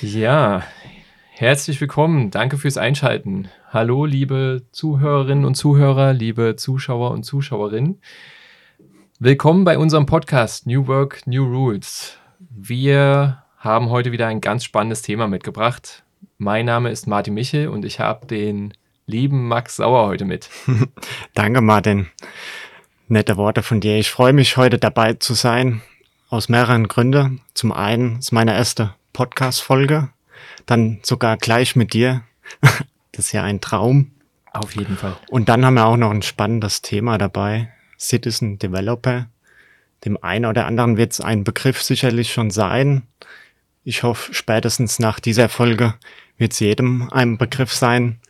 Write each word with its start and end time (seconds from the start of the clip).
Ja, 0.00 0.64
herzlich 1.30 1.80
willkommen. 1.80 2.30
Danke 2.30 2.58
fürs 2.58 2.76
Einschalten. 2.76 3.48
Hallo, 3.70 4.04
liebe 4.04 4.62
Zuhörerinnen 4.72 5.44
und 5.44 5.54
Zuhörer, 5.54 6.12
liebe 6.12 6.56
Zuschauer 6.56 7.10
und 7.12 7.24
Zuschauerinnen. 7.24 8.00
Willkommen 9.18 9.64
bei 9.64 9.78
unserem 9.78 10.06
Podcast 10.06 10.66
New 10.66 10.88
Work, 10.88 11.26
New 11.26 11.44
Rules. 11.44 12.18
Wir 12.50 13.44
haben 13.56 13.90
heute 13.90 14.10
wieder 14.10 14.26
ein 14.26 14.40
ganz 14.40 14.64
spannendes 14.64 15.02
Thema 15.02 15.28
mitgebracht. 15.28 16.02
Mein 16.38 16.66
Name 16.66 16.90
ist 16.90 17.06
Martin 17.06 17.34
Michel 17.34 17.68
und 17.68 17.84
ich 17.84 18.00
habe 18.00 18.26
den 18.26 18.74
lieben 19.06 19.46
Max 19.46 19.76
Sauer 19.76 20.06
heute 20.06 20.24
mit. 20.24 20.50
Danke, 21.34 21.60
Martin. 21.60 22.08
Nette 23.06 23.36
Worte 23.36 23.62
von 23.62 23.80
dir. 23.80 23.98
Ich 23.98 24.10
freue 24.10 24.32
mich, 24.32 24.56
heute 24.56 24.78
dabei 24.78 25.14
zu 25.14 25.34
sein. 25.34 25.82
Aus 26.32 26.48
mehreren 26.48 26.88
Gründen. 26.88 27.42
Zum 27.52 27.72
einen 27.72 28.20
ist 28.20 28.32
meine 28.32 28.54
erste 28.54 28.94
Podcast-Folge. 29.12 30.08
Dann 30.64 30.98
sogar 31.02 31.36
gleich 31.36 31.76
mit 31.76 31.92
dir. 31.92 32.22
Das 33.14 33.26
ist 33.26 33.32
ja 33.32 33.42
ein 33.42 33.60
Traum. 33.60 34.12
Auf 34.50 34.74
jeden 34.74 34.96
Fall. 34.96 35.14
Und 35.28 35.50
dann 35.50 35.66
haben 35.66 35.74
wir 35.74 35.84
auch 35.84 35.98
noch 35.98 36.10
ein 36.10 36.22
spannendes 36.22 36.80
Thema 36.80 37.18
dabei. 37.18 37.70
Citizen 37.98 38.58
Developer. 38.58 39.28
Dem 40.06 40.16
einen 40.24 40.46
oder 40.46 40.64
anderen 40.64 40.96
wird 40.96 41.12
es 41.12 41.20
ein 41.20 41.44
Begriff 41.44 41.82
sicherlich 41.82 42.32
schon 42.32 42.50
sein. 42.50 43.02
Ich 43.84 44.02
hoffe, 44.02 44.32
spätestens 44.32 44.98
nach 44.98 45.20
dieser 45.20 45.50
Folge 45.50 45.92
wird 46.38 46.54
es 46.54 46.60
jedem 46.60 47.10
ein 47.12 47.36
Begriff 47.36 47.74
sein. 47.74 48.20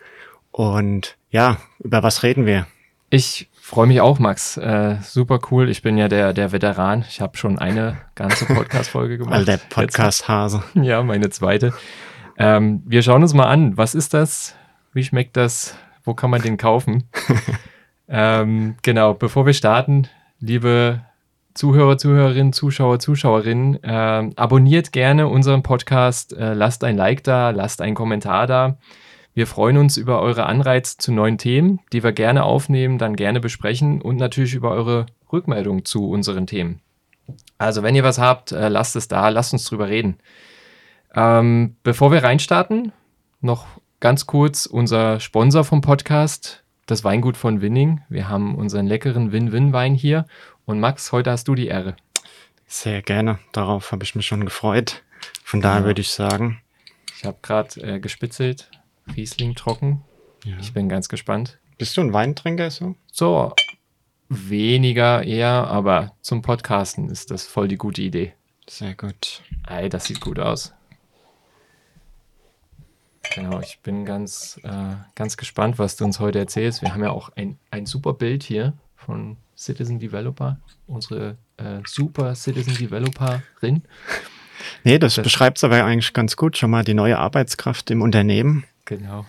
Und 0.51 1.17
ja, 1.31 1.59
über 1.79 2.03
was 2.03 2.25
reden 2.25 2.47
wir? 2.47 2.67
Ich 3.11 3.49
freue 3.73 3.87
mich 3.87 4.03
auch, 4.03 4.19
Max. 4.19 4.59
Äh, 4.59 4.97
super 5.03 5.41
cool. 5.51 5.71
Ich 5.71 5.81
bin 5.81 5.97
ja 5.97 6.09
der, 6.09 6.35
der 6.35 6.53
Veteran. 6.53 7.07
Ich 7.09 7.23
habe 7.23 7.39
schon 7.39 7.59
eine 7.59 7.97
ganze 8.15 8.45
Podcast-Folge 8.45 9.17
gemacht. 9.17 9.35
All 9.35 9.47
der 9.47 9.57
Podcast-Hase. 9.57 10.63
Ja, 10.75 11.03
meine 11.03 11.31
zweite. 11.31 11.73
Ähm, 12.37 12.83
wir 12.85 13.01
schauen 13.03 13.23
uns 13.23 13.33
mal 13.33 13.47
an. 13.47 13.79
Was 13.79 13.95
ist 13.95 14.13
das? 14.13 14.55
Wie 14.93 15.03
schmeckt 15.03 15.39
das? 15.39 15.75
Wo 16.05 16.13
kann 16.13 16.29
man 16.29 16.43
den 16.43 16.59
kaufen? 16.59 17.05
ähm, 18.09 18.75
genau, 18.83 19.15
bevor 19.15 19.47
wir 19.47 19.55
starten, 19.55 20.07
liebe 20.39 21.01
Zuhörer, 21.55 21.97
Zuhörerinnen, 21.97 22.53
Zuschauer, 22.53 22.99
Zuschauerinnen, 22.99 23.83
äh, 23.83 24.31
abonniert 24.37 24.93
gerne 24.93 25.29
unseren 25.29 25.63
Podcast, 25.63 26.37
äh, 26.37 26.53
lasst 26.53 26.85
ein 26.85 26.99
Like 26.99 27.25
da, 27.25 27.49
lasst 27.51 27.81
einen 27.81 27.95
Kommentar 27.95 28.47
da. 28.47 28.77
Wir 29.35 29.47
freuen 29.47 29.79
uns 29.79 29.97
über 29.97 30.21
eure 30.21 30.45
Anreize 30.45 30.99
zu 30.99 31.11
neuen 31.11 31.39
Themen, 31.39 31.81
die 31.93 32.03
wir 32.03 32.13
gerne 32.13 32.45
aufnehmen, 32.45 32.99
dann 32.99 33.17
gerne 33.17 33.41
besprechen 33.41 34.03
und 34.03 34.17
natürlich 34.17 34.55
über 34.55 34.71
eure 34.73 35.07
Rückmeldung 35.33 35.87
zu 35.87 36.11
unseren 36.11 36.47
Themen. 36.47 36.83
Also 37.57 37.83
wenn 37.83 37.95
ihr 37.95 38.05
was 38.05 38.19
habt, 38.19 38.53
äh, 38.53 38.69
lasst 38.69 38.95
es 38.95 39.09
da, 39.09 39.31
lasst 39.31 39.55
uns 39.55 39.65
drüber 39.65 39.89
reden. 39.89 40.19
Ähm, 41.15 41.77
bevor 41.83 42.13
wir 42.13 42.23
reinstarten, 42.23 42.93
noch 43.41 43.67
ganz 44.01 44.27
kurz 44.27 44.67
unser 44.67 45.19
Sponsor 45.19 45.65
vom 45.65 45.81
Podcast, 45.81 46.63
das 46.85 47.05
Weingut 47.05 47.39
von 47.39 47.63
Winning. 47.63 48.03
Wir 48.11 48.29
haben 48.29 48.55
unseren 48.55 48.87
leckeren 48.87 49.33
Win-Win-Wein 49.33 49.95
hier. 49.95 50.27
Und 50.67 50.81
Max, 50.81 51.11
heute 51.13 51.31
hast 51.31 51.49
du 51.49 51.55
die 51.55 51.69
Ehre. 51.69 51.97
Sehr 52.67 53.01
gerne. 53.01 53.39
Darauf 53.53 53.93
habe 53.93 54.05
ich 54.05 54.15
mich 54.15 54.27
schon 54.27 54.45
gefreut. 54.45 55.03
Von 55.43 55.63
daher 55.63 55.81
ja. 55.81 55.87
würde 55.87 56.01
ich 56.01 56.11
sagen. 56.11 56.61
Ich 57.17 57.25
habe 57.25 57.39
gerade 57.41 57.81
äh, 57.81 58.01
gespitzelt. 58.01 58.69
Riesling 59.17 59.55
trocken. 59.55 60.03
Ja. 60.45 60.57
Ich 60.61 60.73
bin 60.73 60.89
ganz 60.89 61.09
gespannt. 61.09 61.59
Bist 61.79 61.97
du 61.97 62.01
ein 62.01 62.13
Weintrinker 62.13 62.71
so? 62.71 62.97
So, 63.11 63.55
weniger 64.29 65.23
eher, 65.23 65.69
aber 65.69 66.15
zum 66.21 66.43
Podcasten 66.43 67.09
ist 67.09 67.31
das 67.31 67.47
voll 67.47 67.69
die 67.69 67.77
gute 67.77 68.03
Idee. 68.03 68.35
Sehr 68.69 68.95
gut. 68.95 69.43
Ey, 69.69 69.89
das 69.89 70.07
sieht 70.07 70.21
gut 70.21 70.39
aus. 70.39 70.73
Genau, 73.35 73.61
ich 73.61 73.79
bin 73.81 74.05
ganz, 74.05 74.61
äh, 74.63 74.95
ganz 75.15 75.37
gespannt, 75.37 75.79
was 75.79 75.97
du 75.97 76.05
uns 76.05 76.21
heute 76.21 76.39
erzählst. 76.39 76.83
Wir 76.83 76.93
haben 76.93 77.03
ja 77.03 77.11
auch 77.11 77.31
ein, 77.37 77.59
ein 77.71 77.87
super 77.87 78.15
Bild 78.15 78.43
hier 78.43 78.75
von 78.97 79.37
Citizen 79.57 79.99
Developer, 79.99 80.59
unsere 80.87 81.37
äh, 81.57 81.81
super 81.87 82.35
Citizen 82.35 82.75
Developerin. 82.77 83.83
Nee, 84.85 84.99
das, 84.99 85.15
das 85.15 85.25
beschreibt 85.25 85.59
es 85.59 85.65
aber 85.65 85.85
eigentlich 85.85 86.13
ganz 86.13 86.37
gut. 86.37 86.57
Schon 86.57 86.71
mal 86.71 86.85
die 86.85 86.95
neue 86.95 87.19
Arbeitskraft 87.19 87.91
im 87.91 88.03
Unternehmen. 88.03 88.65
Genau. 88.99 89.25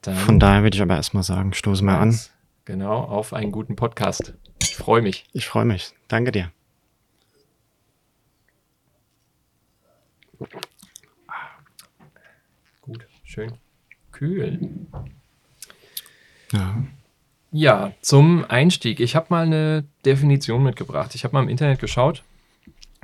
Dann 0.00 0.16
Von 0.16 0.40
daher 0.40 0.62
würde 0.62 0.76
ich 0.76 0.82
aber 0.82 0.96
erstmal 0.96 1.24
sagen, 1.24 1.52
stoßen 1.52 1.86
wir 1.86 1.98
an. 1.98 2.18
Genau, 2.64 3.02
auf 3.02 3.34
einen 3.34 3.52
guten 3.52 3.76
Podcast. 3.76 4.32
Ich 4.62 4.76
freue 4.76 5.02
mich. 5.02 5.26
Ich 5.34 5.46
freue 5.46 5.66
mich. 5.66 5.92
Danke 6.08 6.32
dir. 6.32 6.50
Gut, 12.80 13.06
schön. 13.24 13.52
Kühl. 14.10 14.70
Ja. 16.52 16.82
Ja, 17.52 17.92
zum 18.00 18.46
Einstieg. 18.48 19.00
Ich 19.00 19.14
habe 19.16 19.26
mal 19.28 19.44
eine 19.44 19.84
Definition 20.06 20.62
mitgebracht. 20.62 21.14
Ich 21.14 21.24
habe 21.24 21.34
mal 21.34 21.42
im 21.42 21.50
Internet 21.50 21.78
geschaut 21.78 22.22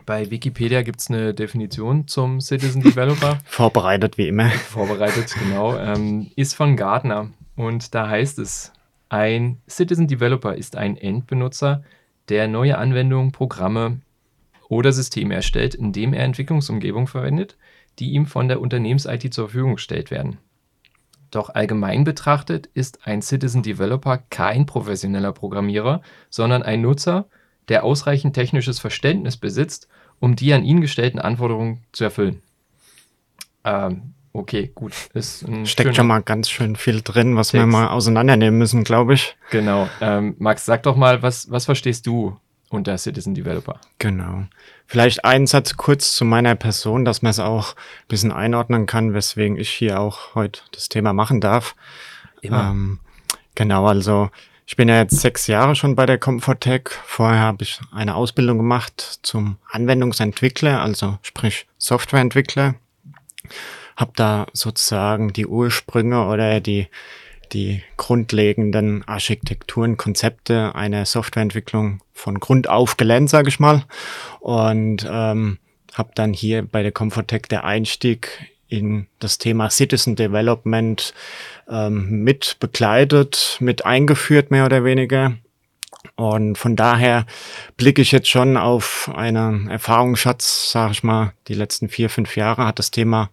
bei 0.07 0.31
Wikipedia 0.31 0.83
gibt 0.83 1.01
es 1.01 1.11
eine 1.11 1.35
Definition 1.35 2.07
zum 2.09 2.41
Citizen 2.41 2.83
Developer. 2.83 3.39
Vorbereitet 3.45 4.19
wie 4.19 4.29
immer. 4.29 4.51
Vorbereitet, 4.51 5.35
genau. 5.39 5.77
Ähm, 5.77 6.31
ist 6.37 6.55
von 6.55 6.77
Gartner. 6.77 7.31
Und 7.57 7.95
da 7.95 8.09
heißt 8.09 8.39
es, 8.39 8.73
ein 9.09 9.59
Citizen 9.69 10.09
Developer 10.09 10.55
ist 10.55 10.77
ein 10.77 10.97
Endbenutzer, 10.97 11.83
der 12.29 12.49
neue 12.49 12.79
Anwendungen, 12.79 13.33
Programme 13.33 14.01
oder 14.69 14.93
Systeme 14.93 15.35
erstellt, 15.35 15.75
indem 15.75 16.15
er 16.15 16.25
Entwicklungsumgebungen 16.25 17.09
verwendet, 17.09 17.57
die 17.99 18.13
ihm 18.13 18.27
von 18.27 18.49
der 18.49 18.61
Unternehmens-IT 18.61 19.35
zur 19.35 19.49
Verfügung 19.49 19.75
gestellt 19.75 20.11
werden. 20.11 20.39
Doch 21.31 21.51
allgemein 21.51 22.05
betrachtet 22.05 22.67
ist 22.75 23.07
ein 23.07 23.23
Citizen 23.23 23.63
Developer 23.63 24.19
kein 24.31 24.67
professioneller 24.67 25.33
Programmierer, 25.33 26.03
sondern 26.29 26.63
ein 26.63 26.81
Nutzer, 26.81 27.27
der 27.71 27.85
ausreichend 27.85 28.35
technisches 28.35 28.79
Verständnis 28.79 29.39
besitzt, 29.39 29.89
um 30.19 30.37
die 30.37 30.53
an 30.53 30.65
ihn 30.65 30.83
gestellten 30.83 31.19
Anforderungen 31.19 31.85
zu 31.93 32.05
erfüllen. 32.05 32.43
Ähm, 33.65 34.15
okay, 34.33 34.71
gut. 34.75 34.93
Ist 35.15 35.47
Steckt 35.65 35.97
schon 35.97 36.07
mal 36.07 36.21
ganz 36.21 36.51
schön 36.51 36.77
viel 36.77 37.01
drin, 37.01 37.37
was 37.37 37.49
Text. 37.49 37.63
wir 37.63 37.67
mal 37.67 37.89
auseinandernehmen 37.89 38.59
müssen, 38.59 38.85
glaube 38.85 39.15
ich. 39.15 39.37
Genau. 39.51 39.89
Ähm, 40.01 40.35
Max, 40.39 40.67
sag 40.67 40.83
doch 40.83 40.97
mal, 40.97 41.23
was, 41.23 41.51
was 41.51 41.65
verstehst 41.65 42.07
du 42.07 42.37
unter 42.71 42.99
Citizen 42.99 43.35
Developer? 43.35 43.81
Genau. 43.99 44.45
Vielleicht 44.87 45.25
einen 45.25 45.47
Satz 45.47 45.77
kurz 45.77 46.17
zu 46.17 46.25
meiner 46.25 46.57
Person, 46.57 47.05
dass 47.05 47.23
man 47.23 47.31
es 47.31 47.39
auch 47.39 47.75
ein 47.75 48.09
bisschen 48.09 48.33
einordnen 48.33 48.87
kann, 48.87 49.15
weswegen 49.15 49.57
ich 49.57 49.71
hier 49.71 50.01
auch 50.01 50.35
heute 50.35 50.61
das 50.73 50.89
Thema 50.89 51.13
machen 51.13 51.41
darf. 51.41 51.77
Immer. 52.43 52.71
Ähm, 52.71 52.99
genau, 53.55 53.87
also 53.87 54.31
ich 54.71 54.77
bin 54.77 54.89
ja 54.89 54.99
jetzt 54.99 55.19
sechs 55.19 55.49
Jahre 55.49 55.75
schon 55.75 55.97
bei 55.97 56.07
der 56.07 56.17
Comfortech. 56.17 56.91
Vorher 57.05 57.41
habe 57.41 57.65
ich 57.65 57.81
eine 57.91 58.15
Ausbildung 58.15 58.57
gemacht 58.57 59.19
zum 59.23 59.57
Anwendungsentwickler, 59.69 60.81
also 60.81 61.19
sprich 61.23 61.67
Softwareentwickler. 61.77 62.77
Habe 63.97 64.13
da 64.15 64.47
sozusagen 64.53 65.33
die 65.33 65.49
Ursprünge 65.49 66.25
oder 66.25 66.61
die, 66.61 66.87
die 67.53 67.83
grundlegenden 67.97 69.03
Architekturen, 69.09 69.97
Konzepte 69.97 70.73
einer 70.77 71.05
Softwareentwicklung 71.05 72.01
von 72.13 72.39
Grund 72.39 72.69
auf 72.69 72.97
gelernt, 72.97 73.29
sage 73.29 73.49
ich 73.49 73.59
mal. 73.59 73.83
Und 74.39 75.05
ähm, 75.11 75.59
habe 75.95 76.13
dann 76.15 76.33
hier 76.33 76.63
bei 76.63 76.85
der 76.85 76.93
Comfortech 76.93 77.49
der 77.51 77.65
Einstieg 77.65 78.53
in 78.71 79.07
das 79.19 79.39
Thema 79.39 79.69
Citizen 79.69 80.17
Development 80.17 81.13
ähm, 81.69 82.23
mit 82.23 82.57
begleitet, 82.61 83.59
mit 83.61 83.85
eingeführt, 83.85 84.51
mehr 84.51 84.65
oder 84.65 84.85
weniger. 84.85 85.35
Und 86.15 86.57
von 86.57 86.77
daher 86.77 87.27
blicke 87.77 88.01
ich 88.01 88.13
jetzt 88.13 88.29
schon 88.29 88.57
auf 88.57 89.11
einen 89.15 89.69
Erfahrungsschatz, 89.69 90.71
sage 90.73 90.93
ich 90.93 91.03
mal, 91.03 91.33
die 91.49 91.55
letzten 91.55 91.89
vier, 91.89 92.09
fünf 92.09 92.37
Jahre 92.37 92.67
hat 92.67 92.79
das 92.79 92.91
Thema 92.91 93.31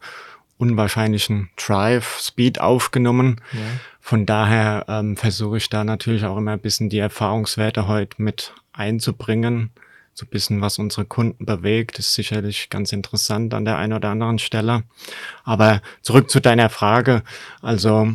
unwahrscheinlichen 0.57 1.50
Drive, 1.56 2.19
Speed 2.19 2.60
aufgenommen. 2.60 3.39
Ja. 3.54 3.60
Von 4.01 4.25
daher 4.25 4.86
ähm, 4.88 5.18
versuche 5.18 5.57
ich 5.57 5.69
da 5.69 5.84
natürlich 5.84 6.25
auch 6.25 6.38
immer 6.38 6.51
ein 6.51 6.60
bisschen 6.60 6.89
die 6.89 7.00
Erfahrungswerte 7.00 7.88
heute 7.88 8.22
mit 8.22 8.54
einzubringen 8.74 9.72
so 10.18 10.25
ein 10.25 10.30
bisschen, 10.30 10.62
was 10.62 10.80
unsere 10.80 11.06
Kunden 11.06 11.46
bewegt, 11.46 12.00
ist 12.00 12.16
sicherlich 12.16 12.72
ganz 12.72 12.92
interessant 12.92 13.54
an 13.54 13.66
der 13.66 13.78
einen 13.78 13.94
oder 13.94 14.10
anderen 14.10 14.40
Stelle. 14.40 14.81
Aber 15.44 15.80
zurück 16.02 16.31
zu 16.31 16.40
deiner 16.40 16.72
Frage. 16.72 17.22
Also 17.62 18.14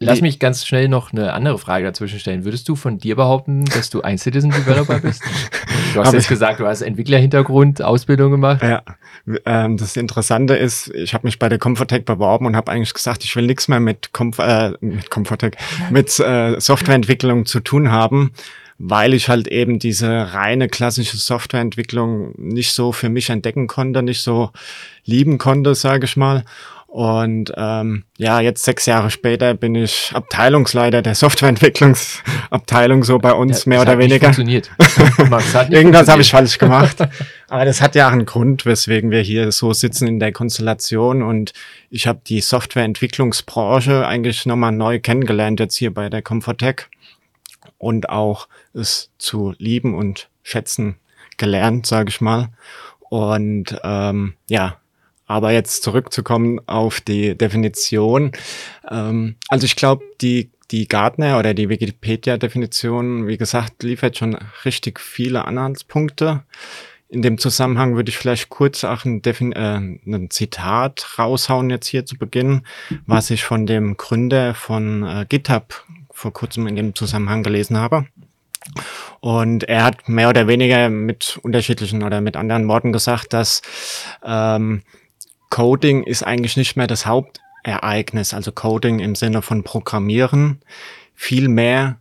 Lass 0.00 0.20
mich 0.20 0.40
ganz 0.40 0.66
schnell 0.66 0.88
noch 0.88 1.12
eine 1.12 1.32
andere 1.32 1.58
Frage 1.58 1.84
dazwischen 1.84 2.18
stellen. 2.18 2.44
Würdest 2.44 2.68
du 2.68 2.74
von 2.74 2.98
dir 2.98 3.14
behaupten, 3.14 3.64
dass 3.66 3.88
du 3.88 4.02
ein 4.02 4.18
Citizen 4.18 4.50
Developer 4.50 4.98
bist? 4.98 5.22
Du 5.92 5.98
hast 5.98 6.12
jetzt 6.12 6.28
gesagt, 6.28 6.60
du 6.60 6.66
hast 6.66 6.82
Entwicklerhintergrund, 6.82 7.82
Ausbildung 7.82 8.30
gemacht. 8.30 8.62
Ja, 8.62 8.84
ähm, 9.44 9.76
das 9.76 9.96
Interessante 9.96 10.54
ist, 10.54 10.88
ich 10.94 11.14
habe 11.14 11.26
mich 11.26 11.40
bei 11.40 11.48
der 11.48 11.58
Comfortech 11.58 12.04
beworben 12.04 12.46
und 12.46 12.54
habe 12.54 12.70
eigentlich 12.70 12.94
gesagt, 12.94 13.24
ich 13.24 13.34
will 13.34 13.46
nichts 13.46 13.66
mehr 13.66 13.80
mit, 13.80 14.12
Comf 14.12 14.38
äh, 14.38 14.74
mit 14.80 15.10
Comfortech, 15.10 15.54
mit 15.90 16.16
äh, 16.20 16.60
Softwareentwicklung 16.60 17.44
zu 17.44 17.58
tun 17.58 17.90
haben, 17.90 18.30
weil 18.82 19.12
ich 19.12 19.28
halt 19.28 19.46
eben 19.46 19.78
diese 19.78 20.32
reine 20.32 20.66
klassische 20.68 21.18
Softwareentwicklung 21.18 22.32
nicht 22.38 22.72
so 22.72 22.92
für 22.92 23.10
mich 23.10 23.28
entdecken 23.28 23.66
konnte, 23.66 24.02
nicht 24.02 24.22
so 24.22 24.50
lieben 25.04 25.36
konnte, 25.36 25.74
sage 25.74 26.06
ich 26.06 26.16
mal. 26.16 26.44
Und 26.86 27.52
ähm, 27.56 28.04
ja, 28.16 28.40
jetzt 28.40 28.64
sechs 28.64 28.86
Jahre 28.86 29.10
später 29.10 29.52
bin 29.52 29.74
ich 29.74 30.10
Abteilungsleiter 30.14 31.02
der 31.02 31.14
Softwareentwicklungsabteilung 31.14 33.04
so 33.04 33.18
bei 33.18 33.32
uns, 33.32 33.66
ja, 33.66 33.68
mehr 33.68 33.82
oder 33.82 33.98
weniger. 33.98 34.32
Funktioniert. 34.32 34.70
Irgendwas 35.68 36.08
habe 36.08 36.22
ich 36.22 36.30
falsch 36.30 36.56
gemacht. 36.56 36.96
Aber 37.48 37.66
das 37.66 37.82
hat 37.82 37.94
ja 37.94 38.08
auch 38.08 38.12
einen 38.12 38.24
Grund, 38.24 38.64
weswegen 38.64 39.10
wir 39.10 39.20
hier 39.20 39.52
so 39.52 39.74
sitzen 39.74 40.08
in 40.08 40.18
der 40.18 40.32
Konstellation. 40.32 41.22
Und 41.22 41.52
ich 41.90 42.06
habe 42.06 42.22
die 42.26 42.40
Softwareentwicklungsbranche 42.40 44.06
eigentlich 44.06 44.46
nochmal 44.46 44.72
neu 44.72 45.00
kennengelernt, 45.00 45.60
jetzt 45.60 45.76
hier 45.76 45.92
bei 45.92 46.08
der 46.08 46.22
Comfortech. 46.22 46.86
Und 47.80 48.10
auch 48.10 48.46
es 48.74 49.10
zu 49.16 49.54
lieben 49.56 49.94
und 49.94 50.28
schätzen 50.42 50.96
gelernt, 51.38 51.86
sage 51.86 52.10
ich 52.10 52.20
mal. 52.20 52.50
Und 53.08 53.80
ähm, 53.82 54.34
ja, 54.48 54.76
aber 55.26 55.52
jetzt 55.52 55.82
zurückzukommen 55.82 56.60
auf 56.66 57.00
die 57.00 57.38
Definition. 57.38 58.32
Ähm, 58.90 59.36
also 59.48 59.64
ich 59.64 59.76
glaube, 59.76 60.04
die, 60.20 60.50
die 60.70 60.88
Gartner 60.88 61.38
oder 61.38 61.54
die 61.54 61.68
Wikipedia-Definition, 61.68 63.26
wie 63.26 63.38
gesagt, 63.38 63.82
liefert 63.82 64.18
schon 64.18 64.36
richtig 64.64 65.00
viele 65.00 65.46
Anhaltspunkte. 65.46 66.42
In 67.08 67.22
dem 67.22 67.38
Zusammenhang 67.38 67.96
würde 67.96 68.10
ich 68.10 68.18
vielleicht 68.18 68.50
kurz 68.50 68.84
auch 68.84 69.04
ein, 69.04 69.22
Defin 69.22 69.52
äh, 69.52 69.78
ein 69.78 70.30
Zitat 70.30 71.18
raushauen 71.18 71.70
jetzt 71.70 71.86
hier 71.86 72.04
zu 72.04 72.18
Beginn, 72.18 72.62
was 73.06 73.30
ich 73.30 73.42
von 73.42 73.66
dem 73.66 73.96
Gründer 73.96 74.54
von 74.54 75.02
äh, 75.02 75.26
GitHub 75.28 75.84
vor 76.20 76.34
kurzem 76.34 76.66
in 76.66 76.76
dem 76.76 76.94
Zusammenhang 76.94 77.42
gelesen 77.42 77.78
habe. 77.78 78.06
Und 79.20 79.64
er 79.64 79.84
hat 79.84 80.06
mehr 80.08 80.28
oder 80.28 80.46
weniger 80.48 80.90
mit 80.90 81.40
unterschiedlichen 81.42 82.02
oder 82.02 82.20
mit 82.20 82.36
anderen 82.36 82.68
Worten 82.68 82.92
gesagt, 82.92 83.32
dass 83.32 83.62
ähm, 84.22 84.82
Coding 85.48 86.02
ist 86.04 86.22
eigentlich 86.22 86.58
nicht 86.58 86.76
mehr 86.76 86.86
das 86.86 87.06
Hauptereignis, 87.06 88.34
also 88.34 88.52
Coding 88.52 88.98
im 88.98 89.14
Sinne 89.14 89.40
von 89.40 89.64
Programmieren. 89.64 90.60
Vielmehr 91.14 91.96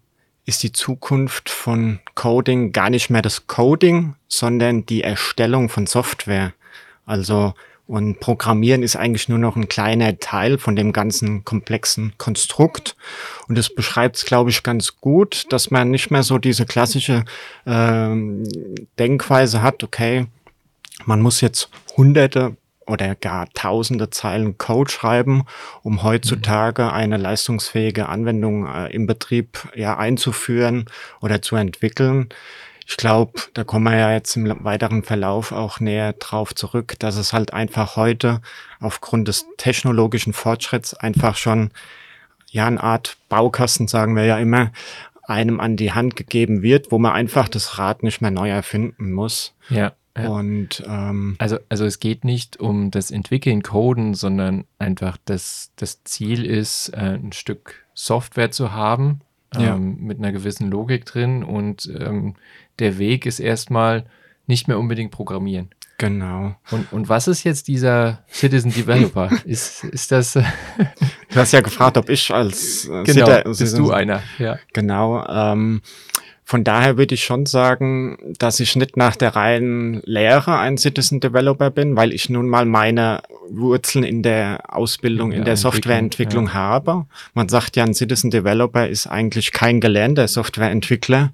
ist 0.46 0.64
die 0.64 0.74
Zukunft 0.74 1.50
von 1.50 2.00
Coding 2.16 2.74
gar 2.74 2.90
nicht 2.90 3.10
mehr 3.10 3.22
das 3.22 3.48
Coding, 3.48 4.16
sondern 4.28 4.86
die 4.86 5.02
Erstellung 5.02 5.70
von 5.70 5.88
Software. 5.88 6.54
Also 7.06 7.54
und 7.90 8.20
Programmieren 8.20 8.84
ist 8.84 8.96
eigentlich 8.96 9.30
nur 9.30 9.40
noch 9.40 9.56
ein 9.56 9.68
kleiner 9.68 10.20
Teil 10.20 10.60
von 10.60 10.76
dem 10.76 10.94
ganzen 10.94 11.44
komplexen 11.44 12.14
Konstrukt. 12.20 12.96
Und 13.48 13.58
das 13.58 13.74
beschreibt 13.74 14.18
es, 14.18 14.26
glaube 14.26 14.52
ich, 14.52 14.62
ganz 14.62 14.98
gut, 15.02 15.48
dass 15.50 15.72
man 15.72 15.90
nicht 15.90 16.12
mehr 16.12 16.22
so 16.22 16.38
diese 16.38 16.68
klassische 16.68 17.26
ähm, 17.66 18.44
Denkweise 19.00 19.64
hat, 19.64 19.84
okay, 19.84 20.28
man 21.06 21.20
muss 21.20 21.42
jetzt 21.42 21.72
hunderte 21.98 22.56
oder 22.86 23.16
gar 23.16 23.50
tausende 23.56 24.12
Zeilen 24.12 24.60
Code 24.60 24.92
schreiben, 24.92 25.46
um 25.82 26.04
heutzutage 26.04 26.94
eine 26.94 27.18
leistungsfähige 27.18 28.08
Anwendung 28.08 28.68
äh, 28.68 28.94
im 28.94 29.08
Betrieb 29.08 29.68
ja 29.76 29.98
einzuführen 29.98 30.86
oder 31.22 31.42
zu 31.42 31.56
entwickeln. 31.56 32.30
Ich 32.90 32.98
glaube, 32.98 33.34
da 33.54 33.64
kommen 33.64 33.86
wir 33.86 33.96
ja 33.96 34.12
jetzt 34.14 34.36
im 34.36 34.64
weiteren 34.66 35.04
Verlauf 35.04 35.52
auch 35.52 35.80
näher 35.80 36.14
drauf 36.14 36.56
zurück, 36.56 36.96
dass 36.98 37.18
es 37.18 37.34
halt 37.34 37.54
einfach 37.54 37.96
heute 37.96 38.42
aufgrund 38.80 39.28
des 39.28 39.46
technologischen 39.58 40.34
Fortschritts 40.34 40.96
einfach 40.96 41.36
schon 41.36 41.70
ja 42.50 42.66
eine 42.66 42.82
Art 42.82 43.18
Baukasten, 43.30 43.88
sagen 43.88 44.16
wir 44.16 44.26
ja 44.26 44.40
immer, 44.40 44.72
einem 45.22 45.60
an 45.60 45.78
die 45.78 45.92
Hand 45.92 46.16
gegeben 46.16 46.64
wird, 46.64 46.92
wo 46.92 46.98
man 46.98 47.12
einfach 47.12 47.48
das 47.48 47.78
Rad 47.78 48.02
nicht 48.02 48.22
mehr 48.22 48.32
neu 48.32 48.50
erfinden 48.50 49.12
muss. 49.12 49.54
Ja. 49.70 49.94
Und 50.16 50.84
ähm, 50.88 51.36
also, 51.38 51.60
also 51.70 51.86
es 51.86 52.00
geht 52.00 52.26
nicht 52.26 52.60
um 52.60 52.90
das 52.90 53.12
Entwickeln, 53.12 53.62
Coden, 53.62 54.16
sondern 54.16 54.66
einfach 54.80 55.18
das, 55.26 55.72
das 55.76 56.04
Ziel 56.06 56.44
ist, 56.44 56.90
äh, 56.90 57.20
ein 57.22 57.34
Stück 57.34 57.86
Software 57.94 58.50
zu 58.50 58.74
haben 58.74 59.22
ja. 59.56 59.76
ähm, 59.76 59.98
mit 60.02 60.20
einer 60.20 60.32
gewissen 60.32 60.70
Logik 60.70 61.06
drin 61.06 61.44
und 61.44 61.92
ähm, 62.00 62.36
der 62.80 62.98
Weg 62.98 63.26
ist 63.26 63.40
erstmal 63.40 64.06
nicht 64.48 64.68
mehr 64.68 64.80
unbedingt 64.80 65.12
programmieren. 65.12 65.70
Genau. 66.00 66.56
Und, 66.72 66.92
und 66.94 67.10
was 67.10 67.28
ist 67.28 67.44
jetzt 67.44 67.68
dieser 67.68 68.24
Citizen 68.32 68.72
Developer? 68.72 69.30
ist, 69.46 69.84
ist 69.84 70.12
das. 70.12 70.34
du 70.34 71.36
hast 71.36 71.52
ja 71.52 71.62
gefragt, 71.62 71.98
ob 71.98 72.10
ich 72.10 72.34
als. 72.34 72.86
Äh, 72.86 73.04
genau, 73.04 73.26
Cita 73.26 73.42
bist 73.44 73.78
du 73.78 73.92
einer, 73.92 74.24
ja. 74.40 74.58
Genau. 74.74 75.26
Ähm, 75.28 75.82
von 76.46 76.64
daher 76.64 76.98
würde 76.98 77.14
ich 77.14 77.24
schon 77.26 77.46
sagen, 77.46 78.34
dass 78.40 78.60
ich 78.60 78.76
nicht 78.76 78.98
nach 78.98 79.16
der 79.16 79.36
reinen 79.36 80.02
Lehre 80.06 80.58
ein 80.58 80.80
Citizen 80.80 81.20
Developer 81.20 81.70
bin, 81.70 81.96
weil 81.96 82.12
ich 82.12 82.28
nun 82.28 82.50
mal 82.50 82.66
meine 82.66 83.22
Wurzeln 83.52 84.04
in 84.04 84.24
der 84.24 84.62
Ausbildung, 84.68 85.32
in, 85.32 85.40
in 85.40 85.46
der, 85.46 85.58
Softwareentwicklung 85.58 86.48
ja. 86.48 86.54
habe. 86.54 87.06
Man 87.36 87.50
sagt 87.50 87.76
ja, 87.76 87.84
ein 87.84 87.94
Citizen 87.94 88.32
Developer 88.32 88.88
ist 88.88 89.06
eigentlich 89.06 89.52
kein 89.52 89.80
gelernter 89.80 90.28
Softwareentwickler. 90.28 91.34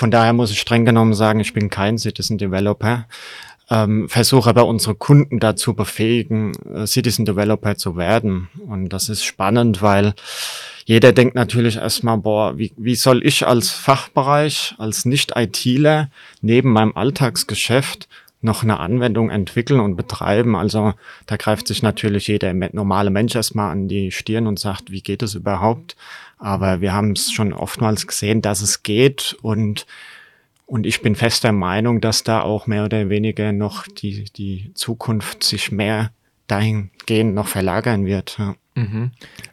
Von 0.00 0.10
daher 0.10 0.32
muss 0.32 0.50
ich 0.50 0.58
streng 0.58 0.86
genommen 0.86 1.12
sagen, 1.12 1.40
ich 1.40 1.52
bin 1.52 1.68
kein 1.68 1.98
Citizen 1.98 2.38
Developer. 2.38 3.04
Ähm, 3.68 4.08
versuche 4.08 4.48
aber 4.48 4.64
unsere 4.64 4.94
Kunden 4.94 5.40
dazu 5.40 5.74
befähigen, 5.74 6.52
äh, 6.74 6.86
Citizen 6.86 7.26
Developer 7.26 7.76
zu 7.76 7.96
werden. 7.96 8.48
Und 8.66 8.88
das 8.94 9.10
ist 9.10 9.22
spannend, 9.22 9.82
weil 9.82 10.14
jeder 10.86 11.12
denkt 11.12 11.34
natürlich 11.34 11.76
erstmal, 11.76 12.16
boah, 12.16 12.56
wie, 12.56 12.72
wie 12.78 12.94
soll 12.94 13.22
ich 13.26 13.46
als 13.46 13.68
Fachbereich, 13.68 14.74
als 14.78 15.04
Nicht-ITler 15.04 16.08
neben 16.40 16.72
meinem 16.72 16.96
Alltagsgeschäft 16.96 18.08
noch 18.40 18.62
eine 18.62 18.80
Anwendung 18.80 19.28
entwickeln 19.28 19.80
und 19.80 19.96
betreiben. 19.96 20.56
Also 20.56 20.94
da 21.26 21.36
greift 21.36 21.68
sich 21.68 21.82
natürlich 21.82 22.26
jeder 22.26 22.54
normale 22.54 23.10
Mensch 23.10 23.34
erstmal 23.34 23.70
an 23.70 23.86
die 23.86 24.12
Stirn 24.12 24.46
und 24.46 24.58
sagt, 24.58 24.90
wie 24.90 25.02
geht 25.02 25.22
es 25.22 25.34
überhaupt? 25.34 25.94
Aber 26.40 26.80
wir 26.80 26.92
haben 26.92 27.12
es 27.12 27.30
schon 27.30 27.52
oftmals 27.52 28.06
gesehen, 28.06 28.42
dass 28.42 28.62
es 28.62 28.82
geht 28.82 29.36
und 29.42 29.86
und 30.66 30.86
ich 30.86 31.02
bin 31.02 31.16
fester 31.16 31.50
Meinung, 31.50 32.00
dass 32.00 32.22
da 32.22 32.42
auch 32.42 32.68
mehr 32.68 32.84
oder 32.84 33.08
weniger 33.08 33.50
noch 33.50 33.88
die, 33.88 34.26
die 34.36 34.70
Zukunft 34.74 35.42
sich 35.42 35.72
mehr 35.72 36.12
dahingehend 36.46 37.34
noch 37.34 37.48
verlagern 37.48 38.06
wird. 38.06 38.38
Ja. 38.38 38.54
Mhm. 38.76 39.10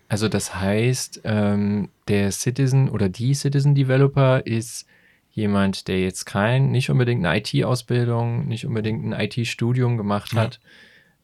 Also 0.10 0.30
das 0.30 0.54
heißt, 0.54 1.22
ähm, 1.24 1.90
der 2.08 2.32
Citizen 2.32 2.88
oder 2.88 3.10
die 3.10 3.34
Citizen 3.34 3.74
Developer 3.74 4.46
ist 4.46 4.86
jemand, 5.32 5.88
der 5.88 6.02
jetzt 6.02 6.26
kein, 6.26 6.70
nicht 6.70 6.92
unbedingt 6.92 7.26
eine 7.26 7.40
IT-Ausbildung, 7.40 8.48
nicht 8.48 8.68
unbedingt 8.68 9.04
ein 9.04 9.20
IT-Studium 9.20 9.98
gemacht 9.98 10.34
ja. 10.34 10.42
hat, 10.42 10.60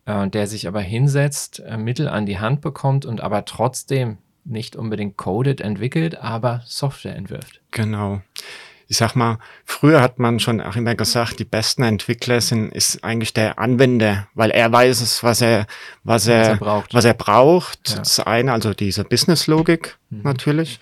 äh, 0.06 0.28
der 0.28 0.48
sich 0.48 0.68
aber 0.68 0.82
hinsetzt, 0.82 1.60
äh, 1.60 1.78
Mittel 1.78 2.08
an 2.08 2.26
die 2.26 2.40
Hand 2.40 2.62
bekommt 2.62 3.06
und 3.06 3.22
aber 3.22 3.46
trotzdem 3.46 4.18
nicht 4.46 4.76
unbedingt 4.76 5.18
codet, 5.18 5.62
entwickelt, 5.62 6.16
aber 6.20 6.62
Software 6.66 7.16
entwirft. 7.16 7.62
Genau 7.72 8.22
ich 8.94 8.98
sag 8.98 9.16
mal, 9.16 9.40
früher 9.66 10.02
hat 10.02 10.20
man 10.20 10.40
schon 10.40 10.62
auch 10.62 10.76
immer 10.76 10.94
gesagt, 10.94 11.40
die 11.40 11.46
besten 11.46 11.82
Entwickler 11.82 12.42
sind, 12.42 12.72
ist 12.72 13.04
eigentlich 13.04 13.34
der 13.34 13.58
Anwender, 13.58 14.28
weil 14.36 14.52
er 14.52 14.72
weiß 14.72 15.02
es, 15.02 15.24
was 15.24 15.42
er, 15.42 15.66
was, 16.04 16.24
was 16.24 16.28
er, 16.28 16.44
er, 16.44 16.58
braucht. 16.58 16.94
Was 16.94 17.06
er 17.06 17.16
braucht. 17.16 17.90
Ja. 17.90 17.96
Das 17.98 18.20
eine, 18.20 18.54
also 18.54 18.76
diese 18.76 19.04
Business-Logik 19.04 19.98
mhm. 20.12 20.22
natürlich. 20.24 20.80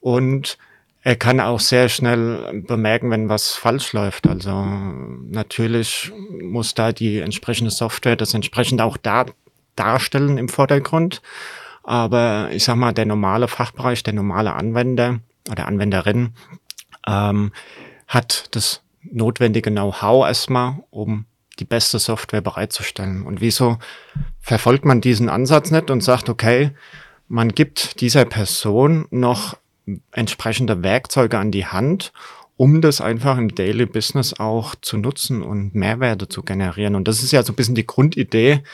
Und 0.00 0.58
er 1.02 1.16
kann 1.16 1.40
auch 1.40 1.60
sehr 1.60 1.88
schnell 1.88 2.62
bemerken, 2.66 3.10
wenn 3.10 3.30
was 3.30 3.54
falsch 3.54 3.94
läuft. 3.94 4.26
Also 4.26 4.52
natürlich 5.30 6.12
muss 6.42 6.74
da 6.74 6.92
die 6.92 7.20
entsprechende 7.20 7.70
Software 7.70 8.16
das 8.16 8.34
entsprechend 8.34 8.82
auch 8.82 8.98
da, 8.98 9.24
darstellen 9.76 10.36
im 10.36 10.50
Vordergrund. 10.50 11.22
Aber 11.86 12.48
ich 12.50 12.64
sag 12.64 12.74
mal, 12.74 12.92
der 12.92 13.06
normale 13.06 13.46
Fachbereich, 13.46 14.02
der 14.02 14.12
normale 14.12 14.54
Anwender 14.54 15.20
oder 15.48 15.68
Anwenderin, 15.68 16.34
ähm, 17.06 17.52
hat 18.08 18.48
das 18.56 18.82
notwendige 19.04 19.70
Know-how 19.70 20.26
erstmal, 20.26 20.80
um 20.90 21.26
die 21.60 21.64
beste 21.64 22.00
Software 22.00 22.40
bereitzustellen. 22.40 23.24
Und 23.24 23.40
wieso 23.40 23.78
verfolgt 24.40 24.84
man 24.84 25.00
diesen 25.00 25.28
Ansatz 25.28 25.70
nicht 25.70 25.88
und 25.88 26.02
sagt, 26.02 26.28
okay, 26.28 26.72
man 27.28 27.50
gibt 27.50 28.00
dieser 28.00 28.24
Person 28.24 29.06
noch 29.10 29.56
entsprechende 30.10 30.82
Werkzeuge 30.82 31.38
an 31.38 31.52
die 31.52 31.66
Hand, 31.66 32.12
um 32.56 32.80
das 32.80 33.00
einfach 33.00 33.38
im 33.38 33.54
Daily 33.54 33.86
Business 33.86 34.34
auch 34.40 34.74
zu 34.74 34.96
nutzen 34.98 35.42
und 35.42 35.76
Mehrwerte 35.76 36.26
zu 36.26 36.42
generieren. 36.42 36.96
Und 36.96 37.06
das 37.06 37.22
ist 37.22 37.30
ja 37.30 37.44
so 37.44 37.52
ein 37.52 37.56
bisschen 37.56 37.76
die 37.76 37.86
Grundidee, 37.86 38.64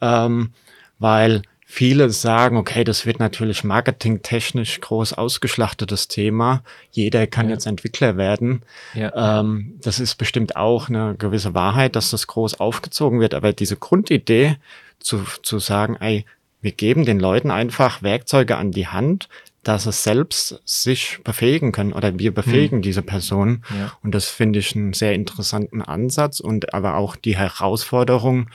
ähm, 0.00 0.50
weil 0.98 1.42
Viele 1.70 2.08
sagen, 2.08 2.56
okay, 2.56 2.82
das 2.82 3.04
wird 3.04 3.18
natürlich 3.18 3.62
marketingtechnisch 3.62 4.80
groß 4.80 5.12
ausgeschlachtetes 5.12 6.08
Thema. 6.08 6.62
Jeder 6.92 7.26
kann 7.26 7.48
ja. 7.48 7.52
jetzt 7.52 7.66
Entwickler 7.66 8.16
werden. 8.16 8.62
Ja. 8.94 9.40
Ähm, 9.40 9.74
das 9.82 10.00
ist 10.00 10.14
bestimmt 10.14 10.56
auch 10.56 10.88
eine 10.88 11.14
gewisse 11.18 11.52
Wahrheit, 11.52 11.94
dass 11.94 12.08
das 12.08 12.26
groß 12.26 12.58
aufgezogen 12.58 13.20
wird. 13.20 13.34
Aber 13.34 13.52
diese 13.52 13.76
Grundidee 13.76 14.56
zu, 14.98 15.22
zu 15.42 15.58
sagen, 15.58 15.96
ey, 16.00 16.24
wir 16.62 16.72
geben 16.72 17.04
den 17.04 17.20
Leuten 17.20 17.50
einfach 17.50 18.02
Werkzeuge 18.02 18.56
an 18.56 18.72
die 18.72 18.86
Hand, 18.86 19.28
dass 19.62 19.84
es 19.84 20.02
selbst 20.02 20.62
sich 20.64 21.18
befähigen 21.22 21.72
können 21.72 21.92
oder 21.92 22.18
wir 22.18 22.32
befähigen 22.32 22.78
hm. 22.78 22.82
diese 22.82 23.02
Person. 23.02 23.62
Ja. 23.78 23.92
Und 24.02 24.14
das 24.14 24.30
finde 24.30 24.60
ich 24.60 24.74
einen 24.74 24.94
sehr 24.94 25.12
interessanten 25.12 25.82
Ansatz 25.82 26.40
und 26.40 26.72
aber 26.72 26.96
auch 26.96 27.14
die 27.14 27.36
Herausforderung, 27.36 28.48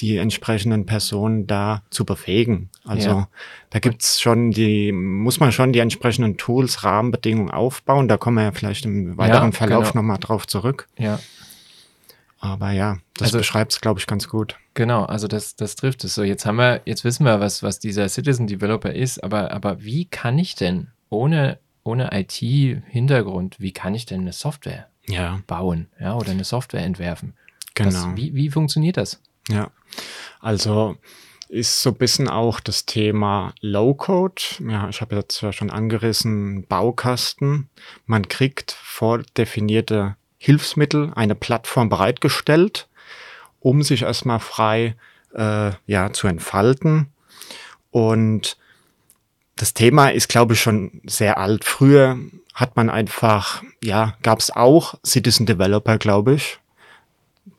die 0.00 0.16
entsprechenden 0.16 0.86
Personen 0.86 1.46
da 1.46 1.82
zu 1.90 2.04
befähigen. 2.04 2.70
Also 2.84 3.08
ja. 3.08 3.28
da 3.70 3.78
gibt's 3.78 4.20
schon 4.20 4.50
die, 4.50 4.90
muss 4.92 5.38
man 5.38 5.52
schon 5.52 5.72
die 5.72 5.78
entsprechenden 5.78 6.36
Tools, 6.36 6.82
Rahmenbedingungen 6.82 7.50
aufbauen. 7.50 8.08
Da 8.08 8.16
kommen 8.16 8.36
wir 8.38 8.44
ja 8.44 8.52
vielleicht 8.52 8.84
im 8.84 9.16
weiteren 9.16 9.52
ja, 9.52 9.56
Verlauf 9.56 9.92
genau. 9.92 10.02
nochmal 10.02 10.18
drauf 10.18 10.46
zurück. 10.46 10.88
Ja. 10.98 11.20
Aber 12.42 12.72
ja, 12.72 12.98
das 13.14 13.28
also, 13.28 13.38
beschreibt 13.38 13.72
es, 13.72 13.80
glaube 13.80 14.00
ich, 14.00 14.08
ganz 14.08 14.28
gut. 14.28 14.58
Genau, 14.74 15.04
also 15.04 15.28
das, 15.28 15.54
das 15.54 15.76
trifft 15.76 16.02
es 16.02 16.16
so. 16.16 16.24
Jetzt 16.24 16.44
haben 16.44 16.56
wir, 16.56 16.82
jetzt 16.86 17.04
wissen 17.04 17.24
wir, 17.24 17.38
was, 17.38 17.62
was 17.62 17.78
dieser 17.78 18.08
Citizen 18.08 18.48
Developer 18.48 18.92
ist, 18.92 19.22
aber, 19.22 19.52
aber 19.52 19.84
wie 19.84 20.06
kann 20.06 20.38
ich 20.38 20.56
denn 20.56 20.88
ohne, 21.08 21.60
ohne 21.84 22.10
IT-Hintergrund, 22.12 23.60
wie 23.60 23.72
kann 23.72 23.94
ich 23.94 24.06
denn 24.06 24.22
eine 24.22 24.32
Software 24.32 24.88
ja. 25.06 25.40
bauen 25.46 25.86
ja, 26.00 26.16
oder 26.16 26.32
eine 26.32 26.42
Software 26.42 26.82
entwerfen? 26.82 27.34
Genau. 27.74 27.90
Was, 27.90 28.16
wie, 28.16 28.34
wie 28.34 28.50
funktioniert 28.50 28.96
das? 28.96 29.20
Ja, 29.48 29.70
also 30.40 30.96
ist 31.48 31.82
so 31.82 31.90
ein 31.90 31.96
bisschen 31.96 32.28
auch 32.28 32.60
das 32.60 32.86
Thema 32.86 33.52
Low-Code. 33.60 34.42
Ja, 34.70 34.88
ich 34.88 35.02
habe 35.02 35.16
jetzt 35.16 35.42
ja 35.42 35.52
schon 35.52 35.70
angerissen, 35.70 36.66
Baukasten. 36.66 37.68
Man 38.06 38.26
kriegt 38.28 38.72
vordefinierte 38.72 40.16
Hilfsmittel, 40.38 41.12
eine 41.14 41.34
Plattform 41.34 41.90
bereitgestellt, 41.90 42.88
um 43.60 43.82
sich 43.82 44.02
erstmal 44.02 44.40
frei 44.40 44.96
äh, 45.34 45.72
ja, 45.86 46.12
zu 46.12 46.26
entfalten. 46.26 47.08
Und 47.90 48.56
das 49.56 49.74
Thema 49.74 50.08
ist, 50.08 50.28
glaube 50.28 50.54
ich, 50.54 50.60
schon 50.60 51.02
sehr 51.04 51.36
alt. 51.36 51.64
Früher 51.64 52.18
hat 52.54 52.76
man 52.76 52.88
einfach, 52.88 53.62
ja, 53.84 54.16
gab 54.22 54.38
es 54.38 54.50
auch 54.50 54.94
Citizen 55.04 55.44
Developer, 55.44 55.98
glaube 55.98 56.34
ich. 56.34 56.58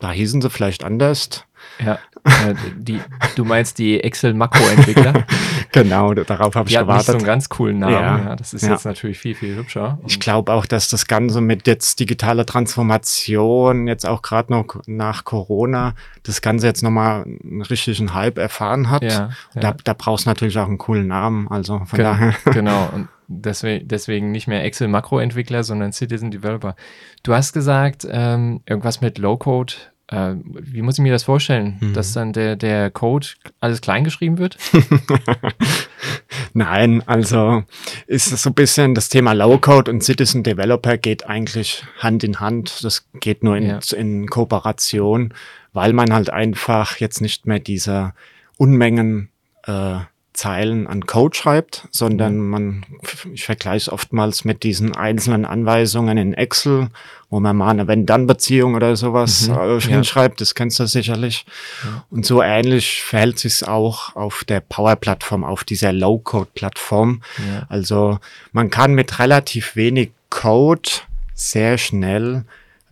Da 0.00 0.10
hießen 0.10 0.42
sie 0.42 0.50
vielleicht 0.50 0.82
anders. 0.82 1.44
Ja, 1.84 1.98
äh, 2.24 2.54
die, 2.76 3.00
du 3.36 3.44
meinst 3.44 3.78
die 3.78 4.02
Excel-Makro-Entwickler? 4.02 5.26
genau, 5.72 6.14
darauf 6.14 6.54
habe 6.54 6.68
ich 6.68 6.76
gewartet. 6.76 6.96
Nicht 6.96 7.06
so 7.06 7.12
einen 7.18 7.26
ganz 7.26 7.48
coolen 7.48 7.80
Namen. 7.80 7.92
Ja, 7.92 8.18
ja 8.18 8.36
das 8.36 8.54
ist 8.54 8.62
ja. 8.62 8.72
jetzt 8.72 8.86
natürlich 8.86 9.18
viel, 9.18 9.34
viel 9.34 9.56
hübscher. 9.56 9.98
Ich 10.06 10.20
glaube 10.20 10.52
auch, 10.52 10.66
dass 10.66 10.88
das 10.88 11.06
Ganze 11.06 11.40
mit 11.40 11.66
jetzt 11.66 12.00
digitaler 12.00 12.46
Transformation, 12.46 13.88
jetzt 13.88 14.06
auch 14.06 14.22
gerade 14.22 14.52
noch 14.52 14.80
nach 14.86 15.24
Corona, 15.24 15.94
das 16.22 16.40
Ganze 16.40 16.66
jetzt 16.66 16.82
nochmal 16.82 17.24
einen 17.24 17.62
richtigen 17.62 18.14
Hype 18.14 18.38
erfahren 18.38 18.90
hat. 18.90 19.02
Ja, 19.02 19.30
da, 19.54 19.74
da 19.84 19.92
brauchst 19.92 20.26
du 20.26 20.30
natürlich 20.30 20.58
auch 20.58 20.68
einen 20.68 20.78
coolen 20.78 21.06
Namen. 21.06 21.48
Also 21.48 21.80
von 21.84 21.96
Ge 21.96 22.04
daher. 22.04 22.34
Genau. 22.54 22.88
Und 22.92 23.08
deswegen, 23.26 23.88
deswegen 23.88 24.30
nicht 24.30 24.46
mehr 24.46 24.64
Excel-Makro-Entwickler, 24.64 25.64
sondern 25.64 25.92
Citizen 25.92 26.30
Developer. 26.30 26.76
Du 27.22 27.34
hast 27.34 27.52
gesagt, 27.52 28.06
ähm, 28.10 28.60
irgendwas 28.66 29.00
mit 29.00 29.18
Low-Code 29.18 29.74
äh, 30.14 30.36
wie 30.44 30.82
muss 30.82 30.98
ich 30.98 31.02
mir 31.02 31.12
das 31.12 31.24
vorstellen? 31.24 31.76
Mhm. 31.80 31.92
Dass 31.94 32.12
dann 32.12 32.32
der, 32.32 32.56
der 32.56 32.90
Code 32.90 33.26
alles 33.60 33.80
kleingeschrieben 33.80 34.38
wird? 34.38 34.56
Nein, 36.52 37.02
also 37.06 37.64
ist 38.06 38.32
es 38.32 38.42
so 38.42 38.50
ein 38.50 38.54
bisschen 38.54 38.94
das 38.94 39.08
Thema 39.08 39.32
Low-Code 39.32 39.90
und 39.90 40.04
Citizen 40.04 40.42
Developer 40.44 40.96
geht 40.96 41.26
eigentlich 41.26 41.84
Hand 41.98 42.22
in 42.22 42.38
Hand. 42.38 42.84
Das 42.84 43.08
geht 43.14 43.42
nur 43.42 43.56
in, 43.56 43.66
ja. 43.66 43.80
in 43.96 44.28
Kooperation, 44.28 45.34
weil 45.72 45.92
man 45.92 46.12
halt 46.12 46.30
einfach 46.30 46.98
jetzt 46.98 47.20
nicht 47.20 47.46
mehr 47.46 47.58
diese 47.58 48.12
Unmengen 48.56 49.30
äh, 49.66 49.96
Zeilen 50.34 50.86
an 50.88 51.06
Code 51.06 51.36
schreibt, 51.36 51.88
sondern 51.90 52.36
mhm. 52.36 52.50
man, 52.50 52.86
ich 53.32 53.44
vergleiche 53.44 53.76
es 53.76 53.88
oftmals 53.88 54.44
mit 54.44 54.64
diesen 54.64 54.94
einzelnen 54.94 55.44
Anweisungen 55.44 56.18
in 56.18 56.34
Excel, 56.34 56.88
wo 57.30 57.40
man 57.40 57.56
mal 57.56 57.70
eine 57.70 57.86
Wenn-Dann-Beziehung 57.86 58.74
oder 58.74 58.96
sowas 58.96 59.48
mhm, 59.48 59.54
äh, 59.54 59.80
hinschreibt, 59.80 60.40
ja. 60.40 60.42
das 60.42 60.54
kennst 60.54 60.80
du 60.80 60.86
sicherlich. 60.86 61.46
Ja. 61.84 62.04
Und 62.10 62.26
so 62.26 62.42
ähnlich 62.42 63.02
verhält 63.02 63.38
sich 63.38 63.54
es 63.54 63.62
auch 63.62 64.14
auf 64.16 64.44
der 64.44 64.60
Power-Plattform, 64.60 65.44
auf 65.44 65.62
dieser 65.62 65.92
Low-Code-Plattform. 65.92 67.22
Ja. 67.38 67.66
Also 67.68 68.18
man 68.52 68.70
kann 68.70 68.94
mit 68.94 69.18
relativ 69.20 69.76
wenig 69.76 70.10
Code 70.30 70.90
sehr 71.32 71.78
schnell 71.78 72.44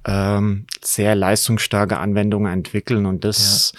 ähm, 0.04 0.66
sehr 0.80 1.14
leistungsstarke 1.14 1.99
Anwendungen 1.99 2.52
entwickeln 2.52 3.06
und 3.06 3.25
das, 3.25 3.72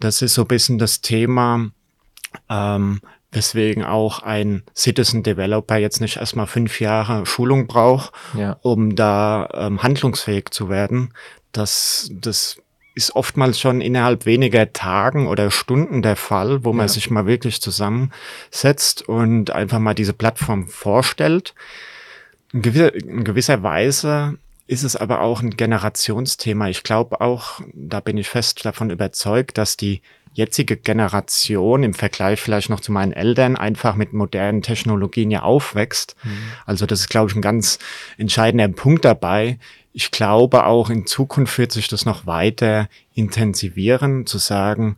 das 0.00 0.22
ist 0.22 0.34
so 0.34 0.42
ein 0.42 0.48
bisschen 0.48 0.78
das 0.78 1.00
Thema, 1.00 1.70
ähm, 2.48 3.00
weswegen 3.32 3.84
auch 3.84 4.22
ein 4.22 4.62
Citizen 4.74 5.22
Developer 5.22 5.76
jetzt 5.76 6.00
nicht 6.00 6.16
erstmal 6.16 6.46
fünf 6.46 6.80
Jahre 6.80 7.26
Schulung 7.26 7.66
braucht, 7.66 8.12
ja. 8.36 8.56
um 8.62 8.96
da 8.96 9.48
ähm, 9.52 9.82
handlungsfähig 9.82 10.50
zu 10.50 10.68
werden. 10.68 11.12
Das, 11.52 12.10
das 12.12 12.56
ist 12.94 13.14
oftmals 13.14 13.60
schon 13.60 13.82
innerhalb 13.82 14.24
weniger 14.24 14.72
Tagen 14.72 15.26
oder 15.26 15.50
Stunden 15.50 16.00
der 16.00 16.16
Fall, 16.16 16.64
wo 16.64 16.72
man 16.72 16.86
ja. 16.86 16.92
sich 16.92 17.10
mal 17.10 17.26
wirklich 17.26 17.60
zusammensetzt 17.60 19.06
und 19.06 19.50
einfach 19.50 19.78
mal 19.78 19.94
diese 19.94 20.14
Plattform 20.14 20.66
vorstellt. 20.66 21.54
In 22.52 22.62
gewisser, 22.62 22.94
in 22.94 23.22
gewisser 23.22 23.62
Weise 23.62 24.38
ist 24.66 24.82
es 24.82 24.96
aber 24.96 25.20
auch 25.20 25.42
ein 25.42 25.50
Generationsthema. 25.50 26.68
Ich 26.68 26.82
glaube 26.82 27.20
auch, 27.20 27.60
da 27.74 28.00
bin 28.00 28.16
ich 28.16 28.28
fest 28.28 28.64
davon 28.64 28.90
überzeugt, 28.90 29.58
dass 29.58 29.76
die 29.76 30.00
jetzige 30.36 30.76
Generation 30.76 31.82
im 31.82 31.94
Vergleich 31.94 32.40
vielleicht 32.40 32.68
noch 32.68 32.80
zu 32.80 32.92
meinen 32.92 33.12
Eltern 33.12 33.56
einfach 33.56 33.96
mit 33.96 34.12
modernen 34.12 34.62
Technologien 34.62 35.30
ja 35.30 35.42
aufwächst. 35.42 36.14
Mhm. 36.22 36.30
Also 36.66 36.86
das 36.86 37.00
ist, 37.00 37.08
glaube 37.08 37.30
ich, 37.30 37.36
ein 37.36 37.42
ganz 37.42 37.78
entscheidender 38.18 38.68
Punkt 38.68 39.04
dabei. 39.04 39.58
Ich 39.92 40.10
glaube 40.10 40.66
auch 40.66 40.90
in 40.90 41.06
Zukunft 41.06 41.56
wird 41.58 41.72
sich 41.72 41.88
das 41.88 42.04
noch 42.04 42.26
weiter 42.26 42.88
intensivieren, 43.14 44.26
zu 44.26 44.36
sagen, 44.36 44.96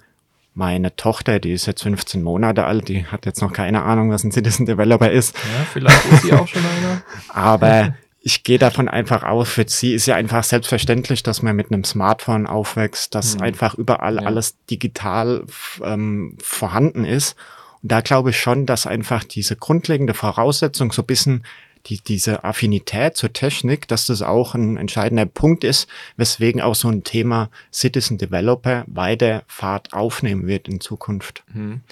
meine 0.55 0.97
Tochter, 0.97 1.39
die 1.39 1.53
ist 1.53 1.67
jetzt 1.67 1.85
15 1.85 2.21
Monate 2.21 2.65
alt, 2.65 2.89
die 2.89 3.07
hat 3.07 3.25
jetzt 3.25 3.41
noch 3.41 3.53
keine 3.53 3.83
Ahnung, 3.85 4.11
was 4.11 4.25
ein 4.25 4.33
Citizen 4.33 4.67
Developer 4.67 5.09
ist. 5.09 5.37
Ja, 5.37 5.65
vielleicht 5.73 6.05
ist 6.13 6.23
sie 6.23 6.33
auch 6.33 6.49
schon 6.49 6.63
einer. 6.63 7.03
Aber 7.29 7.95
ich 8.21 8.43
gehe 8.43 8.59
davon 8.59 8.89
einfach 8.89 9.23
aus, 9.23 9.49
für 9.49 9.65
sie 9.69 9.95
ist 9.95 10.07
ja 10.07 10.17
einfach 10.17 10.45
selbstverständlich, 10.45 11.23
dass 11.23 11.43
man 11.43 11.57
mit 11.57 11.71
einem 11.71 11.85
Smartphone 11.85 12.47
aufwächst, 12.47 13.15
dass 13.15 13.37
mhm. 13.37 13.43
einfach 13.43 13.75
überall 13.75 14.17
ja. 14.17 14.23
alles 14.23 14.57
digital 14.67 15.45
ähm, 15.83 16.37
vorhanden 16.43 17.05
ist. 17.05 17.37
Und 17.83 17.93
da 17.93 18.01
glaube 18.01 18.31
ich 18.31 18.41
schon, 18.41 18.67
dass 18.67 18.87
einfach 18.87 19.23
diese 19.25 19.57
grundlegende 19.57 20.15
Voraussetzung 20.15 20.93
so 20.93 21.03
ein 21.03 21.07
bisschen 21.07 21.45
die, 21.87 22.01
diese 22.01 22.45
Affinität 22.45 23.17
zur 23.17 23.33
Technik, 23.33 23.87
dass 23.89 24.07
das 24.07 24.23
auch 24.23 24.55
ein 24.55 24.77
entscheidender 24.77 25.27
Punkt 25.27 25.63
ist, 25.65 25.89
weswegen 26.17 26.61
auch 26.61 26.75
so 26.75 26.89
ein 26.89 27.05
Thema 27.05 27.51
Citizen 27.73 28.19
Developer 28.19 28.85
weiter 28.89 29.45
Fahrt 29.47 29.93
aufnehmen 29.93 30.47
wird 30.47 30.69
in 30.69 30.81
Zukunft. 30.81 31.45
Mhm. 31.53 31.83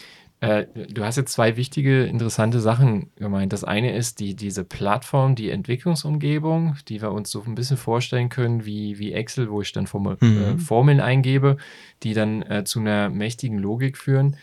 Äh, 0.40 0.66
du 0.88 1.04
hast 1.04 1.16
jetzt 1.16 1.32
zwei 1.32 1.56
wichtige, 1.56 2.04
interessante 2.04 2.60
Sachen 2.60 3.10
gemeint. 3.16 3.52
Das 3.52 3.64
eine 3.64 3.96
ist 3.96 4.20
die, 4.20 4.34
diese 4.34 4.64
Plattform, 4.64 5.34
die 5.34 5.50
Entwicklungsumgebung, 5.50 6.76
die 6.88 7.00
wir 7.00 7.12
uns 7.12 7.30
so 7.30 7.42
ein 7.46 7.54
bisschen 7.54 7.78
vorstellen 7.78 8.28
können 8.28 8.66
wie, 8.66 8.98
wie 8.98 9.12
Excel, 9.12 9.50
wo 9.50 9.62
ich 9.62 9.72
dann 9.72 9.86
Formel, 9.86 10.18
mhm. 10.20 10.42
äh, 10.42 10.58
Formeln 10.58 11.00
eingebe, 11.00 11.56
die 12.02 12.12
dann 12.12 12.42
äh, 12.42 12.64
zu 12.64 12.80
einer 12.80 13.08
mächtigen 13.08 13.58
Logik 13.58 13.96
führen. 13.96 14.36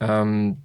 Ähm, 0.00 0.58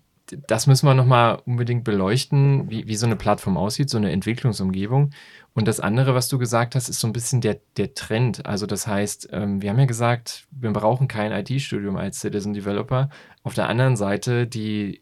das 0.47 0.67
müssen 0.67 0.85
wir 0.85 0.93
nochmal 0.93 1.41
unbedingt 1.45 1.83
beleuchten, 1.83 2.69
wie, 2.69 2.87
wie 2.87 2.95
so 2.95 3.05
eine 3.05 3.17
Plattform 3.17 3.57
aussieht, 3.57 3.89
so 3.89 3.97
eine 3.97 4.11
Entwicklungsumgebung. 4.11 5.11
Und 5.53 5.67
das 5.67 5.81
andere, 5.81 6.15
was 6.15 6.29
du 6.29 6.37
gesagt 6.37 6.75
hast, 6.75 6.87
ist 6.87 6.99
so 6.99 7.07
ein 7.07 7.13
bisschen 7.13 7.41
der, 7.41 7.59
der 7.75 7.93
Trend. 7.93 8.45
Also 8.45 8.65
das 8.65 8.87
heißt, 8.87 9.29
ähm, 9.33 9.61
wir 9.61 9.69
haben 9.69 9.79
ja 9.79 9.85
gesagt, 9.85 10.47
wir 10.51 10.71
brauchen 10.71 11.07
kein 11.07 11.31
IT-Studium 11.33 11.97
als 11.97 12.21
Citizen 12.21 12.53
Developer. 12.53 13.09
Auf 13.43 13.53
der 13.53 13.67
anderen 13.67 13.97
Seite, 13.97 14.47
die, 14.47 15.01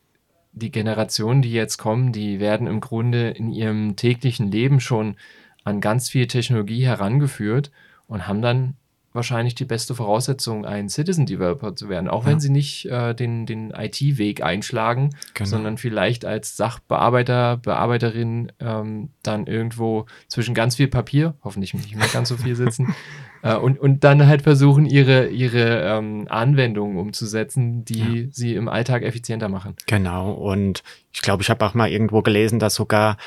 die 0.54 0.72
Generationen, 0.72 1.44
die 1.44 1.54
jetzt 1.54 1.78
kommen, 1.78 2.12
die 2.12 2.40
werden 2.40 2.66
im 2.66 2.80
Grunde 2.80 3.30
in 3.30 3.52
ihrem 3.52 3.96
täglichen 3.96 4.52
Leben 4.52 4.80
schon 4.80 5.18
an 5.64 5.82
ganz 5.82 6.10
viel 6.10 6.26
Technologie 6.26 6.86
herangeführt 6.86 7.70
und 8.08 8.28
haben 8.28 8.42
dann 8.42 8.76
wahrscheinlich 9.14 9.56
die 9.56 9.66
beste 9.66 9.96
Voraussetzung, 9.96 10.66
ein 10.66 10.90
Citizen 10.90 11.26
Developer 11.26 11.76
zu 11.76 11.90
werden, 11.90 12.08
auch 12.10 12.26
ja. 12.26 12.32
wenn 12.32 12.40
sie 12.40 12.50
nicht 12.50 12.86
äh, 12.86 13.16
den, 13.16 13.46
den 13.46 13.72
IT-Weg 13.72 14.44
einschlagen, 14.44 15.12
genau. 15.34 15.50
sondern 15.50 15.78
vielleicht 15.78 16.26
als 16.26 16.56
Sachbearbeiter, 16.56 17.58
Bearbeiterin 17.58 18.52
ähm, 18.60 19.10
dann 19.24 19.48
irgendwo 19.48 20.06
zwischen 20.28 20.54
ganz 20.54 20.76
viel 20.76 20.88
Papier, 20.88 21.36
hoffentlich 21.44 21.74
nicht 21.74 21.96
mehr 21.96 22.08
ganz 22.08 22.30
so 22.30 22.38
viel 22.38 22.56
sitzen, 22.56 22.94
äh, 23.42 23.56
und, 23.56 23.80
und 23.80 24.04
dann 24.04 24.28
halt 24.28 24.44
versuchen, 24.44 24.86
ihre, 24.86 25.28
ihre 25.28 25.82
ähm, 25.84 26.28
Anwendungen 26.30 26.98
umzusetzen, 26.98 27.86
die 27.86 28.22
ja. 28.22 28.28
sie 28.32 28.54
im 28.54 28.68
Alltag 28.68 29.04
effizienter 29.04 29.50
machen. 29.50 29.76
Genau, 29.88 30.32
und 30.32 30.84
ich 31.12 31.22
glaube, 31.22 31.42
ich 31.42 31.50
habe 31.50 31.66
auch 31.66 31.74
mal 31.74 31.90
irgendwo 31.90 32.22
gelesen, 32.22 32.60
dass 32.60 32.76
sogar 32.76 33.18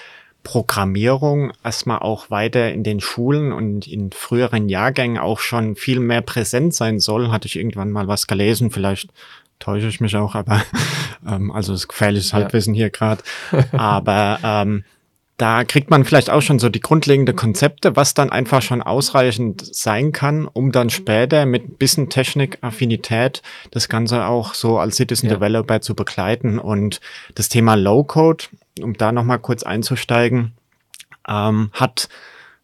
Programmierung 0.42 1.52
erstmal 1.64 2.00
auch 2.00 2.30
weiter 2.30 2.72
in 2.72 2.82
den 2.82 3.00
Schulen 3.00 3.52
und 3.52 3.86
in 3.86 4.10
früheren 4.10 4.68
Jahrgängen 4.68 5.18
auch 5.18 5.38
schon 5.38 5.76
viel 5.76 6.00
mehr 6.00 6.22
präsent 6.22 6.74
sein 6.74 7.00
soll. 7.00 7.30
Hatte 7.30 7.46
ich 7.46 7.56
irgendwann 7.56 7.90
mal 7.90 8.08
was 8.08 8.26
gelesen, 8.26 8.70
vielleicht 8.70 9.10
täusche 9.58 9.86
ich 9.88 10.00
mich 10.00 10.16
auch, 10.16 10.34
aber 10.34 10.62
ähm, 11.26 11.50
also 11.50 11.72
ist 11.72 11.88
gefährliches 11.88 12.32
Halbwissen 12.32 12.74
ja. 12.74 12.78
hier 12.78 12.90
gerade. 12.90 13.22
Aber 13.72 14.38
ähm, 14.42 14.84
da 15.42 15.64
kriegt 15.64 15.90
man 15.90 16.04
vielleicht 16.04 16.30
auch 16.30 16.40
schon 16.40 16.60
so 16.60 16.68
die 16.68 16.78
grundlegenden 16.78 17.34
Konzepte, 17.34 17.96
was 17.96 18.14
dann 18.14 18.30
einfach 18.30 18.62
schon 18.62 18.80
ausreichend 18.80 19.74
sein 19.74 20.12
kann, 20.12 20.46
um 20.46 20.70
dann 20.70 20.88
später 20.88 21.46
mit 21.46 21.64
ein 21.64 21.76
bisschen 21.78 22.08
Technik-Affinität 22.08 23.42
das 23.72 23.88
Ganze 23.88 24.26
auch 24.26 24.54
so 24.54 24.78
als 24.78 24.94
Citizen 24.94 25.28
ja. 25.28 25.34
Developer 25.34 25.80
zu 25.80 25.96
begleiten. 25.96 26.60
Und 26.60 27.00
das 27.34 27.48
Thema 27.48 27.74
Low-Code, 27.74 28.44
um 28.82 28.92
da 28.94 29.10
nochmal 29.10 29.40
kurz 29.40 29.64
einzusteigen, 29.64 30.52
ähm, 31.26 31.70
hat 31.72 32.08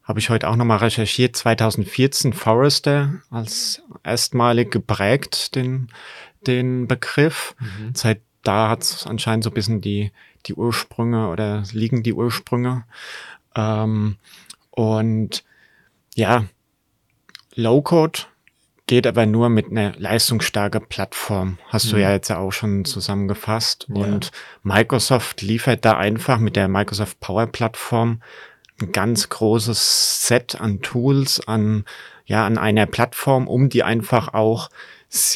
habe 0.05 0.21
ich 0.21 0.31
heute 0.31 0.49
auch 0.49 0.57
nochmal 0.57 0.79
recherchiert, 0.79 1.35
2014 1.35 2.33
Forrester 2.33 3.15
als 3.29 3.83
erstmalig 4.05 4.71
geprägt, 4.71 5.57
den, 5.57 5.89
den 6.47 6.87
Begriff. 6.87 7.57
Mhm. 7.59 7.91
Seit 7.95 8.23
da 8.43 8.69
hat 8.69 8.83
es 8.83 9.07
anscheinend 9.07 9.45
so 9.45 9.51
ein 9.51 9.55
bisschen 9.55 9.81
die, 9.81 10.13
die 10.47 10.55
Ursprünge 10.55 11.29
oder 11.29 11.63
liegen 11.73 12.03
die 12.03 12.15
Ursprünge. 12.15 12.85
Ähm, 13.55 14.17
und 14.71 15.45
ja, 16.15 16.45
Low-Code 17.55 18.21
geht 18.87 19.07
aber 19.07 19.27
nur 19.27 19.51
mit 19.51 19.71
einer 19.71 19.93
leistungsstarken 19.99 20.87
Plattform. 20.89 21.59
Hast 21.69 21.87
mhm. 21.87 21.91
du 21.91 22.01
ja 22.01 22.13
jetzt 22.13 22.31
auch 22.33 22.53
schon 22.53 22.85
zusammengefasst. 22.85 23.87
Ja. 23.89 24.03
Und 24.03 24.33
Microsoft 24.63 25.43
liefert 25.43 25.85
da 25.85 25.97
einfach 25.97 26.39
mit 26.39 26.57
der 26.57 26.69
Microsoft 26.69 27.21
Power 27.21 27.47
Plattform 27.47 28.23
ein 28.81 28.93
ganz 28.93 29.29
großes 29.29 30.27
Set 30.27 30.61
an 30.61 30.81
Tools, 30.81 31.47
an, 31.47 31.85
ja, 32.27 32.47
an 32.47 32.59
einer 32.59 32.87
Plattform, 32.87 33.47
um 33.47 33.69
die 33.69 33.83
einfach 33.83 34.35
auch 34.35 34.71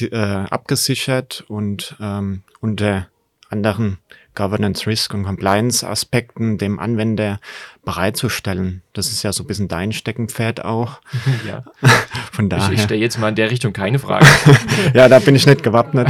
äh, 0.01 0.17
abgesichert 0.17 1.45
und 1.49 1.97
ähm, 2.01 2.43
unter 2.61 3.09
anderen 3.49 3.99
Governance, 4.35 4.87
Risk 4.87 5.13
und 5.13 5.25
Compliance 5.25 5.87
Aspekten 5.87 6.57
dem 6.57 6.79
Anwender 6.79 7.39
bereitzustellen. 7.85 8.83
Das 8.95 9.09
ist 9.09 9.23
ja 9.23 9.33
so 9.33 9.45
ein 9.45 9.47
bisschen 9.47 9.69
dein 9.69 9.93
Steckenpferd 9.93 10.65
auch. 10.65 11.01
Ja. 11.47 11.65
Von 12.33 12.49
daher. 12.49 12.69
Ich, 12.73 12.79
ich 12.79 12.83
stelle 12.85 13.01
jetzt 13.01 13.19
mal 13.19 13.31
in 13.31 13.35
der 13.35 13.51
Richtung 13.51 13.73
keine 13.73 13.99
Frage. 13.99 14.27
ja, 14.95 15.09
da 15.09 15.19
bin 15.19 15.35
ich 15.35 15.47
nicht 15.47 15.63
gewappnet. 15.63 16.09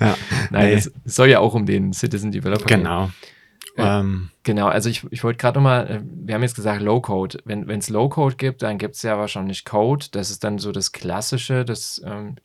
ja. 0.00 0.16
Nein, 0.50 0.66
nee. 0.66 0.74
es 0.74 0.90
soll 1.04 1.28
ja 1.28 1.38
auch 1.38 1.54
um 1.54 1.66
den 1.66 1.92
Citizen 1.92 2.32
Developer 2.32 2.64
gehen. 2.64 2.80
Genau. 2.80 3.10
Ähm, 3.82 4.30
genau, 4.42 4.66
also 4.68 4.88
ich, 4.88 5.06
ich 5.10 5.22
wollte 5.24 5.38
gerade 5.38 5.58
nochmal, 5.58 5.88
äh, 5.88 6.00
wir 6.02 6.34
haben 6.34 6.42
jetzt 6.42 6.56
gesagt 6.56 6.82
Low-Code. 6.82 7.38
Wenn 7.44 7.68
es 7.68 7.88
Low-Code 7.88 8.36
gibt, 8.36 8.62
dann 8.62 8.78
gibt 8.78 8.96
es 8.96 9.02
ja 9.02 9.18
wahrscheinlich 9.18 9.64
Code. 9.64 10.06
Das 10.12 10.30
ist 10.30 10.44
dann 10.44 10.58
so 10.58 10.72
das 10.72 10.92
Klassische, 10.92 11.64
das, 11.64 12.00
ähm, 12.04 12.36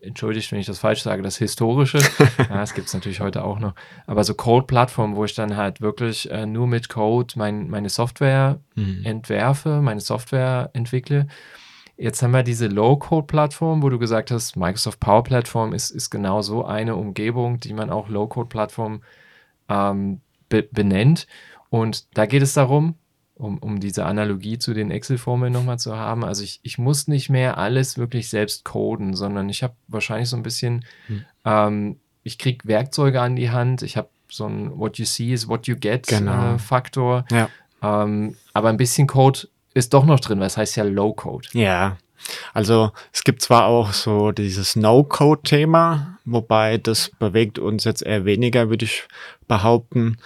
entschuldigt, 0.00 0.50
wenn 0.52 0.60
ich 0.60 0.66
das 0.66 0.78
falsch 0.78 1.02
sage, 1.02 1.22
das 1.22 1.36
Historische. 1.36 1.98
ja, 2.38 2.56
das 2.56 2.74
gibt 2.74 2.88
es 2.88 2.94
natürlich 2.94 3.20
heute 3.20 3.44
auch 3.44 3.58
noch. 3.58 3.74
Aber 4.06 4.24
so 4.24 4.34
Code-Plattformen, 4.34 5.16
wo 5.16 5.24
ich 5.24 5.34
dann 5.34 5.56
halt 5.56 5.80
wirklich 5.80 6.30
äh, 6.30 6.46
nur 6.46 6.66
mit 6.66 6.88
Code 6.88 7.34
mein, 7.36 7.68
meine 7.68 7.88
Software 7.88 8.60
mhm. 8.74 9.02
entwerfe, 9.04 9.80
meine 9.80 10.00
Software 10.00 10.70
entwickle. 10.72 11.26
Jetzt 11.96 12.22
haben 12.22 12.32
wir 12.32 12.42
diese 12.42 12.66
Low-Code-Plattform, 12.66 13.82
wo 13.82 13.88
du 13.88 13.98
gesagt 13.98 14.30
hast, 14.30 14.56
Microsoft 14.56 14.98
Power 14.98 15.22
Platform 15.22 15.72
ist, 15.72 15.90
ist 15.90 16.10
genau 16.10 16.42
so 16.42 16.64
eine 16.64 16.96
Umgebung, 16.96 17.60
die 17.60 17.74
man 17.74 17.90
auch 17.90 18.08
Low-Code-Plattform 18.08 19.02
ähm, 19.68 20.20
be 20.52 20.68
benennt. 20.70 21.26
Und 21.70 22.06
da 22.14 22.26
geht 22.26 22.42
es 22.42 22.52
darum, 22.52 22.96
um, 23.34 23.58
um 23.58 23.80
diese 23.80 24.04
Analogie 24.04 24.58
zu 24.58 24.74
den 24.74 24.90
Excel-Formeln 24.90 25.52
nochmal 25.52 25.78
zu 25.78 25.96
haben. 25.96 26.24
Also 26.24 26.44
ich, 26.44 26.60
ich 26.62 26.76
muss 26.76 27.08
nicht 27.08 27.30
mehr 27.30 27.56
alles 27.56 27.96
wirklich 27.96 28.28
selbst 28.28 28.64
coden, 28.64 29.14
sondern 29.14 29.48
ich 29.48 29.62
habe 29.62 29.74
wahrscheinlich 29.88 30.28
so 30.28 30.36
ein 30.36 30.42
bisschen, 30.42 30.84
hm. 31.06 31.24
ähm, 31.46 32.00
ich 32.22 32.38
kriege 32.38 32.68
Werkzeuge 32.68 33.20
an 33.20 33.34
die 33.34 33.50
Hand, 33.50 33.82
ich 33.82 33.96
habe 33.96 34.10
so 34.30 34.46
ein 34.46 34.78
What 34.78 34.98
you 34.98 35.06
see 35.06 35.32
is 35.32 35.48
what 35.48 35.66
you 35.66 35.76
get 35.76 36.06
genau. 36.06 36.54
äh, 36.54 36.58
Faktor. 36.58 37.24
Ja. 37.30 37.48
Ähm, 37.82 38.36
aber 38.52 38.68
ein 38.68 38.76
bisschen 38.76 39.06
Code 39.06 39.48
ist 39.72 39.94
doch 39.94 40.04
noch 40.04 40.20
drin, 40.20 40.38
weil 40.38 40.46
es 40.46 40.58
heißt 40.58 40.76
ja 40.76 40.84
Low 40.84 41.14
Code. 41.14 41.48
Ja. 41.52 41.96
Also 42.54 42.92
es 43.12 43.24
gibt 43.24 43.42
zwar 43.42 43.66
auch 43.66 43.92
so 43.92 44.32
dieses 44.32 44.76
No-Code-Thema, 44.76 46.18
wobei 46.24 46.78
das 46.78 47.10
bewegt 47.18 47.58
uns 47.58 47.84
jetzt 47.84 48.02
eher 48.02 48.24
weniger, 48.24 48.70
würde 48.70 48.84
ich 48.84 49.04
behaupten. 49.48 50.18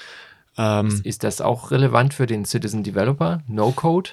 Ähm, 0.59 0.89
ist, 0.89 1.07
ist, 1.07 1.25
das 1.25 1.41
auch 1.41 1.71
relevant 1.71 2.15
für 2.15 2.27
den 2.27 2.45
Citizen 2.45 2.83
Developer? 2.83 3.43
No-Code? 3.47 4.11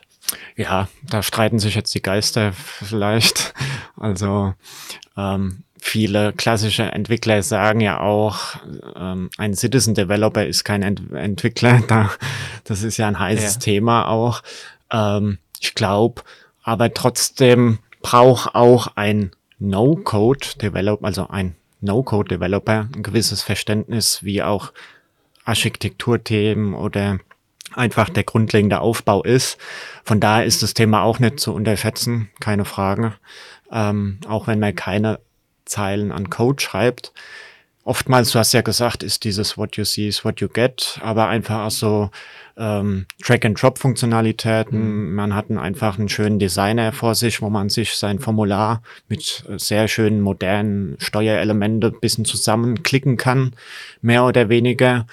Ja, 0.55 0.87
da 1.03 1.23
streiten 1.23 1.59
sich 1.59 1.75
jetzt 1.75 1.93
die 1.93 2.01
Geister 2.01 2.53
vielleicht. 2.53 3.53
Also 3.97 4.53
ähm, 5.17 5.63
viele 5.77 6.33
klassische 6.33 6.83
Entwickler 6.83 7.43
sagen 7.43 7.81
ja 7.81 7.99
auch, 7.99 8.55
ähm, 8.95 9.29
ein 9.37 9.53
Citizen 9.53 9.93
Developer 9.93 10.45
ist 10.45 10.63
kein 10.63 10.81
Ent 10.81 11.11
Entwickler. 11.11 11.81
Da, 11.87 12.11
das 12.63 12.83
ist 12.83 12.97
ja 12.97 13.07
ein 13.07 13.19
heißes 13.19 13.55
ja. 13.55 13.59
Thema 13.59 14.07
auch. 14.07 14.41
Ähm, 14.91 15.37
ich 15.59 15.75
glaube, 15.75 16.23
aber 16.63 16.93
trotzdem 16.93 17.79
braucht 18.01 18.55
auch 18.55 18.87
ein 18.95 19.31
No-Code-Developer, 19.59 21.05
also 21.05 21.27
ein 21.29 21.55
No-Code-Developer, 21.81 22.89
ein 22.93 23.03
gewisses 23.03 23.43
Verständnis, 23.43 24.23
wie 24.23 24.41
auch 24.41 24.71
Architekturthemen 25.45 26.73
oder 26.73 27.19
einfach 27.73 28.09
der 28.09 28.23
grundlegende 28.23 28.79
Aufbau 28.79 29.23
ist. 29.23 29.57
Von 30.03 30.19
daher 30.19 30.45
ist 30.45 30.63
das 30.63 30.73
Thema 30.73 31.03
auch 31.03 31.19
nicht 31.19 31.39
zu 31.39 31.53
unterschätzen, 31.53 32.29
keine 32.39 32.65
Frage. 32.65 33.13
Ähm, 33.71 34.19
auch 34.27 34.47
wenn 34.47 34.59
man 34.59 34.75
keine 34.75 35.19
Zeilen 35.65 36.11
an 36.11 36.29
Code 36.29 36.61
schreibt. 36.61 37.13
Oftmals, 37.85 38.31
du 38.31 38.39
hast 38.39 38.53
ja 38.53 38.61
gesagt, 38.61 39.03
ist 39.03 39.25
dieses 39.25 39.57
What 39.57 39.75
you 39.75 39.83
see 39.83 40.07
is 40.07 40.23
what 40.23 40.39
you 40.39 40.47
get, 40.47 40.99
aber 41.01 41.27
einfach 41.27 41.65
auch 41.65 41.71
so 41.71 42.11
ähm, 42.55 43.07
Track-and-Drop-Funktionalitäten. 43.21 45.07
Mhm. 45.07 45.15
Man 45.15 45.35
hat 45.35 45.49
einen, 45.49 45.59
einfach 45.59 45.99
einen 45.99 46.07
schönen 46.07 46.39
Designer 46.39 46.93
vor 46.93 47.13
sich, 47.15 47.41
wo 47.41 47.49
man 47.49 47.69
sich 47.69 47.95
sein 47.95 48.19
Formular 48.19 48.81
mit 49.09 49.43
sehr 49.57 49.89
schönen 49.89 50.21
modernen 50.21 50.95
Steuerelemente 50.99 51.91
bisschen 51.91 52.23
zusammenklicken 52.23 53.17
kann, 53.17 53.53
mehr 54.01 54.23
oder 54.23 54.47
weniger. 54.47 55.05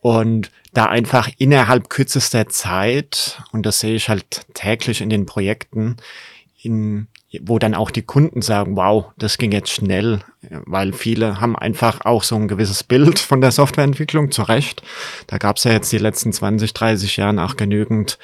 Und 0.00 0.50
da 0.72 0.86
einfach 0.86 1.30
innerhalb 1.38 1.90
kürzester 1.90 2.48
Zeit, 2.48 3.42
und 3.52 3.66
das 3.66 3.80
sehe 3.80 3.94
ich 3.94 4.08
halt 4.08 4.46
täglich 4.54 5.00
in 5.00 5.10
den 5.10 5.26
Projekten, 5.26 5.96
in 6.64 7.08
wo 7.42 7.58
dann 7.58 7.74
auch 7.74 7.90
die 7.90 8.02
Kunden 8.02 8.42
sagen, 8.42 8.76
wow, 8.76 9.06
das 9.16 9.38
ging 9.38 9.52
jetzt 9.52 9.70
schnell, 9.70 10.20
weil 10.66 10.92
viele 10.92 11.40
haben 11.40 11.56
einfach 11.56 12.04
auch 12.04 12.22
so 12.22 12.36
ein 12.36 12.48
gewisses 12.48 12.82
Bild 12.82 13.18
von 13.18 13.40
der 13.40 13.50
Softwareentwicklung, 13.50 14.30
zu 14.30 14.42
Recht. 14.42 14.82
Da 15.26 15.38
gab 15.38 15.56
es 15.56 15.64
ja 15.64 15.72
jetzt 15.72 15.92
die 15.92 15.98
letzten 15.98 16.32
20, 16.32 16.74
30 16.74 17.16
Jahren 17.16 17.38
auch 17.38 17.56
genügend 17.56 18.18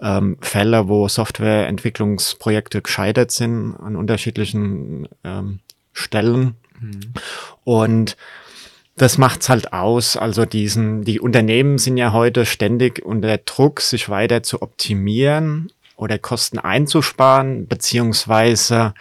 ähm, 0.00 0.36
Fälle, 0.40 0.88
wo 0.88 1.08
Softwareentwicklungsprojekte 1.08 2.82
gescheitert 2.82 3.30
sind 3.30 3.74
an 3.76 3.96
unterschiedlichen 3.96 5.08
ähm, 5.24 5.60
Stellen. 5.92 6.54
Mhm. 6.80 7.00
Und 7.64 8.16
das 8.96 9.16
macht's 9.16 9.48
halt 9.48 9.72
aus. 9.72 10.16
Also 10.16 10.44
diesen, 10.44 11.02
die 11.02 11.20
Unternehmen 11.20 11.78
sind 11.78 11.96
ja 11.96 12.12
heute 12.12 12.44
ständig 12.44 13.04
unter 13.04 13.38
Druck, 13.38 13.80
sich 13.80 14.08
weiter 14.08 14.42
zu 14.42 14.62
optimieren 14.62 15.70
oder 15.96 16.18
Kosten 16.18 16.58
einzusparen, 16.58 17.66
beziehungsweise 17.66 18.94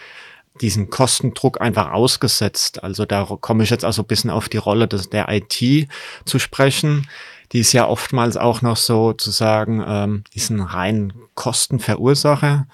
diesen 0.60 0.89
Kostendruck 0.89 1.62
einfach 1.62 1.91
ausgesetzt. 1.91 2.84
Also 2.84 3.06
da 3.06 3.25
komme 3.39 3.63
ich 3.63 3.69
jetzt 3.69 3.86
also 3.86 4.04
ein 4.04 4.08
bisschen 4.08 4.30
auf 4.30 4.49
die 4.49 4.58
Rolle 4.58 4.88
des, 4.88 5.10
der 5.10 5.27
IT 5.30 5.88
zu 6.25 6.39
sprechen. 6.39 7.08
Die 7.51 7.60
ist 7.60 7.73
ja 7.73 7.88
oftmals 7.88 8.38
auch 8.38 8.62
noch 8.62 8.77
so 8.77 9.13
zu 9.13 9.32
sagen, 9.32 9.84
ähm, 9.86 10.23
ist 10.34 10.49
ein 10.49 10.62
rein 10.62 11.13
Kostenverursacher. 11.36 12.67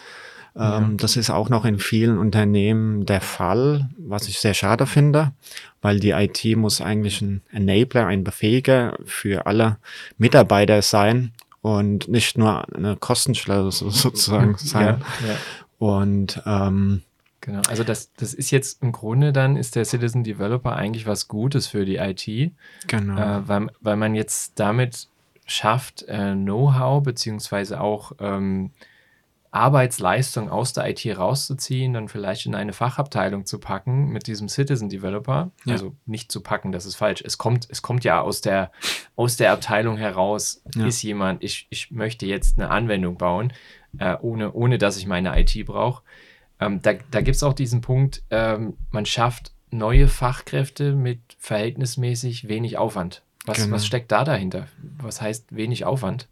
Ähm, 0.56 0.62
ja. 0.62 0.90
Das 0.98 1.16
ist 1.16 1.30
auch 1.30 1.50
noch 1.50 1.66
in 1.66 1.80
vielen 1.80 2.18
Unternehmen 2.18 3.06
der 3.06 3.22
Fall, 3.22 3.90
was 3.98 4.28
ich 4.28 4.40
sehr 4.40 4.54
schade 4.54 4.86
finde, 4.86 5.32
weil 5.82 6.00
die 6.00 6.12
IT 6.12 6.44
muss 6.58 6.82
eigentlich 6.82 7.22
ein 7.22 7.42
Enabler, 7.52 8.08
ein 8.08 8.24
Befähiger 8.24 8.98
für 9.06 9.46
alle 9.46 9.78
Mitarbeiter 10.18 10.82
sein 10.82 11.32
und 11.62 12.08
nicht 12.08 12.38
nur 12.38 12.74
eine 12.74 12.96
Kostenstelle 12.96 13.72
sozusagen 13.72 14.58
sein. 14.58 15.04
Ja, 15.22 15.28
ja. 15.28 15.36
Und 15.80 16.42
ähm, 16.46 17.04
Genau, 17.42 17.62
also 17.70 17.86
das, 17.86 18.12
das 18.14 18.34
ist 18.34 18.52
jetzt 18.52 18.84
im 18.84 18.92
Grunde 18.92 19.32
dann, 19.32 19.56
ist 19.56 19.76
der 19.78 19.86
Citizen 19.86 20.24
Developer 20.24 20.76
eigentlich 20.76 21.06
was 21.06 21.30
Gutes 21.30 21.68
für 21.68 21.86
die 21.86 21.96
IT. 21.96 22.52
Genau. 22.88 23.18
Äh, 23.18 23.48
weil, 23.48 23.68
weil 23.80 23.96
man 23.96 24.16
jetzt 24.16 24.60
damit 24.60 25.08
schafft, 25.46 26.04
äh, 26.10 26.34
Know-how 26.34 27.02
beziehungsweise 27.04 27.80
auch 27.80 28.12
ähm, 28.20 28.72
Arbeitsleistung 29.58 30.50
aus 30.50 30.74
der 30.74 30.90
IT 30.90 31.06
rauszuziehen, 31.18 31.94
dann 31.94 32.08
vielleicht 32.08 32.46
in 32.46 32.56
eine 32.56 32.74
Fachabteilung 32.74 33.46
zu 33.46 33.60
packen 33.60 34.10
mit 34.10 34.28
diesem 34.28 34.48
Citizen 34.50 34.90
Developer. 34.90 35.52
Ja. 35.66 35.74
Also 35.74 35.96
nicht 36.06 36.32
zu 36.32 36.42
packen, 36.42 36.72
das 36.72 36.86
ist 36.86 36.96
falsch. 36.96 37.22
Es 37.26 37.38
kommt, 37.38 37.68
es 37.70 37.82
kommt 37.82 38.04
ja 38.04 38.22
aus 38.22 38.42
der, 38.42 38.72
aus 39.16 39.38
der 39.38 39.52
Abteilung 39.52 39.98
heraus, 39.98 40.62
ja. 40.76 40.86
ist 40.86 41.02
jemand, 41.02 41.44
ich, 41.44 41.68
ich 41.70 41.92
möchte 41.92 42.26
jetzt 42.26 42.58
eine 42.60 42.70
Anwendung 42.70 43.18
bauen, 43.18 43.54
äh, 44.00 44.16
ohne, 44.22 44.54
ohne 44.54 44.78
dass 44.78 44.98
ich 44.98 45.08
meine 45.08 45.40
IT 45.40 45.66
brauche. 45.66 46.04
Ähm, 46.60 46.82
da 46.82 46.94
da 47.12 47.22
gibt 47.22 47.36
es 47.36 47.44
auch 47.44 47.54
diesen 47.54 47.82
Punkt, 47.82 48.24
ähm, 48.32 48.78
man 48.92 49.06
schafft 49.06 49.52
neue 49.70 50.08
Fachkräfte 50.08 50.94
mit 50.94 51.20
verhältnismäßig 51.40 52.48
wenig 52.48 52.78
Aufwand. 52.78 53.22
Was, 53.46 53.58
Genau. 53.58 53.76
was 53.76 53.86
steckt 53.86 54.12
da 54.12 54.24
dahinter? 54.24 54.68
Was 55.02 55.22
heißt 55.22 55.56
wenig 55.56 55.86
Aufwand? 55.86 56.28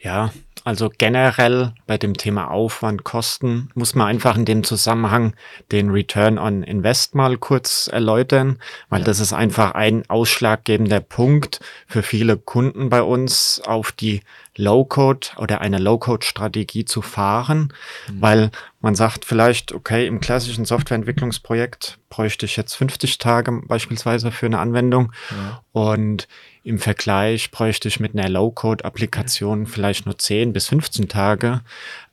Ja, 0.00 0.32
also 0.64 0.90
generell 0.96 1.74
bei 1.86 1.98
dem 1.98 2.16
Thema 2.16 2.50
Aufwand, 2.50 3.04
Kosten 3.04 3.68
muss 3.74 3.94
man 3.94 4.06
einfach 4.08 4.34
in 4.36 4.46
dem 4.46 4.64
Zusammenhang 4.64 5.34
den 5.70 5.90
Return 5.90 6.38
on 6.38 6.62
Invest 6.62 7.14
mal 7.14 7.36
kurz 7.36 7.86
erläutern, 7.86 8.58
weil 8.88 9.04
das 9.04 9.20
ist 9.20 9.34
einfach 9.34 9.72
ein 9.74 10.08
ausschlaggebender 10.08 11.00
Punkt 11.00 11.60
für 11.86 12.02
viele 12.02 12.38
Kunden 12.38 12.88
bei 12.88 13.02
uns 13.02 13.60
auf 13.64 13.92
die 13.92 14.22
Low-Code 14.56 15.28
oder 15.36 15.60
eine 15.60 15.78
Low-Code-Strategie 15.78 16.84
zu 16.84 17.02
fahren, 17.02 17.72
weil 18.12 18.50
man 18.80 18.94
sagt 18.94 19.24
vielleicht, 19.24 19.72
okay, 19.72 20.06
im 20.06 20.20
klassischen 20.20 20.64
Softwareentwicklungsprojekt 20.64 21.98
bräuchte 22.08 22.46
ich 22.46 22.56
jetzt 22.56 22.74
50 22.74 23.18
Tage 23.18 23.52
beispielsweise 23.66 24.30
für 24.30 24.46
eine 24.46 24.60
Anwendung 24.60 25.12
Ja. 25.30 25.62
und 25.72 26.28
im 26.64 26.78
Vergleich 26.78 27.50
bräuchte 27.50 27.88
ich 27.88 28.00
mit 28.00 28.14
einer 28.14 28.30
Low-Code-Applikation 28.30 29.66
vielleicht 29.66 30.06
nur 30.06 30.16
10 30.16 30.54
bis 30.54 30.68
15 30.68 31.08
Tage 31.10 31.60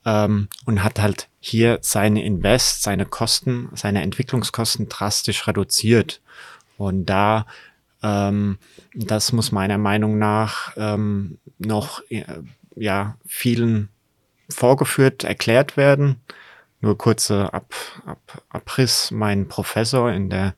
ähm, 0.05 0.49
und 0.65 0.83
hat 0.83 0.99
halt 0.99 1.29
hier 1.39 1.79
seine 1.81 2.23
Invest, 2.23 2.83
seine 2.83 3.05
Kosten, 3.05 3.69
seine 3.73 4.01
Entwicklungskosten 4.01 4.89
drastisch 4.89 5.47
reduziert. 5.47 6.21
Und 6.77 7.05
da, 7.05 7.45
ähm, 8.03 8.57
das 8.93 9.31
muss 9.31 9.53
meiner 9.53 9.77
Meinung 9.77 10.19
nach 10.19 10.73
ähm, 10.75 11.37
noch 11.57 12.01
äh, 12.09 12.25
ja, 12.75 13.15
vielen 13.25 13.87
vorgeführt, 14.49 15.23
erklärt 15.23 15.77
werden. 15.77 16.17
Nur 16.81 16.97
kurze 16.97 17.53
Ab, 17.53 17.73
Ab, 18.05 18.43
Abriss. 18.49 19.11
Mein 19.11 19.47
Professor 19.47 20.11
in 20.11 20.29
der 20.29 20.55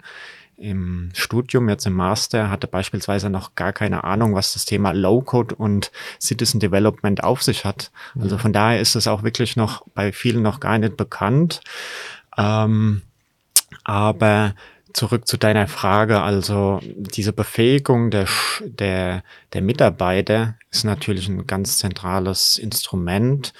im 0.64 1.10
Studium, 1.14 1.68
jetzt 1.68 1.86
im 1.86 1.94
Master, 1.94 2.50
hatte 2.50 2.68
beispielsweise 2.68 3.30
noch 3.30 3.56
gar 3.56 3.74
keine 3.74 4.06
Ahnung, 4.06 4.34
was 4.34 4.54
das 4.54 4.66
Thema 4.66 4.92
Low-Code 4.94 5.56
und 5.56 5.92
Citizen 6.22 6.60
Development 6.60 7.24
auf 7.24 7.44
sich 7.44 7.66
hat. 7.66 7.92
Also 8.20 8.38
von 8.38 8.54
daher 8.54 8.80
ist 8.80 8.96
es 8.96 9.08
auch 9.08 9.24
wirklich 9.24 9.58
noch 9.58 9.86
bei 9.94 10.14
vielen 10.14 10.42
noch 10.42 10.62
gar 10.62 10.78
nicht 10.78 10.96
bekannt. 10.96 11.62
Ähm, 12.38 13.02
aber 13.84 14.56
zurück 14.94 15.28
zu 15.28 15.38
deiner 15.38 15.68
Frage, 15.68 16.22
also 16.22 16.80
diese 16.84 17.34
Befähigung 17.34 18.10
der, 18.10 18.28
der, 18.62 19.24
der 19.52 19.62
Mitarbeiter 19.62 20.56
ist 20.72 20.86
natürlich 20.86 21.28
ein 21.28 21.46
ganz 21.46 21.78
zentrales 21.80 22.58
Instrument 22.58 23.54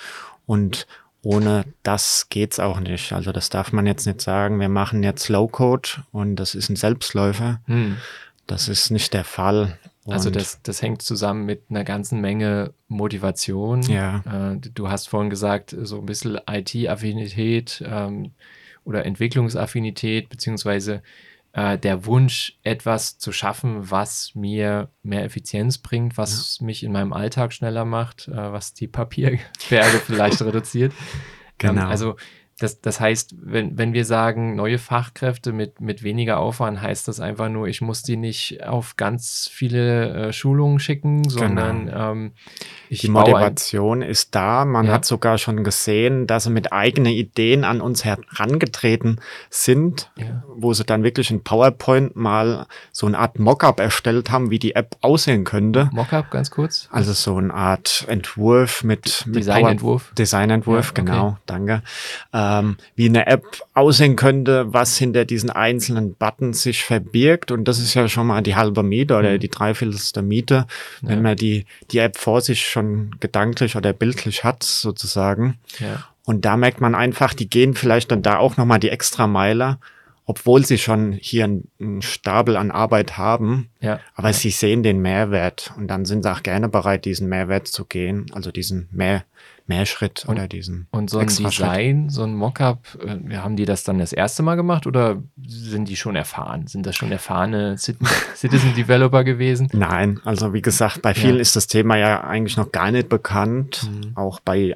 und 0.46 0.88
ohne 1.24 1.66
das 1.84 2.28
geht's 2.30 2.60
auch 2.60 2.80
nicht. 2.80 3.14
Also 3.14 3.32
das 3.32 3.50
darf 3.50 3.72
man 3.72 3.88
jetzt 3.88 4.06
nicht 4.06 4.22
sagen, 4.22 4.60
wir 4.60 4.70
machen 4.70 5.04
jetzt 5.04 5.30
Low-Code 5.30 6.04
und 6.12 6.36
das 6.36 6.54
ist 6.54 6.70
ein 6.70 6.76
Selbstläufer. 6.76 7.62
Hm. 7.66 7.98
Das 8.46 8.68
ist 8.68 8.92
nicht 8.92 9.14
der 9.14 9.24
Fall. 9.24 9.78
Also 10.06 10.28
Und 10.28 10.36
das, 10.36 10.62
das 10.64 10.82
hängt 10.82 11.02
zusammen 11.02 11.46
mit 11.46 11.64
einer 11.70 11.86
ganzen 11.86 12.20
Menge 12.20 12.74
Motivation. 12.90 13.82
Ja. 13.84 14.52
Äh, 14.52 14.58
du 14.58 14.90
hast 14.90 15.08
vorhin 15.08 15.30
gesagt, 15.30 15.76
so 15.82 16.00
ein 16.00 16.06
bisschen 16.06 16.40
IT-Affinität 16.46 17.82
ähm, 17.88 18.32
oder 18.84 19.06
Entwicklungsaffinität, 19.06 20.28
beziehungsweise 20.28 21.02
äh, 21.54 21.78
der 21.78 22.06
Wunsch, 22.06 22.58
etwas 22.64 23.18
zu 23.18 23.32
schaffen, 23.32 23.90
was 23.90 24.32
mir 24.36 24.90
mehr 25.04 25.24
Effizienz 25.24 25.78
bringt, 25.78 26.18
was 26.18 26.60
mich 26.62 26.84
in 26.84 26.92
meinem 26.92 27.14
Alltag 27.14 27.54
schneller 27.54 27.86
macht, 27.86 28.28
äh, 28.28 28.52
was 28.52 28.74
die 28.74 28.88
Papierberge 28.88 29.40
vielleicht 30.06 30.42
reduziert. 30.42 30.94
Ähm, 30.94 31.76
Genau. 31.76 31.88
also 31.88 32.16
das, 32.60 32.82
das 32.82 33.00
heißt, 33.00 33.36
wenn, 33.42 33.78
wenn 33.78 33.94
wir 33.94 34.06
sagen, 34.06 34.56
neue 34.56 34.78
Fachkräfte 34.78 35.52
mit, 35.54 35.82
mit 35.82 36.04
weniger 36.04 36.38
Aufwand, 36.40 36.82
heißt 36.82 37.08
das 37.08 37.20
einfach 37.20 37.50
nur, 37.50 37.68
ich 37.68 37.82
muss 37.82 38.04
die 38.04 38.16
nicht 38.18 38.64
auf 38.64 38.96
ganz 38.96 39.50
viele 39.52 40.28
äh, 40.28 40.34
Schulungen 40.34 40.80
schicken, 40.80 41.28
sondern 41.28 41.92
ähm, 41.94 42.32
ich 42.90 43.02
Genau. 43.02 43.24
die 43.24 43.32
baue 43.32 43.38
ein, 43.40 43.44
Motivation 43.44 44.02
ist 44.04 44.36
da. 44.36 44.66
Man 44.66 44.86
Ja. 44.86 44.94
hat 44.94 45.06
sogar 45.06 45.38
schon 45.40 45.64
gesehen, 45.64 46.28
dass 46.28 46.44
sie 46.44 46.52
mit 46.52 46.72
eigenen 46.72 47.12
Ideen 47.14 47.64
an 47.64 47.82
uns 47.82 48.06
herangetreten 48.06 49.20
sind, 49.50 50.12
Ja. 50.16 50.44
wo 50.48 50.74
sie 50.74 50.84
dann 50.84 51.04
wirklich 51.04 51.32
in 51.32 51.44
PowerPoint 51.44 52.16
mal 52.16 52.68
so 52.92 53.08
eine 53.08 53.18
Art 53.18 53.40
Mockup 53.40 53.80
erstellt 53.80 54.30
haben, 54.32 54.52
wie 54.52 54.60
die 54.60 54.76
App 54.76 54.96
aussehen 55.02 55.44
könnte. 55.44 55.90
Mockup 55.92 56.30
ganz 56.32 56.52
kurz. 56.52 56.88
Also 56.92 57.14
so 57.14 57.38
eine 57.38 57.54
Art 57.54 58.06
Entwurf 58.08 58.84
mit, 58.84 59.26
mit 59.26 59.36
Designentwurf. 59.38 60.08
Power- 60.10 60.16
Designentwurf, 60.16 60.86
Ja, 60.86 60.92
okay. 60.92 61.02
genau, 61.06 61.38
danke. 61.46 61.82
Ähm, 62.44 62.78
wie 62.96 63.08
eine 63.08 63.28
App 63.28 63.46
aussehen 63.74 64.16
könnte, 64.16 64.74
was 64.74 64.98
hinter 64.98 65.26
diesen 65.26 65.50
einzelnen 65.50 66.16
Buttons 66.16 66.64
sich 66.64 66.84
verbirgt. 66.84 67.52
Und 67.52 67.66
das 67.68 67.80
ist 67.80 67.94
ja 67.94 68.08
schon 68.08 68.28
mal 68.28 68.42
die 68.42 68.56
halbe 68.56 68.84
Miete 68.84 69.16
oder 69.18 69.32
Mhm. 69.34 69.40
die 69.40 69.50
dreiviertelste 69.50 70.22
Miete, 70.22 70.66
wenn 71.02 71.18
Ja. 71.18 71.22
man 71.22 71.36
die, 71.36 71.66
die 71.92 72.00
App 72.00 72.18
vor 72.18 72.42
sich 72.42 72.66
schon 72.68 73.16
gedanklich 73.20 73.76
oder 73.76 73.94
bildlich 73.94 74.44
hat, 74.44 74.64
sozusagen. 74.64 75.58
Ja. 75.80 76.04
Und 76.26 76.46
da 76.46 76.58
merkt 76.58 76.82
man 76.82 76.96
einfach, 76.96 77.34
die 77.34 77.50
gehen 77.50 77.74
vielleicht 77.74 78.12
dann 78.12 78.22
da 78.22 78.38
auch 78.38 78.58
nochmal 78.58 78.80
die 78.80 78.90
extra 78.90 79.28
Meile, 79.28 79.78
obwohl 80.26 80.66
sie 80.66 80.78
schon 80.78 81.12
hier 81.12 81.44
einen, 81.44 82.02
Stapel 82.02 82.56
an 82.56 82.72
Arbeit 82.72 83.18
haben. 83.18 83.70
Ja. 83.82 84.00
Aber 84.16 84.32
sie 84.32 84.52
sehen 84.52 84.82
den 84.84 85.02
Mehrwert 85.02 85.74
und 85.78 85.88
dann 85.90 86.06
sind 86.06 86.24
sie 86.24 86.32
auch 86.32 86.44
gerne 86.44 86.70
bereit, 86.70 87.04
diesen 87.04 87.28
Mehrwert 87.28 87.68
zu 87.68 87.84
gehen, 87.84 88.28
also 88.34 88.50
diesen 88.52 88.88
Mehr, 88.92 89.24
Mehrschritt 89.68 90.26
oder 90.28 90.48
diesen 90.48 90.88
Und 90.92 91.10
so 91.10 91.20
ein. 91.20 91.28
Design, 91.28 92.10
so 92.10 92.24
ein 92.24 92.36
Mockup, 92.36 92.80
äh, 93.06 93.38
haben 93.38 93.56
die 93.56 93.66
das 93.66 93.84
dann 93.84 93.98
das 94.00 94.12
erste 94.14 94.44
Mal 94.44 94.56
gemacht 94.56 94.86
oder 94.88 95.24
sind 95.48 95.88
die 95.88 95.96
schon 95.96 96.16
erfahren? 96.16 96.68
Sind 96.68 96.86
das 96.86 96.96
schon 96.96 97.12
erfahrene 97.12 97.76
Cit- 97.78 97.98
Citizen 98.36 98.74
Developer 98.76 99.24
gewesen? 99.24 99.70
Nein, 99.72 100.20
also 100.26 100.54
wie 100.54 100.62
gesagt, 100.62 101.02
bei 101.02 101.14
vielen 101.14 101.36
Ja. 101.36 101.42
ist 101.42 101.56
das 101.56 101.68
Thema 101.68 101.98
ja 101.98 102.22
eigentlich 102.24 102.58
noch 102.58 102.72
gar 102.72 102.92
nicht 102.92 103.08
bekannt, 103.10 103.90
Mhm. 103.90 104.12
auch 104.18 104.40
bei 104.42 104.76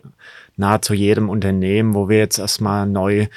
nahezu 0.56 0.94
jedem 0.94 1.30
Unternehmen, 1.30 1.94
wo 1.94 2.10
wir 2.10 2.18
jetzt 2.18 2.40
erstmal 2.40 2.88
neu 2.88 3.28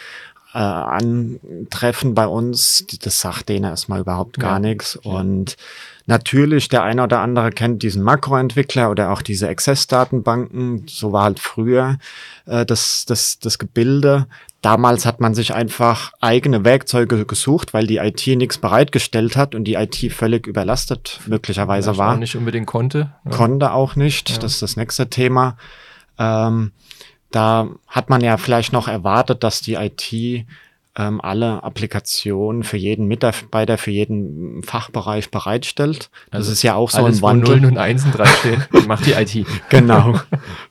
äh, 0.52 0.58
antreffen 0.58 2.14
bei 2.14 2.26
uns, 2.26 2.84
das 3.02 3.20
sagt 3.20 3.48
denen 3.48 3.64
erstmal 3.64 4.00
überhaupt 4.00 4.38
gar 4.38 4.54
Ja. 4.54 4.58
nichts. 4.58 4.96
Und 4.96 5.56
natürlich, 6.06 6.68
der 6.68 6.82
eine 6.82 7.04
oder 7.04 7.20
andere 7.20 7.50
kennt 7.50 7.82
diesen 7.82 8.02
Makroentwickler 8.02 8.90
oder 8.90 9.12
auch 9.12 9.22
diese 9.22 9.48
Access-Datenbanken. 9.48 10.86
So 10.88 11.12
war 11.12 11.24
halt 11.24 11.38
früher 11.40 11.98
äh, 12.46 12.66
das, 12.66 13.04
das, 13.06 13.38
das 13.38 13.58
Gebilde. 13.58 14.26
Damals 14.62 15.06
hat 15.06 15.20
man 15.20 15.34
sich 15.34 15.54
einfach 15.54 16.12
eigene 16.20 16.64
Werkzeuge 16.64 17.24
gesucht, 17.24 17.72
weil 17.72 17.86
die 17.86 17.96
IT 17.98 18.26
nichts 18.26 18.58
bereitgestellt 18.58 19.36
hat 19.36 19.54
und 19.54 19.64
die 19.64 19.74
IT 19.74 20.12
völlig 20.12 20.46
überlastet 20.46 21.20
möglicherweise 21.26 21.90
Vielleicht 21.94 21.98
war 21.98 22.16
nicht 22.16 22.36
unbedingt 22.36 22.66
konnte. 22.66 23.12
Ja. 23.24 23.30
konnte 23.30 23.72
auch 23.72 23.96
nicht. 23.96 24.30
Ja. 24.30 24.38
Das 24.38 24.54
ist 24.54 24.62
das 24.62 24.76
nächste 24.76 25.08
Thema. 25.08 25.56
Ähm, 26.18 26.72
da 27.30 27.68
hat 27.86 28.10
man 28.10 28.20
ja 28.20 28.36
vielleicht 28.36 28.72
noch 28.72 28.88
erwartet, 28.88 29.44
dass 29.44 29.60
die 29.60 29.74
IT 29.74 30.46
ähm, 30.96 31.20
alle 31.20 31.62
Applikationen 31.62 32.64
für 32.64 32.76
jeden 32.76 33.06
Mitarbeiter, 33.06 33.78
für 33.78 33.92
jeden 33.92 34.62
Fachbereich 34.64 35.30
bereitstellt. 35.30 36.10
Das 36.30 36.40
Also 36.40 36.52
ist 36.52 36.62
ja 36.62 36.74
auch 36.74 36.90
so 36.90 37.04
Alles, 37.04 37.18
ein 37.18 37.22
wo 37.22 37.26
Wandel. 37.28 37.48
Nullen 37.48 37.64
und 37.66 37.78
Einsen 37.78 38.10
dran 38.10 38.26
stehen, 38.26 38.64
macht 38.88 39.06
die 39.06 39.12
IT. 39.12 39.46
Genau. 39.68 40.18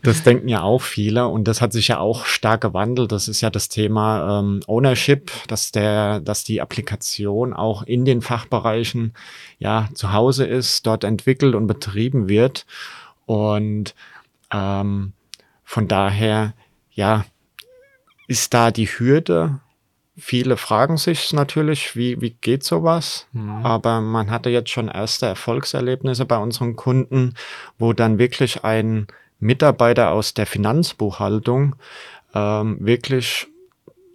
Das 0.03 0.23
denken 0.23 0.49
ja 0.49 0.61
auch 0.61 0.81
viele 0.81 1.27
und 1.27 1.47
das 1.47 1.61
hat 1.61 1.71
sich 1.71 1.87
ja 1.87 1.99
auch 1.99 2.25
stark 2.25 2.61
gewandelt. 2.61 3.13
Das 3.13 3.29
ist 3.29 3.39
ja 3.39 3.49
das 3.49 3.69
Thema 3.69 4.39
ähm, 4.39 4.59
Ownership, 4.67 5.31
dass 5.47 5.71
der, 5.71 6.19
dass 6.19 6.43
die 6.43 6.61
Applikation 6.61 7.53
auch 7.53 7.83
in 7.83 8.03
den 8.03 8.21
Fachbereichen 8.21 9.13
ja 9.57 9.87
zu 9.93 10.11
Hause 10.11 10.45
ist, 10.45 10.85
dort 10.85 11.05
entwickelt 11.05 11.55
und 11.55 11.67
betrieben 11.67 12.27
wird. 12.27 12.65
Und 13.25 13.95
ähm, 14.51 15.13
von 15.69 15.87
daher, 15.87 16.55
ja, 16.89 17.25
ist 18.27 18.55
da 18.55 18.71
die 18.71 18.87
Hürde. 18.87 19.59
Viele 20.17 20.57
fragen 20.57 20.97
sich 20.97 21.31
natürlich, 21.31 21.95
wie, 21.95 22.19
wie 22.21 22.31
geht 22.31 22.63
sowas? 22.63 23.27
Mhm. 23.33 23.63
Aber 23.63 24.01
man 24.01 24.31
hatte 24.31 24.49
jetzt 24.49 24.71
schon 24.71 24.87
erste 24.87 25.27
Erfolgserlebnisse 25.27 26.25
bei 26.25 26.37
unseren 26.37 26.75
Kunden, 26.75 27.35
wo 27.77 27.93
dann 27.93 28.17
wirklich 28.17 28.63
ein 28.63 29.05
Mitarbeiter 29.39 30.09
aus 30.09 30.33
der 30.33 30.47
Finanzbuchhaltung 30.47 31.75
ähm, 32.33 32.77
wirklich 32.79 33.45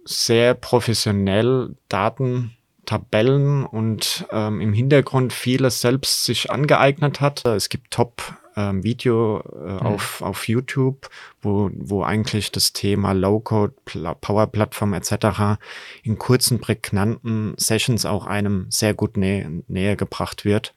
sehr 0.03 0.55
professionell 0.55 1.73
Daten, 1.87 2.51
Tabellen 2.85 3.65
und 3.65 4.25
ähm, 4.29 4.59
im 4.59 4.73
Hintergrund 4.73 5.31
vieles 5.31 5.79
selbst 5.79 6.25
sich 6.25 6.51
angeeignet 6.51 7.21
hat. 7.21 7.45
Es 7.45 7.69
gibt 7.69 7.91
Top 7.91 8.35
ähm, 8.55 8.83
Video 8.83 9.39
äh, 9.39 9.83
auf, 9.83 10.21
auf 10.21 10.47
YouTube, 10.47 11.09
wo, 11.41 11.69
wo 11.73 12.03
eigentlich 12.03 12.51
das 12.51 12.73
Thema 12.73 13.13
Low-Code, 13.13 13.73
Pla 13.85 14.13
Power 14.13 14.47
Plattform 14.47 14.93
etc. 14.93 15.59
in 16.03 16.17
kurzen, 16.17 16.59
prägnanten 16.59 17.53
Sessions 17.57 18.05
auch 18.05 18.25
einem 18.25 18.67
sehr 18.69 18.93
gut 18.93 19.17
nä 19.17 19.63
näher 19.67 19.95
gebracht 19.95 20.45
wird. 20.45 20.73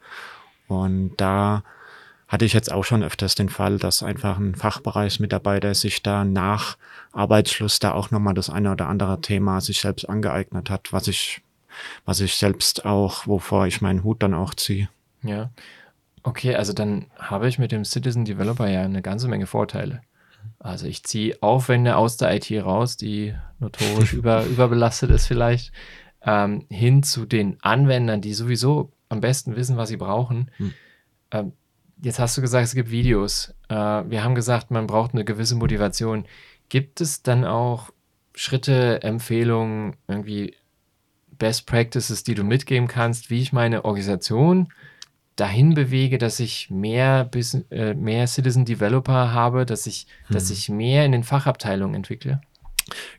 Und 0.66 1.16
da 1.16 1.62
hatte 2.26 2.44
ich 2.44 2.52
jetzt 2.52 2.70
auch 2.70 2.84
schon 2.84 3.02
öfters 3.02 3.34
den 3.34 3.48
Fall, 3.48 3.78
dass 3.78 4.02
einfach 4.02 4.38
ein 4.38 4.54
Fachbereichsmitarbeiter 4.54 5.74
sich 5.74 6.02
da 6.02 6.24
nach 6.24 6.76
Arbeitsschluss 7.12 7.78
da 7.78 7.92
auch 7.92 8.10
nochmal 8.10 8.34
das 8.34 8.50
eine 8.50 8.72
oder 8.72 8.86
andere 8.86 9.20
Thema 9.22 9.60
sich 9.62 9.80
selbst 9.80 10.08
angeeignet 10.08 10.68
hat, 10.68 10.92
was 10.92 11.08
ich 11.08 11.42
was 12.04 12.20
ich 12.20 12.34
selbst 12.34 12.84
auch, 12.84 13.26
wovor 13.26 13.66
ich 13.66 13.80
meinen 13.80 14.04
Hut 14.04 14.22
dann 14.22 14.34
auch 14.34 14.54
ziehe. 14.54 14.88
Ja. 15.22 15.50
Okay, 16.22 16.54
also 16.54 16.72
dann 16.72 17.06
habe 17.16 17.48
ich 17.48 17.58
mit 17.58 17.72
dem 17.72 17.84
Citizen 17.84 18.24
Developer 18.24 18.68
ja 18.68 18.82
eine 18.82 19.02
ganze 19.02 19.28
Menge 19.28 19.46
Vorteile. 19.46 20.00
Also 20.58 20.86
ich 20.86 21.04
ziehe 21.04 21.36
Aufwände 21.40 21.96
aus 21.96 22.16
der 22.16 22.34
IT 22.34 22.50
raus, 22.64 22.96
die 22.96 23.34
notorisch 23.60 24.12
über, 24.14 24.44
überbelastet 24.44 25.10
ist 25.10 25.26
vielleicht, 25.26 25.72
ähm, 26.22 26.66
hin 26.68 27.02
zu 27.02 27.26
den 27.26 27.58
Anwendern, 27.62 28.20
die 28.20 28.34
sowieso 28.34 28.92
am 29.08 29.20
besten 29.20 29.56
wissen, 29.56 29.76
was 29.76 29.88
sie 29.88 29.96
brauchen. 29.96 30.50
Hm. 30.56 30.74
Ähm, 31.30 31.52
jetzt 32.02 32.18
hast 32.18 32.36
du 32.36 32.40
gesagt, 32.40 32.64
es 32.64 32.74
gibt 32.74 32.90
Videos. 32.90 33.54
Äh, 33.68 33.74
wir 33.74 34.24
haben 34.24 34.34
gesagt, 34.34 34.70
man 34.70 34.86
braucht 34.86 35.12
eine 35.12 35.24
gewisse 35.24 35.54
Motivation. 35.54 36.26
Gibt 36.68 37.00
es 37.00 37.22
dann 37.22 37.44
auch 37.44 37.90
Schritte, 38.34 39.02
Empfehlungen, 39.02 39.96
irgendwie 40.06 40.54
Best 41.38 41.66
Practices, 41.66 42.24
die 42.24 42.34
du 42.34 42.44
mitgeben 42.44 42.88
kannst, 42.88 43.30
wie 43.30 43.40
ich 43.40 43.52
meine 43.52 43.84
Organisation 43.84 44.68
dahin 45.38 45.74
bewege, 45.74 46.18
dass 46.18 46.40
ich 46.40 46.68
mehr, 46.68 47.30
äh, 47.70 47.94
mehr 47.94 48.26
Citizen 48.26 48.64
Developer 48.64 49.32
habe, 49.32 49.64
dass 49.64 49.86
ich, 49.86 50.06
hm. 50.26 50.34
dass 50.34 50.50
ich 50.50 50.68
mehr 50.68 51.04
in 51.04 51.12
den 51.12 51.24
Fachabteilungen 51.24 51.94
entwickle? 51.94 52.40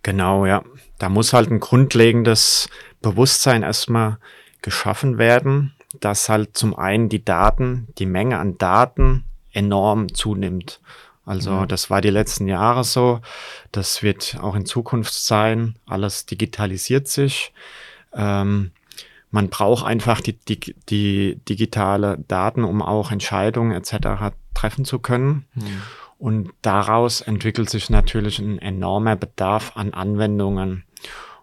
Genau, 0.03 0.45
ja. 0.45 0.63
Da 0.97 1.09
muss 1.09 1.33
halt 1.33 1.49
ein 1.49 1.59
grundlegendes 1.59 2.69
Bewusstsein 3.01 3.63
erstmal 3.63 4.17
geschaffen 4.61 5.17
werden, 5.17 5.73
dass 5.99 6.27
halt 6.27 6.57
zum 6.57 6.75
einen 6.75 7.07
die 7.07 7.23
Daten, 7.23 7.87
die 7.97 8.05
Menge 8.05 8.37
an 8.37 8.57
Daten 8.57 9.23
enorm 9.53 10.13
zunimmt. 10.13 10.81
Also 11.25 11.51
mhm. 11.51 11.67
das 11.67 11.89
war 11.89 12.01
die 12.01 12.09
letzten 12.09 12.47
Jahre 12.47 12.83
so. 12.83 13.21
Das 13.71 14.03
wird 14.03 14.37
auch 14.41 14.55
in 14.55 14.65
Zukunft 14.65 15.13
sein. 15.13 15.75
Alles 15.85 16.25
digitalisiert 16.25 17.07
sich. 17.07 17.53
Ähm, 18.13 18.71
man 19.31 19.49
braucht 19.49 19.85
einfach 19.85 20.21
die, 20.21 20.33
die, 20.33 20.75
die 20.89 21.39
digitale 21.47 22.17
Daten, 22.27 22.63
um 22.63 22.81
auch 22.81 23.11
Entscheidungen 23.11 23.71
etc. 23.71 24.35
treffen 24.53 24.85
zu 24.85 24.99
können. 24.99 25.45
Mhm. 25.53 25.81
Und 26.17 26.49
daraus 26.61 27.21
entwickelt 27.21 27.69
sich 27.69 27.89
natürlich 27.89 28.39
ein 28.39 28.59
enormer 28.59 29.15
Bedarf 29.15 29.77
an 29.77 29.93
Anwendungen. 29.93 30.83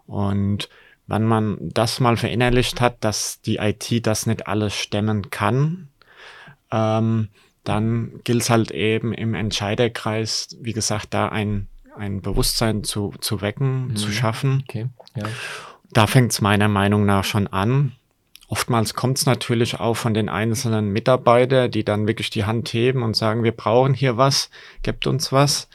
Und 0.05 0.69
wenn 1.07 1.23
man 1.23 1.57
das 1.59 1.99
mal 1.99 2.17
verinnerlicht 2.17 2.81
hat, 2.81 3.03
dass 3.03 3.41
die 3.41 3.57
IT 3.57 4.05
das 4.05 4.25
nicht 4.25 4.47
alles 4.47 4.75
stemmen 4.75 5.29
kann, 5.29 5.87
ähm, 6.71 7.29
dann 7.63 8.21
gilt 8.23 8.43
es 8.43 8.49
halt 8.49 8.71
eben 8.71 9.13
im 9.13 9.33
Entscheiderkreis, 9.33 10.55
wie 10.61 10.73
gesagt, 10.73 11.13
da 11.13 11.29
ein, 11.29 11.67
ein 11.97 12.21
Bewusstsein 12.21 12.83
zu, 12.83 13.13
zu 13.19 13.41
wecken, 13.41 13.89
mhm. 13.89 13.95
zu 13.95 14.11
schaffen. 14.11 14.63
Okay. 14.67 14.87
Ja. 15.15 15.23
Da 15.91 16.07
fängt 16.07 16.31
es 16.31 16.41
meiner 16.41 16.67
Meinung 16.67 17.05
nach 17.05 17.23
schon 17.23 17.47
an. 17.47 17.93
Oftmals 18.49 18.93
kommt 18.93 19.17
es 19.17 19.25
natürlich 19.25 19.79
auch 19.79 19.95
von 19.95 20.13
den 20.13 20.29
einzelnen 20.29 20.89
Mitarbeitern, 20.89 21.69
die 21.69 21.83
dann 21.83 22.07
wirklich 22.07 22.29
die 22.29 22.45
Hand 22.45 22.69
heben 22.69 23.03
und 23.03 23.15
sagen, 23.15 23.43
wir 23.43 23.51
brauchen 23.51 23.93
hier 23.93 24.15
was, 24.15 24.49
gebt 24.83 25.05
uns 25.05 25.33
was. 25.33 25.67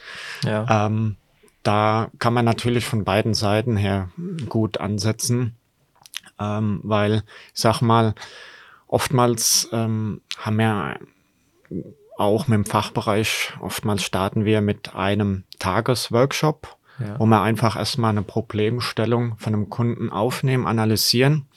Ja. 0.43 0.87
Ähm, 0.87 1.17
da 1.61 2.09
kann 2.19 2.33
man 2.33 2.45
natürlich 2.45 2.85
von 2.85 3.03
beiden 3.03 3.33
Seiten 3.33 3.77
her 3.77 4.09
gut 4.49 4.79
ansetzen, 4.79 5.55
ähm, 6.39 6.81
weil 6.83 7.23
ich 7.53 7.61
sag 7.61 7.81
mal, 7.81 8.15
oftmals 8.87 9.69
ähm, 9.71 10.21
haben 10.37 10.57
wir 10.57 10.99
auch 12.17 12.47
mit 12.47 12.57
dem 12.57 12.65
Fachbereich, 12.65 13.53
oftmals 13.61 14.03
starten 14.03 14.45
wir 14.45 14.61
mit 14.61 14.93
einem 14.95 15.43
Tagesworkshop, 15.59 16.75
ja. 16.99 17.19
wo 17.19 17.25
wir 17.25 17.41
einfach 17.41 17.75
erstmal 17.75 18.11
eine 18.11 18.23
Problemstellung 18.23 19.35
von 19.37 19.53
einem 19.53 19.69
Kunden 19.69 20.09
aufnehmen, 20.09 20.67
analysieren. 20.67 21.47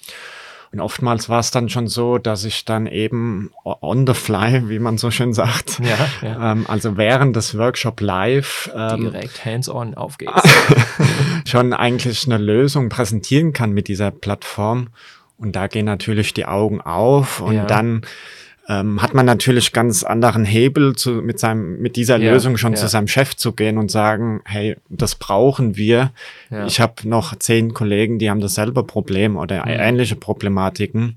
Und 0.72 0.80
oftmals 0.80 1.28
war 1.28 1.38
es 1.40 1.50
dann 1.50 1.68
schon 1.68 1.86
so, 1.86 2.18
dass 2.18 2.44
ich 2.44 2.64
dann 2.64 2.86
eben 2.86 3.50
on 3.64 4.06
the 4.06 4.14
fly, 4.14 4.68
wie 4.68 4.78
man 4.78 4.98
so 4.98 5.10
schön 5.10 5.32
sagt, 5.32 5.78
ja, 5.78 6.28
ja. 6.28 6.52
Ähm, 6.52 6.66
also 6.68 6.96
während 6.96 7.36
des 7.36 7.56
Workshop 7.56 8.00
live 8.00 8.70
ähm, 8.74 9.00
direkt 9.00 9.44
hands-on 9.44 9.94
aufgeht, 9.94 10.28
schon 11.46 11.72
eigentlich 11.72 12.26
eine 12.26 12.38
Lösung 12.38 12.88
präsentieren 12.88 13.52
kann 13.52 13.72
mit 13.72 13.88
dieser 13.88 14.10
Plattform. 14.10 14.88
Und 15.38 15.54
da 15.54 15.66
gehen 15.66 15.84
natürlich 15.84 16.34
die 16.34 16.46
Augen 16.46 16.80
auf 16.80 17.40
und 17.40 17.54
ja. 17.54 17.64
dann 17.64 18.02
ähm, 18.68 19.00
hat 19.00 19.14
man 19.14 19.26
natürlich 19.26 19.72
ganz 19.72 20.02
anderen 20.02 20.44
Hebel 20.44 20.96
zu, 20.96 21.12
mit 21.12 21.38
seinem 21.38 21.80
mit 21.80 21.96
dieser 21.96 22.18
ja, 22.18 22.32
Lösung 22.32 22.56
schon 22.56 22.72
ja. 22.72 22.78
zu 22.78 22.88
seinem 22.88 23.06
Chef 23.06 23.36
zu 23.36 23.52
gehen 23.52 23.78
und 23.78 23.90
sagen, 23.90 24.40
hey, 24.44 24.76
das 24.88 25.14
brauchen 25.14 25.76
wir. 25.76 26.10
Ja. 26.50 26.66
Ich 26.66 26.80
habe 26.80 27.08
noch 27.08 27.36
zehn 27.36 27.74
Kollegen, 27.74 28.18
die 28.18 28.28
haben 28.28 28.40
dasselbe 28.40 28.82
Problem 28.82 29.36
oder 29.36 29.64
mhm. 29.64 29.72
ähnliche 29.72 30.16
Problematiken 30.16 31.16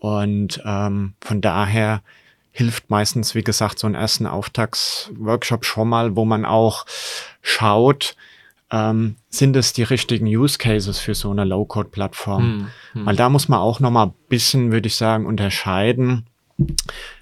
und 0.00 0.60
ähm, 0.64 1.14
von 1.20 1.40
daher 1.40 2.02
hilft 2.50 2.90
meistens, 2.90 3.34
wie 3.34 3.42
gesagt, 3.42 3.78
so 3.78 3.86
ein 3.86 3.94
ersten 3.94 4.26
Auftaktsworkshop 4.26 5.64
schon 5.64 5.88
mal, 5.88 6.16
wo 6.16 6.24
man 6.24 6.44
auch 6.44 6.86
schaut, 7.42 8.16
ähm, 8.70 9.16
sind 9.28 9.56
es 9.56 9.72
die 9.72 9.82
richtigen 9.82 10.26
Use 10.26 10.58
Cases 10.58 10.98
für 10.98 11.14
so 11.14 11.30
eine 11.30 11.44
Low-Code-Plattform? 11.44 12.42
Hm, 12.42 12.68
hm. 12.92 13.06
Weil 13.06 13.16
da 13.16 13.28
muss 13.28 13.48
man 13.48 13.58
auch 13.58 13.80
noch 13.80 13.90
mal 13.90 14.06
ein 14.06 14.14
bisschen, 14.28 14.70
würde 14.70 14.86
ich 14.86 14.96
sagen, 14.96 15.26
unterscheiden 15.26 16.26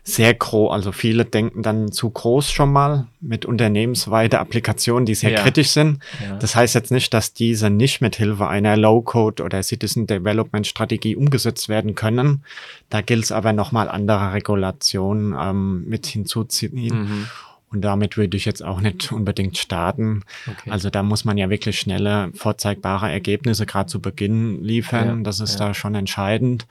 sehr 0.05 0.35
groß, 0.35 0.73
also 0.73 0.93
viele 0.93 1.25
denken 1.25 1.63
dann 1.63 1.91
zu 1.91 2.11
groß 2.11 2.51
schon 2.51 2.73
mal 2.73 3.07
mit 3.21 3.47
unternehmensweite 3.47 4.39
Applikationen, 4.41 5.07
die 5.07 5.15
sehr 5.15 5.31
ja. 5.31 5.43
kritisch 5.43 5.71
sind. 5.71 6.01
Ja. 6.23 6.37
Das 6.37 6.55
heißt 6.55 6.75
jetzt 6.75 6.91
nicht, 6.91 7.15
dass 7.15 7.33
diese 7.33 7.71
nicht 7.71 8.01
mit 8.03 8.17
Hilfe 8.17 8.49
einer 8.49 8.77
Low-Code 8.77 9.43
oder 9.43 9.63
Citizen 9.63 10.07
Development 10.07 10.67
Strategie 10.67 11.17
umgesetzt 11.17 11.69
werden 11.69 11.95
können. 11.95 12.45
Da 12.91 13.01
gilt 13.01 13.25
es 13.25 13.33
aber 13.33 13.53
nochmal 13.53 13.89
andere 13.89 14.35
Regulationen 14.35 15.35
ähm, 15.39 15.89
mit 15.89 16.07
hinzuziehen. 16.07 17.03
Mhm. 17.03 17.27
Und 17.71 17.81
damit 17.81 18.19
würde 18.19 18.37
ich 18.37 18.45
jetzt 18.45 18.63
auch 18.63 18.83
nicht 18.83 19.13
unbedingt 19.13 19.57
starten. 19.57 20.25
Okay. 20.47 20.71
Also 20.71 20.91
da 20.91 21.03
muss 21.03 21.25
man 21.25 21.39
ja 21.39 21.49
wirklich 21.49 21.79
schnelle, 21.79 22.31
vorzeigbare 22.35 23.11
Ergebnisse 23.11 23.65
gerade 23.65 23.87
zu 23.87 24.01
Beginn 24.01 24.63
liefern. 24.63 25.19
Ja. 25.19 25.23
Das 25.23 25.41
ist 25.41 25.57
da 25.57 25.73
schon 25.73 25.95
entscheidend. 25.95 26.67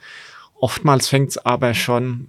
Oftmals 0.54 1.08
fängt 1.08 1.30
es 1.30 1.38
aber 1.38 1.74
schon 1.74 2.28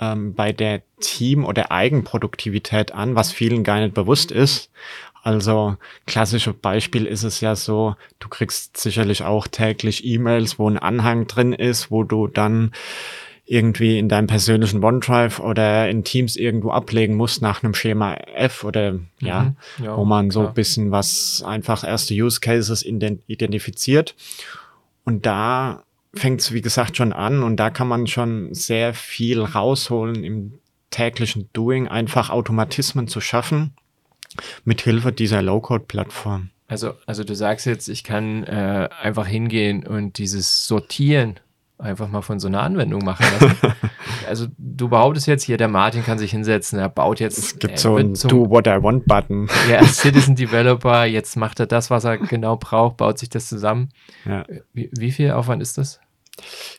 ähm, 0.00 0.34
bei 0.34 0.52
der 0.52 0.82
Team- 1.00 1.44
oder 1.44 1.70
Eigenproduktivität 1.70 2.92
an, 2.92 3.14
was 3.14 3.32
vielen 3.32 3.64
gar 3.64 3.80
nicht 3.80 3.94
bewusst 3.94 4.32
ist. 4.32 4.70
Also 5.22 5.76
klassisches 6.06 6.54
Beispiel 6.54 7.06
ist 7.06 7.22
es 7.22 7.40
ja 7.40 7.56
so, 7.56 7.96
du 8.18 8.28
kriegst 8.28 8.76
sicherlich 8.76 9.22
auch 9.22 9.46
täglich 9.46 10.04
E-Mails, 10.04 10.58
wo 10.58 10.68
ein 10.68 10.78
Anhang 10.78 11.26
drin 11.26 11.54
ist, 11.54 11.90
wo 11.90 12.04
du 12.04 12.26
dann 12.26 12.72
irgendwie 13.46 13.98
in 13.98 14.08
deinem 14.08 14.26
persönlichen 14.26 14.82
OneDrive 14.82 15.40
oder 15.40 15.88
in 15.88 16.04
Teams 16.04 16.36
irgendwo 16.36 16.70
ablegen 16.70 17.14
musst 17.14 17.42
nach 17.42 17.62
einem 17.62 17.74
Schema 17.74 18.14
F 18.34 18.64
oder 18.64 18.98
ja, 19.20 19.54
mhm, 19.78 19.84
ja 19.84 19.96
wo 19.96 20.04
man 20.04 20.30
so 20.30 20.46
ein 20.46 20.54
bisschen 20.54 20.90
was 20.90 21.42
einfach 21.44 21.84
erste 21.84 22.14
Use 22.14 22.40
Cases 22.40 22.82
identifiziert. 22.82 24.14
Und 25.04 25.26
da 25.26 25.83
fängt 26.16 26.40
es, 26.40 26.52
wie 26.52 26.60
gesagt, 26.60 26.96
schon 26.96 27.12
an 27.12 27.42
und 27.42 27.56
da 27.56 27.70
kann 27.70 27.88
man 27.88 28.06
schon 28.06 28.52
sehr 28.54 28.94
viel 28.94 29.42
rausholen 29.42 30.24
im 30.24 30.58
täglichen 30.90 31.48
Doing, 31.52 31.88
einfach 31.88 32.30
Automatismen 32.30 33.08
zu 33.08 33.20
schaffen 33.20 33.74
mit 34.64 34.80
Hilfe 34.80 35.12
dieser 35.12 35.42
Low-Code-Plattform. 35.42 36.50
Also, 36.66 36.94
also 37.06 37.24
du 37.24 37.34
sagst 37.34 37.66
jetzt, 37.66 37.88
ich 37.88 38.04
kann 38.04 38.44
äh, 38.44 38.88
einfach 39.02 39.26
hingehen 39.26 39.86
und 39.86 40.18
dieses 40.18 40.66
Sortieren 40.66 41.38
einfach 41.78 42.08
mal 42.08 42.22
von 42.22 42.40
so 42.40 42.48
einer 42.48 42.62
Anwendung 42.62 43.04
machen 43.04 43.26
lassen. 43.40 43.56
also 44.28 44.46
du 44.56 44.88
behauptest 44.88 45.26
jetzt 45.26 45.42
hier, 45.42 45.56
der 45.56 45.68
Martin 45.68 46.04
kann 46.04 46.18
sich 46.18 46.30
hinsetzen, 46.30 46.78
er 46.78 46.88
baut 46.88 47.20
jetzt. 47.20 47.38
Es 47.38 47.58
gibt 47.58 47.78
so 47.78 47.96
einen 47.96 48.14
Do 48.14 48.48
What 48.48 48.66
I 48.66 48.82
Want 48.82 49.06
Button. 49.06 49.48
Ja, 49.68 49.84
Citizen 49.84 50.36
Developer, 50.36 51.04
jetzt 51.04 51.36
macht 51.36 51.60
er 51.60 51.66
das, 51.66 51.90
was 51.90 52.04
er 52.04 52.18
genau 52.18 52.56
braucht, 52.56 52.96
baut 52.96 53.18
sich 53.18 53.28
das 53.28 53.48
zusammen. 53.48 53.90
Ja. 54.24 54.44
Wie, 54.72 54.90
wie 54.96 55.10
viel 55.10 55.32
Aufwand 55.32 55.60
ist 55.60 55.76
das? 55.76 56.00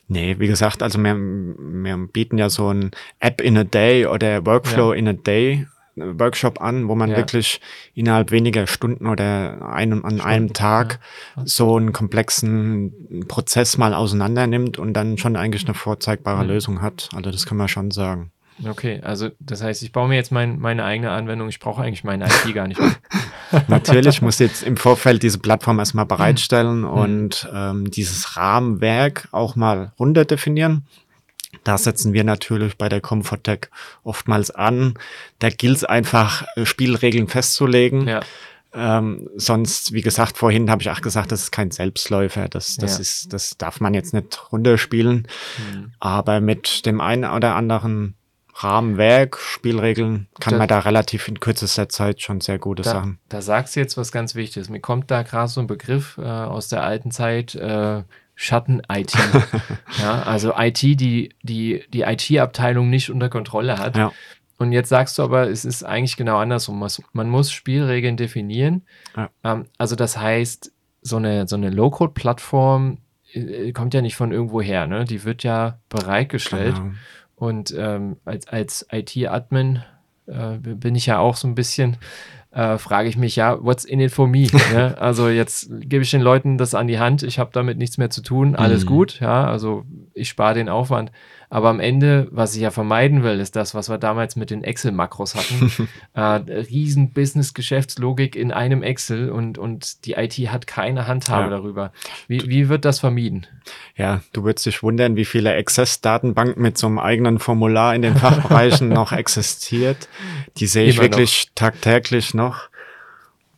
Nee, 0.08 0.36
wie 0.38 0.46
gesagt, 0.46 0.82
also 0.82 0.98
wir, 0.98 1.16
wir 1.16 1.96
bieten 2.12 2.38
ja 2.38 2.48
so 2.48 2.72
ein 2.72 2.90
App 3.20 3.40
in 3.40 3.56
a 3.56 3.64
Day 3.64 4.06
oder 4.06 4.44
Workflow 4.44 4.92
ja. 4.92 4.98
in 4.98 5.08
a 5.08 5.12
Day 5.12 5.66
äh, 5.96 6.18
Workshop 6.18 6.60
an, 6.60 6.88
wo 6.88 6.94
man 6.94 7.10
ja. 7.10 7.16
wirklich 7.16 7.60
innerhalb 7.94 8.30
weniger 8.30 8.66
Stunden 8.66 9.06
oder 9.06 9.72
einem, 9.72 10.04
an 10.04 10.18
Stunden, 10.18 10.26
einem 10.26 10.52
Tag 10.52 11.00
ja. 11.36 11.42
so 11.46 11.76
einen 11.76 11.92
komplexen 11.92 13.24
Prozess 13.28 13.78
mal 13.78 13.94
auseinander 13.94 14.46
nimmt 14.46 14.78
und 14.78 14.92
dann 14.92 15.18
schon 15.18 15.36
eigentlich 15.36 15.64
eine 15.64 15.74
vorzeigbare 15.74 16.44
mhm. 16.44 16.50
Lösung 16.50 16.82
hat. 16.82 17.08
Also 17.14 17.30
das 17.30 17.46
kann 17.46 17.56
man 17.56 17.68
schon 17.68 17.90
sagen. 17.90 18.32
Okay, 18.64 19.00
also 19.02 19.30
das 19.38 19.62
heißt, 19.62 19.82
ich 19.82 19.92
baue 19.92 20.08
mir 20.08 20.14
jetzt 20.14 20.32
mein, 20.32 20.58
meine 20.58 20.84
eigene 20.84 21.10
Anwendung, 21.10 21.48
ich 21.48 21.60
brauche 21.60 21.82
eigentlich 21.82 22.04
meine 22.04 22.26
IT 22.26 22.54
gar 22.54 22.66
nicht 22.66 22.80
mehr. 22.80 22.94
Natürlich 23.68 24.22
muss 24.22 24.38
jetzt 24.38 24.62
im 24.62 24.76
Vorfeld 24.76 25.22
diese 25.22 25.38
Plattform 25.38 25.78
erstmal 25.78 26.06
bereitstellen 26.06 26.80
mhm. 26.80 26.88
und 26.88 27.48
ähm, 27.52 27.90
dieses 27.90 28.36
Rahmenwerk 28.36 29.28
auch 29.32 29.56
mal 29.56 29.92
runterdefinieren. 29.98 30.86
Da 31.64 31.78
setzen 31.78 32.12
wir 32.12 32.22
natürlich 32.22 32.76
bei 32.76 32.88
der 32.88 33.00
Comfortech 33.00 33.68
oftmals 34.04 34.50
an. 34.50 34.94
Da 35.38 35.48
gilt 35.48 35.76
es 35.78 35.84
einfach, 35.84 36.44
äh, 36.54 36.64
Spielregeln 36.66 37.28
festzulegen. 37.28 38.06
Ja. 38.06 38.20
Ähm, 38.74 39.28
sonst, 39.36 39.92
wie 39.92 40.02
gesagt, 40.02 40.36
vorhin 40.36 40.70
habe 40.70 40.82
ich 40.82 40.90
auch 40.90 41.00
gesagt, 41.00 41.32
das 41.32 41.42
ist 41.44 41.50
kein 41.50 41.70
Selbstläufer. 41.70 42.48
Das, 42.48 42.76
das 42.76 42.96
Ja. 42.96 43.00
ist, 43.00 43.32
das 43.32 43.56
darf 43.56 43.80
man 43.80 43.94
jetzt 43.94 44.12
nicht 44.12 44.52
runterspielen. 44.52 45.26
Mhm. 45.72 45.92
Aber 45.98 46.40
mit 46.40 46.84
dem 46.84 47.00
einen 47.00 47.24
oder 47.24 47.54
anderen 47.54 48.14
Rahmenwerk, 48.58 49.38
Spielregeln, 49.38 50.28
kann 50.40 50.52
Da- 50.52 50.58
man 50.58 50.68
da 50.68 50.78
relativ 50.80 51.28
in 51.28 51.40
kürzester 51.40 51.88
Zeit 51.88 52.22
schon 52.22 52.40
sehr 52.40 52.58
gute 52.58 52.82
Da, 52.82 52.90
Sachen. 52.90 53.18
da 53.28 53.42
sagst 53.42 53.76
du 53.76 53.80
jetzt 53.80 53.96
was 53.96 54.12
ganz 54.12 54.34
Wichtiges. 54.34 54.68
Mir 54.70 54.80
kommt 54.80 55.10
da 55.10 55.22
gerade 55.22 55.48
so 55.48 55.60
ein 55.60 55.66
Begriff 55.66 56.18
äh, 56.18 56.22
aus 56.22 56.68
der 56.68 56.82
alten 56.82 57.10
Zeit, 57.10 57.54
äh, 57.54 58.02
Schatten-IT. 58.34 59.14
ja, 60.02 60.22
also 60.22 60.52
IT, 60.56 60.82
die 60.82 61.30
die, 61.42 61.84
die 61.92 62.02
IT-Abteilung 62.02 62.90
nicht 62.90 63.10
unter 63.10 63.28
Kontrolle 63.30 63.78
hat. 63.78 63.96
Ja. 63.96 64.12
Und 64.58 64.72
jetzt 64.72 64.88
sagst 64.88 65.18
du 65.18 65.22
aber, 65.22 65.48
es 65.50 65.64
ist 65.64 65.84
eigentlich 65.84 66.16
genau 66.16 66.38
andersrum. 66.38 66.86
Man 67.12 67.28
muss 67.28 67.50
Spielregeln 67.52 68.16
definieren. 68.16 68.82
Ja. 69.16 69.30
Ähm, 69.44 69.66
also 69.78 69.96
das 69.96 70.18
heißt, 70.18 70.72
so 71.02 71.16
eine, 71.16 71.46
so 71.46 71.56
eine 71.56 71.70
Low-Code-Plattform 71.70 72.98
äh, 73.32 73.72
kommt 73.72 73.94
ja 73.94 74.02
nicht 74.02 74.16
von 74.16 74.32
irgendwo 74.32 74.60
her. 74.60 74.86
Ne? 74.86 75.04
Die 75.04 75.24
wird 75.24 75.42
ja 75.42 75.78
bereitgestellt. 75.88 76.76
Genau. 76.76 76.94
Und 77.36 77.74
ähm, 77.76 78.16
als, 78.24 78.48
als 78.48 78.86
IT-Admin 78.90 79.82
äh, 80.26 80.56
bin 80.58 80.94
ich 80.94 81.06
ja 81.06 81.18
auch 81.18 81.36
so 81.36 81.46
ein 81.46 81.54
bisschen, 81.54 81.98
äh, 82.50 82.78
frage 82.78 83.08
ich 83.08 83.16
mich 83.18 83.36
ja, 83.36 83.62
what's 83.62 83.84
in 83.84 84.00
it 84.00 84.10
for 84.10 84.26
me? 84.26 84.46
ne? 84.72 84.96
Also 84.98 85.28
jetzt 85.28 85.68
gebe 85.80 86.02
ich 86.02 86.10
den 86.10 86.22
Leuten 86.22 86.56
das 86.58 86.74
an 86.74 86.86
die 86.86 86.98
Hand, 86.98 87.22
ich 87.22 87.38
habe 87.38 87.50
damit 87.52 87.76
nichts 87.78 87.98
mehr 87.98 88.10
zu 88.10 88.22
tun, 88.22 88.56
alles 88.56 88.84
Mhm. 88.84 88.88
gut, 88.88 89.20
ja, 89.20 89.46
also 89.46 89.84
ich 90.14 90.28
spare 90.30 90.54
den 90.54 90.68
Aufwand. 90.70 91.12
Aber 91.48 91.68
am 91.68 91.78
Ende, 91.80 92.26
was 92.32 92.54
ich 92.56 92.62
ja 92.62 92.70
vermeiden 92.70 93.22
will, 93.22 93.38
ist 93.38 93.54
das, 93.54 93.74
was 93.74 93.88
wir 93.88 93.98
damals 93.98 94.34
mit 94.36 94.50
den 94.50 94.64
Excel-Makros 94.64 95.34
hatten. 95.36 95.88
äh, 96.14 96.20
riesen 96.20 97.12
Business-Geschäftslogik 97.12 98.34
in 98.36 98.50
einem 98.52 98.82
Excel 98.82 99.30
und, 99.30 99.56
und 99.58 100.04
die 100.06 100.12
IT 100.14 100.34
hat 100.50 100.66
keine 100.66 101.06
Handhabe 101.06 101.44
Ja. 101.44 101.50
darüber. 101.50 101.92
Wie, 102.28 102.48
wie 102.48 102.68
wird 102.68 102.84
das 102.84 102.98
vermieden? 103.00 103.46
Ja, 103.96 104.22
du 104.32 104.44
würdest 104.44 104.66
dich 104.66 104.82
wundern, 104.82 105.14
wie 105.16 105.24
viele 105.24 105.54
Access-Datenbanken 105.54 106.60
mit 106.62 106.76
so 106.78 106.86
einem 106.88 106.98
eigenen 106.98 107.38
Formular 107.38 107.94
in 107.94 108.02
den 108.02 108.16
Fachbereichen 108.16 108.88
noch 108.90 109.12
existiert. 109.12 110.08
Die 110.56 110.66
sehe 110.66 110.86
ich 110.88 110.96
Immer 110.96 111.04
noch. 111.04 111.10
wirklich 111.18 111.50
tagtäglich 111.54 112.34
noch. 112.34 112.68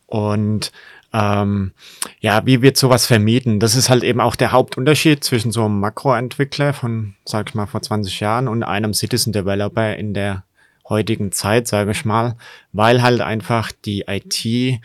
Und 0.05 0.71
ähm, 1.13 1.73
ja, 2.19 2.45
wie 2.45 2.61
wird 2.61 2.77
sowas 2.77 3.05
vermieden? 3.05 3.59
Das 3.59 3.75
ist 3.75 3.89
halt 3.89 4.03
eben 4.03 4.21
auch 4.21 4.35
der 4.35 4.51
Hauptunterschied 4.51 5.23
zwischen 5.23 5.51
so 5.51 5.65
einem 5.65 5.79
Makroentwickler 5.79 6.73
von, 6.73 7.15
sag 7.25 7.49
ich 7.49 7.55
mal, 7.55 7.65
vor 7.65 7.81
20 7.81 8.19
Jahren 8.19 8.47
und 8.47 8.63
einem 8.63 8.93
Citizen 8.93 9.33
Developer 9.33 9.95
in 9.95 10.13
der 10.13 10.43
heutigen 10.87 11.31
Zeit, 11.31 11.67
sage 11.67 11.91
ich 11.91 12.05
mal, 12.05 12.35
weil 12.73 13.01
halt 13.01 13.21
einfach 13.21 13.71
die 13.71 14.05
IT 14.07 14.81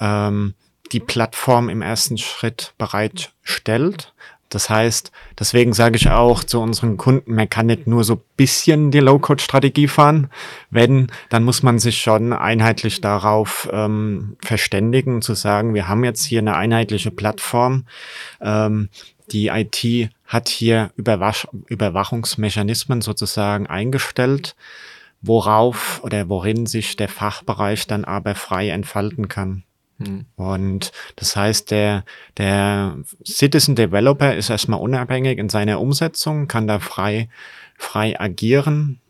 ähm, 0.00 0.54
die 0.92 1.00
Plattform 1.00 1.68
im 1.68 1.82
ersten 1.82 2.18
Schritt 2.18 2.74
bereitstellt. 2.78 4.12
Das 4.50 4.68
heißt, 4.68 5.12
deswegen 5.38 5.72
sage 5.72 5.96
ich 5.96 6.10
auch 6.10 6.42
zu 6.42 6.60
unseren 6.60 6.96
Kunden, 6.96 7.34
man 7.34 7.48
kann 7.48 7.66
nicht 7.66 7.86
nur 7.86 8.02
so 8.02 8.20
bisschen 8.36 8.90
die 8.90 8.98
Low-Code-Strategie 8.98 9.86
fahren. 9.86 10.28
Wenn, 10.70 11.06
dann 11.28 11.44
muss 11.44 11.62
man 11.62 11.78
sich 11.78 12.00
schon 12.00 12.32
einheitlich 12.32 13.00
darauf 13.00 13.68
ähm, 13.72 14.36
verständigen, 14.44 15.22
zu 15.22 15.34
sagen, 15.34 15.72
wir 15.72 15.88
haben 15.88 16.04
jetzt 16.04 16.24
hier 16.24 16.40
eine 16.40 16.56
einheitliche 16.56 17.12
Plattform. 17.12 17.86
Ähm, 18.40 18.88
die 19.30 19.48
IT 19.48 20.10
hat 20.26 20.48
hier 20.48 20.90
Überwach 20.96 21.44
Überwachungsmechanismen 21.68 23.02
sozusagen 23.02 23.68
eingestellt, 23.68 24.56
worauf 25.22 26.00
oder 26.02 26.28
worin 26.28 26.66
sich 26.66 26.96
der 26.96 27.08
Fachbereich 27.08 27.86
dann 27.86 28.04
aber 28.04 28.34
frei 28.34 28.70
entfalten 28.70 29.28
kann. 29.28 29.62
Hm. 30.04 30.24
Und 30.36 30.92
das 31.16 31.36
heißt, 31.36 31.70
der, 31.70 32.04
der 32.36 32.96
Citizen 33.24 33.74
Developer 33.76 34.34
ist 34.34 34.50
erstmal 34.50 34.80
unabhängig 34.80 35.38
in 35.38 35.48
seiner 35.48 35.80
Umsetzung, 35.80 36.48
kann 36.48 36.66
da 36.66 36.78
frei, 36.78 37.28
frei 37.76 38.18
agieren, 38.18 39.00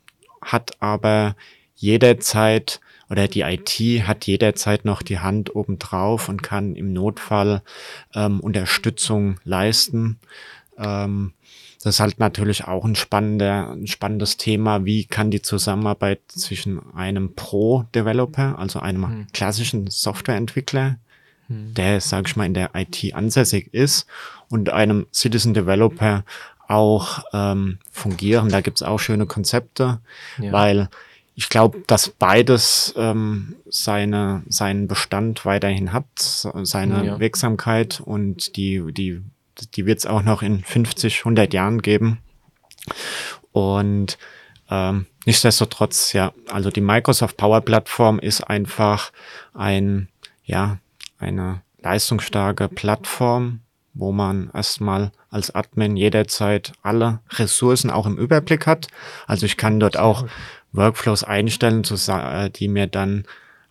hat 0.42 0.80
aber 0.80 1.36
jederzeit 1.76 2.80
oder 3.08 3.26
die 3.26 3.40
IT 3.40 4.06
hat 4.06 4.26
jederzeit 4.26 4.84
noch 4.84 5.02
die 5.02 5.18
Hand 5.18 5.54
oben 5.56 5.78
drauf 5.78 6.28
und 6.28 6.42
kann 6.42 6.76
im 6.76 6.92
Notfall 6.92 7.62
ähm, 8.14 8.40
Unterstützung 8.40 9.40
leisten. 9.44 10.20
Ähm, 10.78 11.32
das 11.82 11.96
ist 11.96 12.00
halt 12.00 12.18
natürlich 12.18 12.64
auch 12.64 12.84
ein, 12.84 12.94
spannender, 12.94 13.70
ein 13.72 13.86
spannendes 13.86 14.36
Thema. 14.36 14.84
Wie 14.84 15.04
kann 15.06 15.30
die 15.30 15.42
Zusammenarbeit 15.42 16.20
zwischen 16.28 16.80
einem 16.94 17.34
Pro-Developer, 17.34 18.58
also 18.58 18.80
einem 18.80 19.06
Hm. 19.06 19.26
klassischen 19.32 19.86
Softwareentwickler, 19.88 20.96
Hm. 21.48 21.74
der, 21.74 22.00
sage 22.00 22.28
ich 22.28 22.36
mal, 22.36 22.44
in 22.46 22.54
der 22.54 22.70
IT 22.74 23.14
ansässig 23.14 23.72
ist, 23.72 24.06
und 24.48 24.68
einem 24.70 25.06
Citizen 25.12 25.54
Developer 25.54 26.24
auch 26.68 27.24
ähm, 27.32 27.78
fungieren. 27.90 28.48
Da 28.50 28.60
gibt's 28.60 28.82
auch 28.82 28.98
schöne 29.00 29.26
Konzepte, 29.26 30.00
Ja. 30.38 30.52
weil 30.52 30.88
ich 31.34 31.48
glaube, 31.48 31.82
dass 31.86 32.10
beides 32.10 32.92
ähm, 32.96 33.56
seine, 33.70 34.42
seinen 34.48 34.86
Bestand 34.86 35.44
weiterhin 35.46 35.92
hat, 35.92 36.04
se- 36.18 36.52
seine 36.64 37.06
Ja. 37.06 37.20
Wirksamkeit 37.20 38.00
und 38.04 38.56
die, 38.56 38.82
die, 38.92 39.22
die 39.74 39.86
wird 39.86 39.98
es 39.98 40.06
auch 40.06 40.22
noch 40.22 40.42
in 40.42 40.62
50, 40.62 41.20
100 41.20 41.52
Jahren 41.52 41.82
geben. 41.82 42.18
Und 43.52 44.18
ähm, 44.70 45.06
nichtsdestotrotz, 45.26 46.12
ja, 46.12 46.32
also 46.48 46.70
die 46.70 46.80
Microsoft 46.80 47.36
Power 47.36 47.60
Plattform 47.60 48.18
ist 48.18 48.42
einfach 48.42 49.12
ein, 49.54 50.08
ja, 50.44 50.78
eine 51.18 51.62
leistungsstarke 51.82 52.68
Plattform, 52.68 53.60
wo 53.94 54.12
man 54.12 54.50
erstmal 54.54 55.12
als 55.30 55.54
Admin 55.54 55.96
jederzeit 55.96 56.72
alle 56.82 57.20
Ressourcen 57.30 57.90
auch 57.90 58.06
im 58.06 58.18
Überblick 58.18 58.66
hat. 58.66 58.88
Also 59.26 59.46
ich 59.46 59.56
kann 59.56 59.80
dort 59.80 59.96
auch 59.96 60.26
Workflows 60.72 61.24
einstellen, 61.24 61.82
äh, 61.84 62.50
die 62.50 62.68
mir 62.68 62.86
dann 62.86 63.24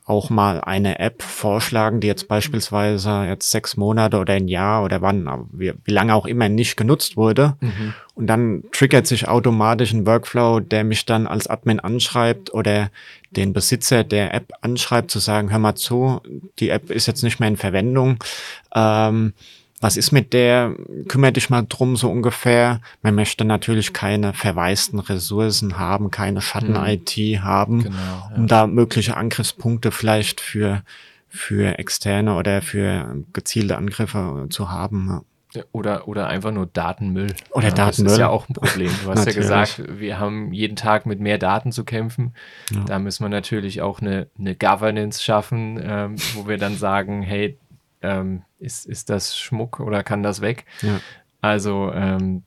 auch 0.09 0.31
mal 0.31 0.61
eine 0.61 0.97
App 0.99 1.21
vorschlagen, 1.21 1.99
die 1.99 2.07
jetzt 2.07 2.27
beispielsweise 2.27 3.25
jetzt 3.25 3.51
sechs 3.51 3.77
Monate 3.77 4.17
oder 4.17 4.33
ein 4.33 4.47
Jahr 4.47 4.83
oder 4.83 5.01
wann, 5.01 5.47
wie, 5.51 5.73
wie 5.83 5.91
lange 5.91 6.15
auch 6.15 6.25
immer 6.25 6.49
nicht 6.49 6.77
genutzt 6.77 7.15
wurde. 7.15 7.55
Mhm. 7.59 7.93
Und 8.15 8.27
dann 8.27 8.63
triggert 8.71 9.05
sich 9.05 9.27
automatisch 9.27 9.93
ein 9.93 10.07
Workflow, 10.07 10.61
der 10.61 10.83
mich 10.83 11.05
dann 11.05 11.27
als 11.27 11.47
Admin 11.47 11.79
anschreibt 11.79 12.53
oder 12.53 12.89
den 13.29 13.53
Besitzer 13.53 14.03
der 14.03 14.33
App 14.33 14.51
anschreibt, 14.61 15.11
zu 15.11 15.19
sagen, 15.19 15.51
hör 15.51 15.59
mal 15.59 15.75
zu, 15.75 16.21
die 16.57 16.69
App 16.69 16.89
ist 16.89 17.05
jetzt 17.05 17.23
nicht 17.23 17.39
mehr 17.39 17.49
in 17.49 17.57
Verwendung. 17.57 18.17
Ähm, 18.73 19.33
was 19.81 19.95
ist 19.97 20.11
mit 20.11 20.33
der? 20.33 20.75
Kümmere 21.07 21.31
dich 21.31 21.49
mal 21.49 21.65
drum, 21.67 21.95
so 21.95 22.09
ungefähr. 22.11 22.81
Man 23.01 23.15
möchte 23.15 23.45
natürlich 23.45 23.93
keine 23.93 24.33
verwaisten 24.33 24.99
Ressourcen 24.99 25.77
haben, 25.79 26.11
keine 26.11 26.41
Schatten-IT 26.41 27.11
haben, 27.41 27.83
Genau. 27.83 27.95
Ja. 27.95 28.31
um 28.35 28.47
da 28.47 28.67
mögliche 28.67 29.15
Angriffspunkte 29.17 29.91
vielleicht 29.91 30.41
für, 30.41 30.83
für 31.29 31.79
externe 31.79 32.35
oder 32.35 32.61
für 32.61 33.23
gezielte 33.33 33.77
Angriffe 33.77 34.47
zu 34.49 34.69
haben. 34.69 35.07
Ja. 35.55 35.63
Oder, 35.71 36.07
oder 36.07 36.27
einfach 36.27 36.51
nur 36.51 36.67
Datenmüll. 36.67 37.33
Oder 37.51 37.67
Das 37.71 37.73
Datenmüll. 37.73 38.11
ist 38.11 38.19
ja 38.19 38.27
auch 38.29 38.47
ein 38.49 38.53
Problem. 38.53 38.91
Du 39.03 39.09
hast 39.09 39.25
ja 39.25 39.31
gesagt, 39.33 39.81
wir 39.99 40.19
haben 40.19 40.53
jeden 40.53 40.75
Tag 40.75 41.07
mit 41.07 41.19
mehr 41.19 41.39
Daten 41.39 41.71
zu 41.71 41.83
kämpfen. 41.85 42.35
Ja. 42.71 42.83
Da 42.85 42.99
müssen 42.99 43.23
wir 43.23 43.29
natürlich 43.29 43.81
auch 43.81 43.99
eine, 43.99 44.27
eine 44.37 44.55
Governance 44.55 45.23
schaffen, 45.23 45.79
ähm, 45.81 46.15
wo 46.35 46.47
wir 46.47 46.57
dann 46.59 46.75
sagen, 46.75 47.23
hey, 47.23 47.57
ähm, 48.03 48.43
ist, 48.59 48.85
ist 48.85 49.09
das 49.09 49.37
Schmuck 49.37 49.79
oder 49.79 50.03
kann 50.03 50.23
das 50.23 50.41
weg? 50.41 50.65
Ja. 50.81 50.99
Also 51.41 51.91
ähm, 51.93 52.43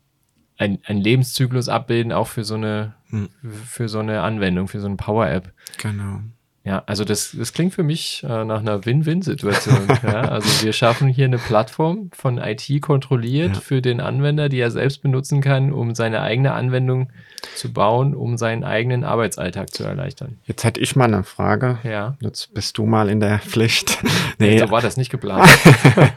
ein, 0.59 0.79
ein 0.85 0.99
Lebenszyklus 0.99 1.69
abbilden, 1.69 2.13
auch 2.13 2.29
für 2.29 2.45
so 2.45 2.55
eine, 2.55 2.95
Hm. 3.11 3.29
für 3.43 3.89
so 3.89 3.99
eine 3.99 4.23
Anwendung, 4.23 4.69
für 4.69 4.81
so 4.81 4.87
eine 4.87 4.97
Power-App. 4.97 5.53
Genau. 5.79 6.21
Ja, 6.65 6.83
also 6.87 7.05
das, 7.05 7.35
das 7.37 7.53
klingt 7.53 7.75
für 7.75 7.83
mich 7.83 8.23
äh, 8.25 8.45
nach 8.45 8.61
einer 8.61 8.85
Win-Win-Situation. 8.87 9.89
ja, 10.05 10.21
also 10.23 10.65
wir 10.65 10.73
schaffen 10.73 11.09
hier 11.09 11.25
eine 11.25 11.39
Plattform 11.39 12.11
von 12.13 12.39
IT 12.39 12.81
kontrolliert 12.83 13.55
Ja. 13.57 13.61
für 13.61 13.83
den 13.83 14.01
Anwender, 14.01 14.49
die 14.49 14.61
er 14.61 14.71
selbst 14.71 15.03
benutzen 15.03 15.41
kann, 15.41 15.73
um 15.73 15.95
seine 15.97 16.21
eigene 16.23 16.53
Anwendung 16.53 17.11
zu 17.57 17.73
bauen, 17.73 18.15
um 18.15 18.37
seinen 18.37 18.65
eigenen 18.65 19.05
Arbeitsalltag 19.05 19.73
zu 19.73 19.85
erleichtern. 19.85 20.39
Jetzt 20.47 20.65
hätte 20.65 20.81
ich 20.81 20.97
mal 20.97 21.05
eine 21.05 21.25
Frage. 21.25 21.79
Ja, 21.85 22.17
Jetzt 22.21 22.55
bist 22.55 22.79
du 22.79 22.87
mal 22.87 23.09
in 23.09 23.21
der 23.21 23.39
Pflicht. 23.45 23.99
nee, 24.39 24.59
so 24.59 24.71
war 24.71 24.81
das 24.81 24.97
nicht 24.97 25.11
geplant. 25.11 25.49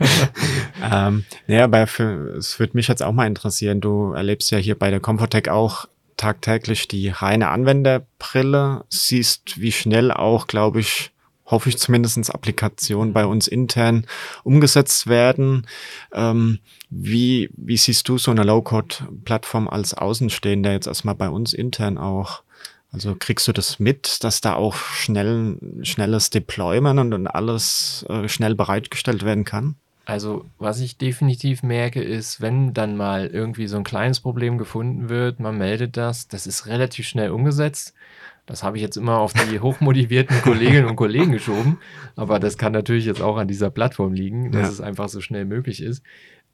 ähm, 0.91 1.25
nee, 1.47 1.59
aber 1.59 1.87
für, 1.87 2.35
es 2.37 2.59
würde 2.59 2.77
mich 2.77 2.87
jetzt 2.87 3.03
auch 3.03 3.11
mal 3.11 3.27
interessieren. 3.27 3.81
Du 3.81 4.13
erlebst 4.13 4.51
ja 4.51 4.57
hier 4.57 4.77
bei 4.77 4.89
der 4.89 4.99
Comfortech 4.99 5.49
auch 5.49 5.85
tagtäglich 6.17 6.87
die 6.87 7.09
reine 7.09 7.49
Anwenderbrille, 7.49 8.85
siehst, 8.89 9.59
wie 9.59 9.71
schnell 9.71 10.11
auch, 10.11 10.47
glaube 10.47 10.79
ich, 10.79 11.11
hoffe 11.45 11.69
ich 11.69 11.77
zumindestens 11.77 12.29
Applikationen 12.29 13.13
bei 13.13 13.25
uns 13.25 13.47
intern 13.47 14.05
umgesetzt 14.43 15.07
werden. 15.07 15.67
Ähm, 16.13 16.59
wie, 16.89 17.49
wie 17.55 17.77
siehst 17.77 18.07
du 18.09 18.17
so 18.17 18.31
eine 18.31 18.43
Low-Code-Plattform 18.43 19.67
als 19.67 19.93
Außenstehender 19.93 20.71
jetzt 20.71 20.87
erstmal 20.87 21.15
bei 21.15 21.29
uns 21.29 21.53
intern 21.53 21.97
auch? 21.97 22.41
Also 22.91 23.15
kriegst 23.17 23.47
du 23.47 23.51
das 23.51 23.79
mit, 23.79 24.23
dass 24.23 24.41
da 24.41 24.55
auch 24.55 24.75
schnell, 24.75 25.57
schnelles 25.81 26.29
Deployment 26.29 26.99
und, 26.99 27.13
und 27.13 27.27
alles 27.27 28.05
äh, 28.09 28.29
schnell 28.29 28.55
bereitgestellt 28.55 29.23
werden 29.23 29.43
kann? 29.43 29.75
Also, 30.05 30.45
was 30.59 30.79
ich 30.79 30.97
definitiv 30.97 31.63
merke, 31.63 32.01
ist, 32.01 32.39
wenn 32.39 32.73
dann 32.73 32.95
mal 32.95 33.25
irgendwie 33.25 33.65
so 33.65 33.77
ein 33.77 33.83
kleines 33.83 34.19
Problem 34.19 34.59
gefunden 34.59 35.09
wird, 35.09 35.39
man 35.39 35.57
meldet 35.57 35.97
das, 35.97 36.27
das 36.27 36.45
ist 36.45 36.67
relativ 36.67 37.07
schnell 37.07 37.31
umgesetzt. 37.31 37.93
Das 38.45 38.63
habe 38.63 38.77
ich 38.77 38.83
jetzt 38.83 38.97
immer 38.97 39.17
auf 39.17 39.33
die 39.33 39.59
hochmotivierten 39.59 40.41
Kolleginnen 40.41 40.85
und 40.85 40.95
Kollegen 40.95 41.31
geschoben, 41.33 41.79
aber 42.15 42.39
das 42.39 42.57
kann 42.57 42.71
natürlich 42.71 43.05
jetzt 43.05 43.21
auch 43.21 43.37
an 43.37 43.47
dieser 43.47 43.71
Plattform 43.71 44.13
liegen, 44.13 44.51
dass 44.51 44.63
ja. 44.63 44.69
es 44.69 44.81
einfach 44.81 45.09
so 45.09 45.21
schnell 45.21 45.45
möglich 45.45 45.81
ist. 45.81 46.03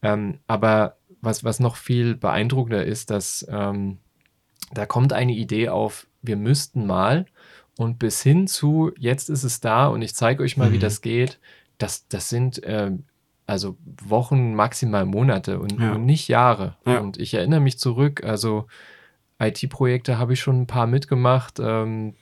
Ähm, 0.02 0.40
aber 0.48 0.98
was, 1.22 1.44
was 1.44 1.60
noch 1.60 1.76
viel 1.76 2.16
beeindruckender 2.16 2.86
ist, 2.86 3.12
dass 3.12 3.46
ähm, 3.50 3.98
da 4.74 4.86
kommt 4.86 5.14
eine 5.14 5.34
Idee 5.34 5.70
auf, 5.70 6.08
wir 6.22 6.38
müssten 6.38 6.88
mal 6.88 7.26
und 7.78 8.00
bis 8.00 8.22
hin 8.22 8.48
zu, 8.48 8.92
jetzt 8.98 9.30
ist 9.30 9.44
es 9.44 9.60
da 9.60 9.88
und 9.88 10.02
ich 10.02 10.16
zeige 10.16 10.44
euch 10.44 10.58
mal, 10.58 10.70
mhm. 10.70 10.74
wie 10.74 10.80
das 10.80 11.02
geht, 11.02 11.40
das, 11.78 12.08
das 12.08 12.30
sind 12.30 12.64
äh, 12.64 12.92
also 13.48 13.78
Wochen, 14.06 14.56
maximal 14.56 15.06
Monate 15.06 15.60
und, 15.60 15.80
ja. 15.80 15.94
und 15.94 16.06
nicht 16.06 16.28
Jahre. 16.28 16.78
Ja. 16.86 17.00
Und 17.00 17.18
ich 17.18 17.34
erinnere 17.34 17.60
mich 17.60 17.78
zurück, 17.78 18.24
also 18.24 18.68
IT-Projekte 19.42 20.18
habe 20.18 20.34
ich 20.34 20.40
schon 20.40 20.62
ein 20.62 20.68
paar 20.68 20.88
mitgemacht. 20.88 21.60
Ähm, 21.60 22.16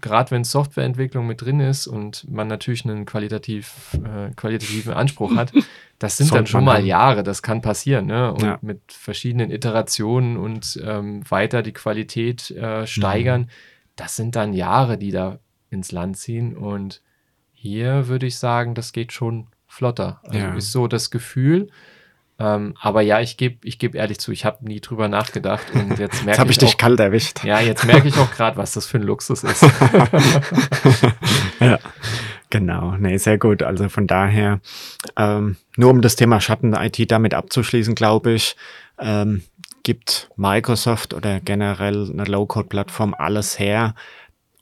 Gerade 0.00 0.30
wenn 0.30 0.44
Softwareentwicklung 0.44 1.26
mit 1.26 1.40
drin 1.40 1.60
ist 1.60 1.86
und 1.86 2.30
man 2.30 2.48
natürlich 2.48 2.84
einen 2.84 3.06
qualitativ, 3.06 3.98
äh, 4.04 4.30
qualitativen 4.34 4.92
Anspruch 4.92 5.36
hat, 5.36 5.52
das 5.98 6.18
sind 6.18 6.34
dann 6.34 6.46
schon 6.46 6.64
mal. 6.64 6.84
Jahre, 6.84 7.22
das 7.22 7.42
kann 7.42 7.62
passieren. 7.62 8.06
Ne? 8.06 8.32
Und 8.32 8.42
ja. 8.42 8.58
mit 8.60 8.80
verschiedenen 8.92 9.50
Iterationen 9.50 10.36
und 10.36 10.78
ähm, 10.84 11.22
weiter 11.30 11.62
die 11.62 11.72
Qualität 11.72 12.50
äh, 12.50 12.86
steigern, 12.86 13.42
mhm. 13.42 13.48
das 13.96 14.16
sind 14.16 14.36
dann 14.36 14.52
Jahre, 14.52 14.98
die 14.98 15.12
da 15.12 15.38
ins 15.70 15.92
Land 15.92 16.18
ziehen. 16.18 16.54
Und 16.54 17.00
hier 17.52 18.08
würde 18.08 18.26
ich 18.26 18.36
sagen, 18.36 18.74
das 18.74 18.92
geht 18.92 19.12
schon 19.12 19.46
flotter. 19.66 20.20
Also 20.24 20.38
ja. 20.38 20.54
ist 20.54 20.72
so 20.72 20.88
das 20.88 21.10
Gefühl. 21.10 21.70
Ähm, 22.42 22.74
aber 22.80 23.02
ja, 23.02 23.20
ich 23.20 23.36
gebe 23.36 23.56
ich 23.62 23.78
geb 23.78 23.94
ehrlich 23.94 24.18
zu, 24.18 24.32
ich 24.32 24.44
habe 24.44 24.66
nie 24.66 24.80
drüber 24.80 25.06
nachgedacht 25.06 25.64
und 25.74 25.90
jetzt 25.98 26.24
merke 26.24 26.30
jetzt 26.30 26.38
habe 26.40 26.50
ich, 26.50 26.56
ich 26.56 26.64
dich 26.64 26.76
kalt 26.76 26.98
erwischt. 26.98 27.44
Ja, 27.44 27.60
jetzt 27.60 27.84
merke 27.86 28.08
ich 28.08 28.18
auch 28.18 28.32
gerade, 28.32 28.56
was 28.56 28.72
das 28.72 28.86
für 28.86 28.98
ein 28.98 29.04
Luxus 29.04 29.44
ist. 29.44 29.62
ja, 31.60 31.78
genau. 32.50 32.96
Nee, 32.98 33.16
sehr 33.18 33.38
gut. 33.38 33.62
Also 33.62 33.88
von 33.88 34.08
daher, 34.08 34.60
ähm, 35.16 35.56
nur 35.76 35.90
um 35.90 36.02
das 36.02 36.16
Thema 36.16 36.40
Schatten-IT 36.40 37.12
damit 37.12 37.32
abzuschließen, 37.32 37.94
glaube 37.94 38.32
ich, 38.32 38.56
ähm, 38.98 39.42
gibt 39.84 40.28
Microsoft 40.36 41.14
oder 41.14 41.38
generell 41.38 42.10
eine 42.10 42.24
Low-Code-Plattform 42.24 43.14
alles 43.16 43.60
her, 43.60 43.94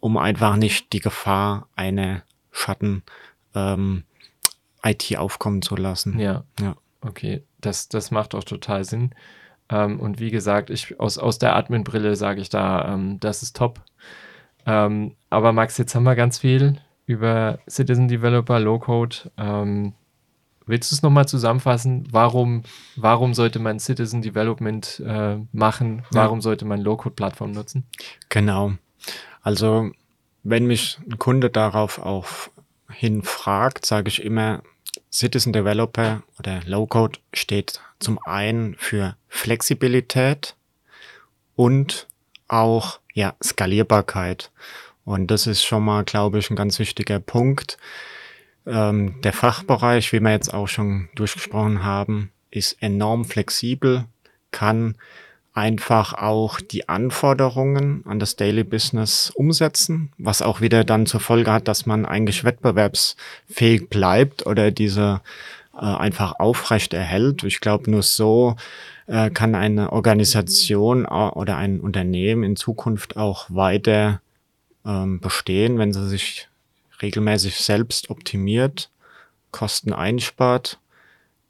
um 0.00 0.18
einfach 0.18 0.56
nicht 0.56 0.92
die 0.92 1.00
Gefahr 1.00 1.68
eine 1.76 2.24
Schatten 2.52 3.04
ähm, 3.54 4.04
aufkommen 5.16 5.62
zu 5.62 5.76
lassen. 5.76 6.18
Ja. 6.18 6.44
Ja. 6.60 6.76
Okay, 7.02 7.42
das, 7.60 7.88
das 7.88 8.10
macht 8.10 8.34
auch 8.34 8.44
total 8.44 8.84
Sinn. 8.84 9.14
Ähm, 9.68 10.00
und 10.00 10.18
wie 10.18 10.30
gesagt, 10.30 10.70
ich 10.70 10.98
aus, 10.98 11.18
aus 11.18 11.38
der 11.38 11.56
Admin-Brille 11.56 12.16
sage 12.16 12.40
ich 12.40 12.48
da, 12.48 12.94
ähm, 12.94 13.20
das 13.20 13.42
ist 13.42 13.56
top. 13.56 13.80
Ähm, 14.66 15.16
aber 15.30 15.52
Max, 15.52 15.78
jetzt 15.78 15.94
haben 15.94 16.04
wir 16.04 16.16
ganz 16.16 16.38
viel 16.38 16.80
über 17.06 17.58
Citizen 17.68 18.08
Developer, 18.08 18.60
Low-Code. 18.60 19.30
Ähm, 19.36 19.94
willst 20.66 20.90
du 20.90 20.96
es 20.96 21.02
nochmal 21.02 21.26
zusammenfassen? 21.26 22.06
Warum, 22.10 22.62
warum 22.96 23.34
sollte 23.34 23.58
man 23.58 23.80
Citizen 23.80 24.22
Development 24.22 25.02
äh, 25.04 25.38
machen? 25.52 26.04
Warum 26.10 26.38
ja. 26.38 26.42
sollte 26.42 26.64
man 26.64 26.80
Low-Code-Plattform 26.80 27.52
nutzen? 27.52 27.84
Genau. 28.28 28.72
Also, 29.42 29.90
wenn 30.42 30.66
mich 30.66 30.98
ein 31.08 31.18
Kunde 31.18 31.50
darauf 31.50 31.98
auch 31.98 32.28
hinfragt, 32.90 33.86
sage 33.86 34.08
ich 34.08 34.22
immer, 34.22 34.62
Citizen 35.12 35.52
Developer 35.52 36.22
oder 36.38 36.60
Low 36.66 36.86
Code 36.86 37.18
steht 37.32 37.80
zum 37.98 38.18
einen 38.24 38.76
für 38.76 39.16
Flexibilität 39.28 40.56
und 41.56 42.08
auch 42.48 43.00
ja, 43.14 43.34
Skalierbarkeit. 43.42 44.50
Und 45.04 45.30
das 45.30 45.46
ist 45.46 45.64
schon 45.64 45.84
mal, 45.84 46.04
glaube 46.04 46.38
ich, 46.38 46.50
ein 46.50 46.56
ganz 46.56 46.78
wichtiger 46.78 47.20
Punkt. 47.20 47.78
Ähm, 48.66 49.20
der 49.22 49.32
Fachbereich, 49.32 50.12
wie 50.12 50.20
wir 50.20 50.30
jetzt 50.30 50.52
auch 50.52 50.68
schon 50.68 51.08
durchgesprochen 51.14 51.84
haben, 51.84 52.30
ist 52.50 52.80
enorm 52.80 53.24
flexibel, 53.24 54.04
kann 54.50 54.96
einfach 55.60 56.14
auch 56.14 56.58
die 56.58 56.88
Anforderungen 56.88 58.02
an 58.06 58.18
das 58.18 58.34
Daily 58.36 58.64
Business 58.64 59.30
umsetzen, 59.34 60.10
was 60.16 60.40
auch 60.40 60.62
wieder 60.62 60.84
dann 60.84 61.04
zur 61.04 61.20
Folge 61.20 61.52
hat, 61.52 61.68
dass 61.68 61.84
man 61.84 62.06
eigentlich 62.06 62.44
wettbewerbsfähig 62.44 63.90
bleibt 63.90 64.46
oder 64.46 64.70
diese 64.70 65.20
äh, 65.74 65.84
einfach 65.84 66.38
aufrecht 66.38 66.94
erhält. 66.94 67.44
Ich 67.44 67.60
glaube, 67.60 67.90
nur 67.90 68.02
so 68.02 68.56
äh, 69.06 69.28
kann 69.28 69.54
eine 69.54 69.92
Organisation 69.92 71.04
oder 71.04 71.58
ein 71.58 71.80
Unternehmen 71.80 72.42
in 72.42 72.56
Zukunft 72.56 73.18
auch 73.18 73.44
weiter 73.50 74.22
ähm, 74.86 75.20
bestehen, 75.20 75.76
wenn 75.76 75.92
sie 75.92 76.08
sich 76.08 76.48
regelmäßig 77.02 77.56
selbst 77.56 78.08
optimiert, 78.08 78.88
Kosten 79.50 79.92
einspart 79.92 80.78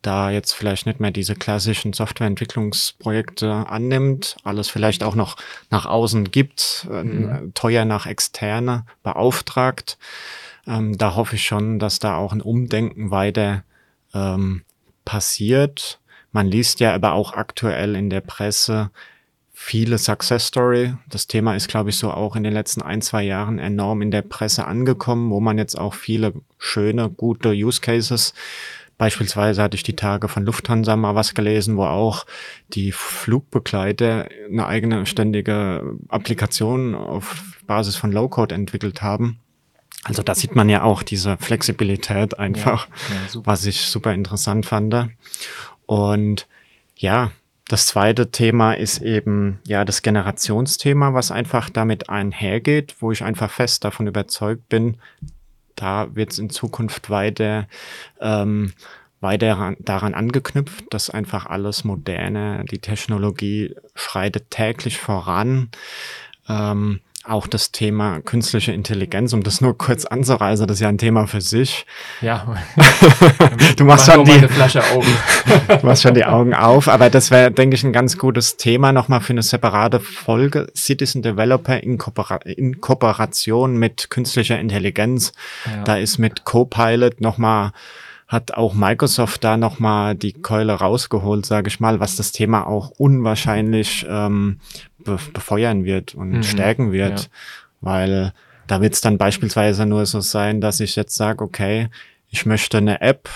da 0.02 0.30
jetzt 0.30 0.52
vielleicht 0.52 0.86
nicht 0.86 1.00
mehr 1.00 1.10
diese 1.10 1.34
klassischen 1.34 1.92
Softwareentwicklungsprojekte 1.92 3.50
annimmt, 3.68 4.36
alles 4.44 4.68
vielleicht 4.68 5.02
auch 5.02 5.14
noch 5.14 5.36
nach 5.70 5.86
außen 5.86 6.30
gibt, 6.30 6.86
äh, 6.90 7.02
mhm. 7.02 7.52
teuer 7.54 7.84
nach 7.84 8.06
externe 8.06 8.86
beauftragt. 9.02 9.98
Ähm, 10.66 10.96
da 10.96 11.14
hoffe 11.16 11.36
ich 11.36 11.44
schon, 11.44 11.78
dass 11.78 11.98
da 11.98 12.16
auch 12.16 12.32
ein 12.32 12.40
Umdenken 12.40 13.10
weiter 13.10 13.64
ähm, 14.14 14.62
passiert. 15.04 16.00
Man 16.32 16.46
liest 16.46 16.80
ja 16.80 16.94
aber 16.94 17.12
auch 17.12 17.34
aktuell 17.34 17.94
in 17.94 18.08
der 18.08 18.20
Presse 18.20 18.90
viele 19.52 19.98
Success 19.98 20.46
Story. 20.46 20.94
Das 21.10 21.26
Thema 21.26 21.54
ist, 21.54 21.68
glaube 21.68 21.90
ich, 21.90 21.98
so 21.98 22.10
auch 22.10 22.34
in 22.34 22.44
den 22.44 22.54
letzten 22.54 22.80
ein, 22.80 23.02
zwei 23.02 23.22
Jahren 23.22 23.58
enorm 23.58 24.00
in 24.00 24.10
der 24.10 24.22
Presse 24.22 24.66
angekommen, 24.66 25.30
wo 25.30 25.38
man 25.38 25.58
jetzt 25.58 25.78
auch 25.78 25.92
viele 25.92 26.32
schöne, 26.56 27.10
gute 27.10 27.50
Use 27.50 27.82
Cases 27.82 28.32
Beispielsweise 29.00 29.62
hatte 29.62 29.76
ich 29.76 29.82
die 29.82 29.96
Tage 29.96 30.28
von 30.28 30.44
Lufthansa 30.44 30.94
mal 30.94 31.14
was 31.14 31.32
gelesen, 31.32 31.78
wo 31.78 31.84
auch 31.84 32.26
die 32.68 32.92
Flugbegleiter 32.92 34.28
eine 34.46 34.66
eigene 34.66 35.06
ständige 35.06 35.96
Applikation 36.08 36.94
auf 36.94 37.56
Basis 37.66 37.96
von 37.96 38.12
Low-Code 38.12 38.54
entwickelt 38.54 39.00
haben. 39.00 39.38
Also 40.04 40.22
da 40.22 40.34
sieht 40.34 40.54
man 40.54 40.68
ja 40.68 40.82
auch 40.82 41.02
diese 41.02 41.38
Flexibilität 41.38 42.38
einfach, 42.38 42.88
ja, 43.08 43.14
ja, 43.14 43.40
was 43.46 43.64
ich 43.64 43.86
super 43.86 44.12
interessant 44.12 44.66
fand. 44.66 44.94
Und 45.86 46.46
ja, 46.94 47.32
das 47.68 47.86
zweite 47.86 48.30
Thema 48.30 48.74
ist 48.74 49.00
eben 49.00 49.60
ja 49.66 49.86
das 49.86 50.02
Generationsthema, 50.02 51.14
was 51.14 51.30
einfach 51.30 51.70
damit 51.70 52.10
einhergeht, 52.10 52.96
wo 53.00 53.12
ich 53.12 53.24
einfach 53.24 53.50
fest 53.50 53.82
davon 53.82 54.08
überzeugt 54.08 54.68
bin, 54.68 54.98
da 55.80 56.14
wird 56.14 56.32
es 56.32 56.38
in 56.38 56.50
Zukunft 56.50 57.08
weiter, 57.08 57.66
ähm, 58.20 58.72
weiter 59.20 59.74
daran 59.78 60.14
angeknüpft, 60.14 60.84
dass 60.90 61.10
einfach 61.10 61.46
alles 61.46 61.84
moderne, 61.84 62.64
die 62.70 62.78
Technologie 62.78 63.74
schreitet 63.94 64.50
täglich 64.50 64.98
voran. 64.98 65.70
Ähm, 66.48 67.00
auch 67.24 67.46
das 67.46 67.70
Thema 67.70 68.20
künstliche 68.20 68.72
Intelligenz, 68.72 69.32
um 69.34 69.42
das 69.42 69.60
nur 69.60 69.76
kurz 69.76 70.06
anzureisen, 70.06 70.66
das 70.66 70.78
ist 70.78 70.80
ja 70.80 70.88
ein 70.88 70.96
Thema 70.96 71.26
für 71.26 71.42
sich. 71.42 71.84
Ja. 72.22 72.56
du 73.76 73.84
machst 73.84 74.10
schon 74.10 74.24
die 74.24 74.40
Flasche 74.48 74.82
auf. 74.82 75.06
du 75.68 75.86
machst 75.86 76.02
schon 76.02 76.14
die 76.14 76.24
Augen 76.24 76.54
auf, 76.54 76.88
aber 76.88 77.10
das 77.10 77.30
wäre, 77.30 77.50
denke 77.50 77.76
ich, 77.76 77.84
ein 77.84 77.92
ganz 77.92 78.16
gutes 78.16 78.56
Thema 78.56 78.92
nochmal 78.92 79.20
für 79.20 79.34
eine 79.34 79.42
separate 79.42 80.00
Folge. 80.00 80.68
Citizen 80.74 81.20
Developer 81.20 81.82
in, 81.82 81.98
Koopera 81.98 82.36
in 82.36 82.80
Kooperation 82.80 83.76
mit 83.76 84.08
künstlicher 84.08 84.58
Intelligenz. 84.58 85.32
Ja. 85.66 85.84
Da 85.84 85.96
ist 85.96 86.18
mit 86.18 86.44
Copilot 86.44 87.20
nochmal 87.20 87.72
hat 88.30 88.54
auch 88.54 88.74
Microsoft 88.74 89.42
da 89.42 89.56
nochmal 89.56 90.14
die 90.14 90.32
Keule 90.32 90.72
rausgeholt, 90.72 91.44
sage 91.44 91.66
ich 91.66 91.80
mal, 91.80 91.98
was 91.98 92.14
das 92.14 92.30
Thema 92.30 92.64
auch 92.64 92.90
unwahrscheinlich 92.90 94.06
ähm, 94.08 94.60
be 94.98 95.18
befeuern 95.32 95.84
wird 95.84 96.14
und 96.14 96.30
mhm. 96.30 96.42
stärken 96.44 96.92
wird, 96.92 97.22
ja. 97.22 97.28
weil 97.80 98.32
da 98.68 98.80
wird 98.80 98.94
es 98.94 99.00
dann 99.00 99.18
beispielsweise 99.18 99.84
nur 99.84 100.06
so 100.06 100.20
sein, 100.20 100.60
dass 100.60 100.78
ich 100.78 100.94
jetzt 100.94 101.16
sage, 101.16 101.42
okay, 101.42 101.88
ich 102.28 102.46
möchte 102.46 102.78
eine 102.78 103.00
App, 103.00 103.28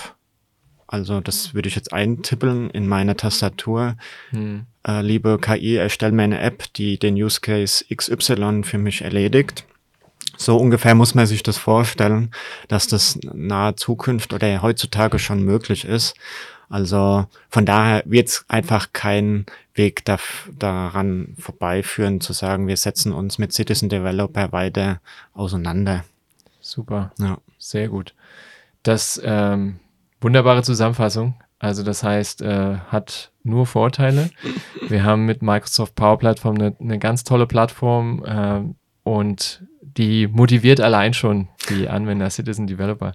also 0.87 1.19
das 1.19 1.53
würde 1.53 1.67
ich 1.67 1.75
jetzt 1.75 1.91
eintippeln 1.91 2.69
in 2.69 2.87
meine 2.87 3.17
Tastatur. 3.17 3.97
Mhm. 4.31 4.65
Äh, 4.87 5.01
liebe 5.01 5.39
KI, 5.41 5.75
erstell 5.75 6.13
mir 6.13 6.23
eine 6.23 6.39
App, 6.39 6.71
die 6.75 6.97
den 6.97 7.15
Use 7.15 7.41
Case 7.41 7.83
XY 7.93 8.63
für 8.63 8.77
mich 8.77 9.01
erledigt. 9.01 9.65
So 10.37 10.57
ungefähr 10.57 10.95
muss 10.95 11.15
man 11.15 11.25
sich 11.25 11.43
das 11.43 11.57
vorstellen, 11.57 12.31
dass 12.67 12.87
das 12.87 13.19
nahe 13.33 13.75
Zukunft 13.75 14.33
oder 14.33 14.61
heutzutage 14.61 15.19
schon 15.19 15.43
möglich 15.43 15.85
ist. 15.85 16.15
Also 16.69 17.25
von 17.49 17.65
daher 17.65 18.03
wird 18.05 18.29
es 18.29 18.45
einfach 18.47 18.89
kein 18.91 19.45
Weg 19.73 20.03
da, 20.05 20.17
daran 20.57 21.35
vorbeiführen, 21.37 22.21
zu 22.21 22.33
sagen, 22.33 22.67
wir 22.67 22.77
setzen 22.77 23.11
uns 23.11 23.37
mit 23.37 23.53
Citizen 23.53 23.89
Developer 23.89 24.51
weiter 24.51 24.99
auseinander. 25.33 26.03
Super. 26.61 27.11
Ja. 27.19 27.37
Sehr 27.59 27.89
gut. 27.89 28.15
Das 28.83 29.21
ähm, 29.23 29.79
wunderbare 30.21 30.63
Zusammenfassung. 30.63 31.35
Also 31.59 31.83
das 31.83 32.03
heißt, 32.03 32.41
äh, 32.41 32.77
hat 32.87 33.31
nur 33.43 33.65
Vorteile. 33.65 34.29
Wir 34.87 35.03
haben 35.03 35.25
mit 35.25 35.41
Microsoft 35.41 35.95
Power 35.95 36.17
Platform 36.17 36.55
eine, 36.55 36.75
eine 36.79 36.99
ganz 36.99 37.23
tolle 37.23 37.47
Plattform 37.47 38.23
äh, 38.25 38.61
und 39.05 39.63
die 39.81 40.27
motiviert 40.27 40.81
allein 40.81 41.13
schon 41.13 41.47
die 41.69 41.87
Anwender, 41.87 42.29
Citizen 42.29 42.67
Developer. 42.67 43.13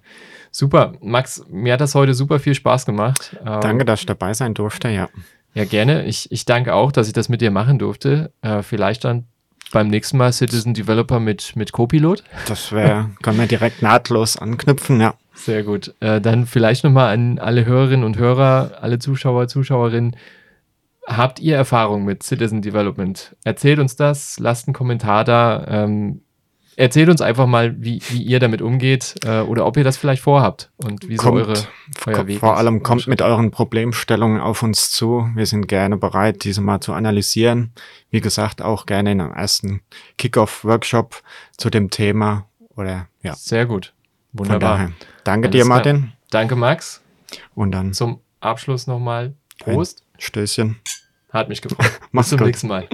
Super. 0.53 0.95
Max, 1.03 1.45
mir 1.51 1.75
hat 1.75 1.81
das 1.81 1.95
heute 1.95 2.15
super 2.15 2.39
viel 2.39 2.55
Spaß 2.55 2.87
gemacht. 2.87 3.37
Ähm, 3.45 3.61
danke, 3.61 3.85
dass 3.85 4.01
ich 4.01 4.07
dabei 4.07 4.33
sein 4.33 4.55
durfte, 4.55 4.89
ja. 4.89 5.09
Ja, 5.53 5.65
gerne. 5.65 6.07
Ich, 6.07 6.31
ich 6.31 6.45
danke 6.45 6.75
auch, 6.75 6.93
dass 6.93 7.09
ich 7.09 7.13
das 7.13 7.29
mit 7.29 7.41
dir 7.41 7.51
machen 7.51 7.79
durfte. 7.79 8.33
Äh, 8.41 8.63
vielleicht 8.63 9.05
dann 9.05 9.25
beim 9.73 9.89
nächsten 9.89 10.17
Mal 10.17 10.33
Citizen 10.33 10.75
Developer 10.75 11.19
mit, 11.19 11.57
mit 11.57 11.73
Copilot. 11.73 12.23
Das 12.47 12.71
wäre, 12.71 13.11
kann 13.21 13.37
man 13.37 13.49
direkt 13.49 13.83
nahtlos 13.83 14.37
anknüpfen, 14.37 15.01
ja. 15.01 15.15
Sehr 15.35 15.65
gut. 15.65 15.95
Äh, 16.01 16.21
dann 16.21 16.47
vielleicht 16.47 16.85
nochmal 16.85 17.13
an 17.13 17.41
alle 17.41 17.65
Hörerinnen 17.65 18.05
und 18.05 18.17
Hörer, 18.17 18.79
alle 18.81 19.01
Zuschauer, 19.01 19.49
Zuschauerinnen. 19.49 20.17
Habt 21.11 21.41
ihr 21.41 21.57
Erfahrung 21.57 22.05
mit 22.05 22.23
Citizen 22.23 22.63
Development? 22.63 23.35
Erzählt 23.43 23.81
uns 23.81 23.97
das, 23.97 24.39
lasst 24.39 24.69
einen 24.69 24.75
Kommentar 24.75 25.25
da. 25.25 25.67
Ähm, 25.67 26.21
erzählt 26.77 27.09
uns 27.09 27.21
einfach 27.21 27.47
mal, 27.47 27.75
wie, 27.83 28.01
wie 28.11 28.23
ihr 28.23 28.39
damit 28.39 28.63
umgeht 28.63 29.17
äh, 29.25 29.41
oder 29.41 29.67
ob 29.67 29.77
ihr 29.77 29.83
das 29.83 29.97
vielleicht 29.97 30.23
vorhabt 30.23 30.71
und 30.77 31.09
wie 31.09 31.17
kommt, 31.17 31.45
so 31.45 31.51
eure, 31.51 31.67
euer 32.07 32.27
Weg 32.29 32.39
Vor 32.39 32.57
allem 32.57 32.85
kommt 32.85 33.09
mit 33.09 33.23
euren 33.23 33.51
Problemstellungen 33.51 34.41
auf 34.41 34.63
uns 34.63 34.91
zu. 34.91 35.29
Wir 35.35 35.47
sind 35.47 35.67
gerne 35.67 35.97
bereit, 35.97 36.45
diese 36.45 36.61
mal 36.61 36.81
zu 36.81 36.93
analysieren. 36.93 37.73
Wie 38.11 38.21
gesagt, 38.21 38.63
auch 38.63 38.87
gerne 38.87 39.11
in 39.11 39.21
einem 39.21 39.33
ersten 39.33 39.81
Kickoff-Workshop 40.17 41.23
zu 41.57 41.71
dem 41.71 41.91
Thema 41.91 42.47
oder 42.77 43.09
ja. 43.23 43.35
Sehr 43.35 43.67
gut. 43.67 43.95
Wunderbar. 44.33 44.93
Danke 45.25 45.49
Alles 45.49 45.61
dir, 45.61 45.69
Martin. 45.69 46.13
Danke, 46.31 46.55
Max. 46.55 47.03
Und 47.57 47.73
dann 47.73 47.93
zum 47.93 48.21
Abschluss 48.39 48.87
nochmal 48.87 49.35
Prost. 49.59 50.05
Stößchen. 50.19 50.77
Hat 51.33 51.49
mich 51.49 51.63
gefreut. 51.63 52.01
Bis 52.13 52.29
zum 52.29 52.41
nächsten 52.41 52.69
Mal. 52.69 52.89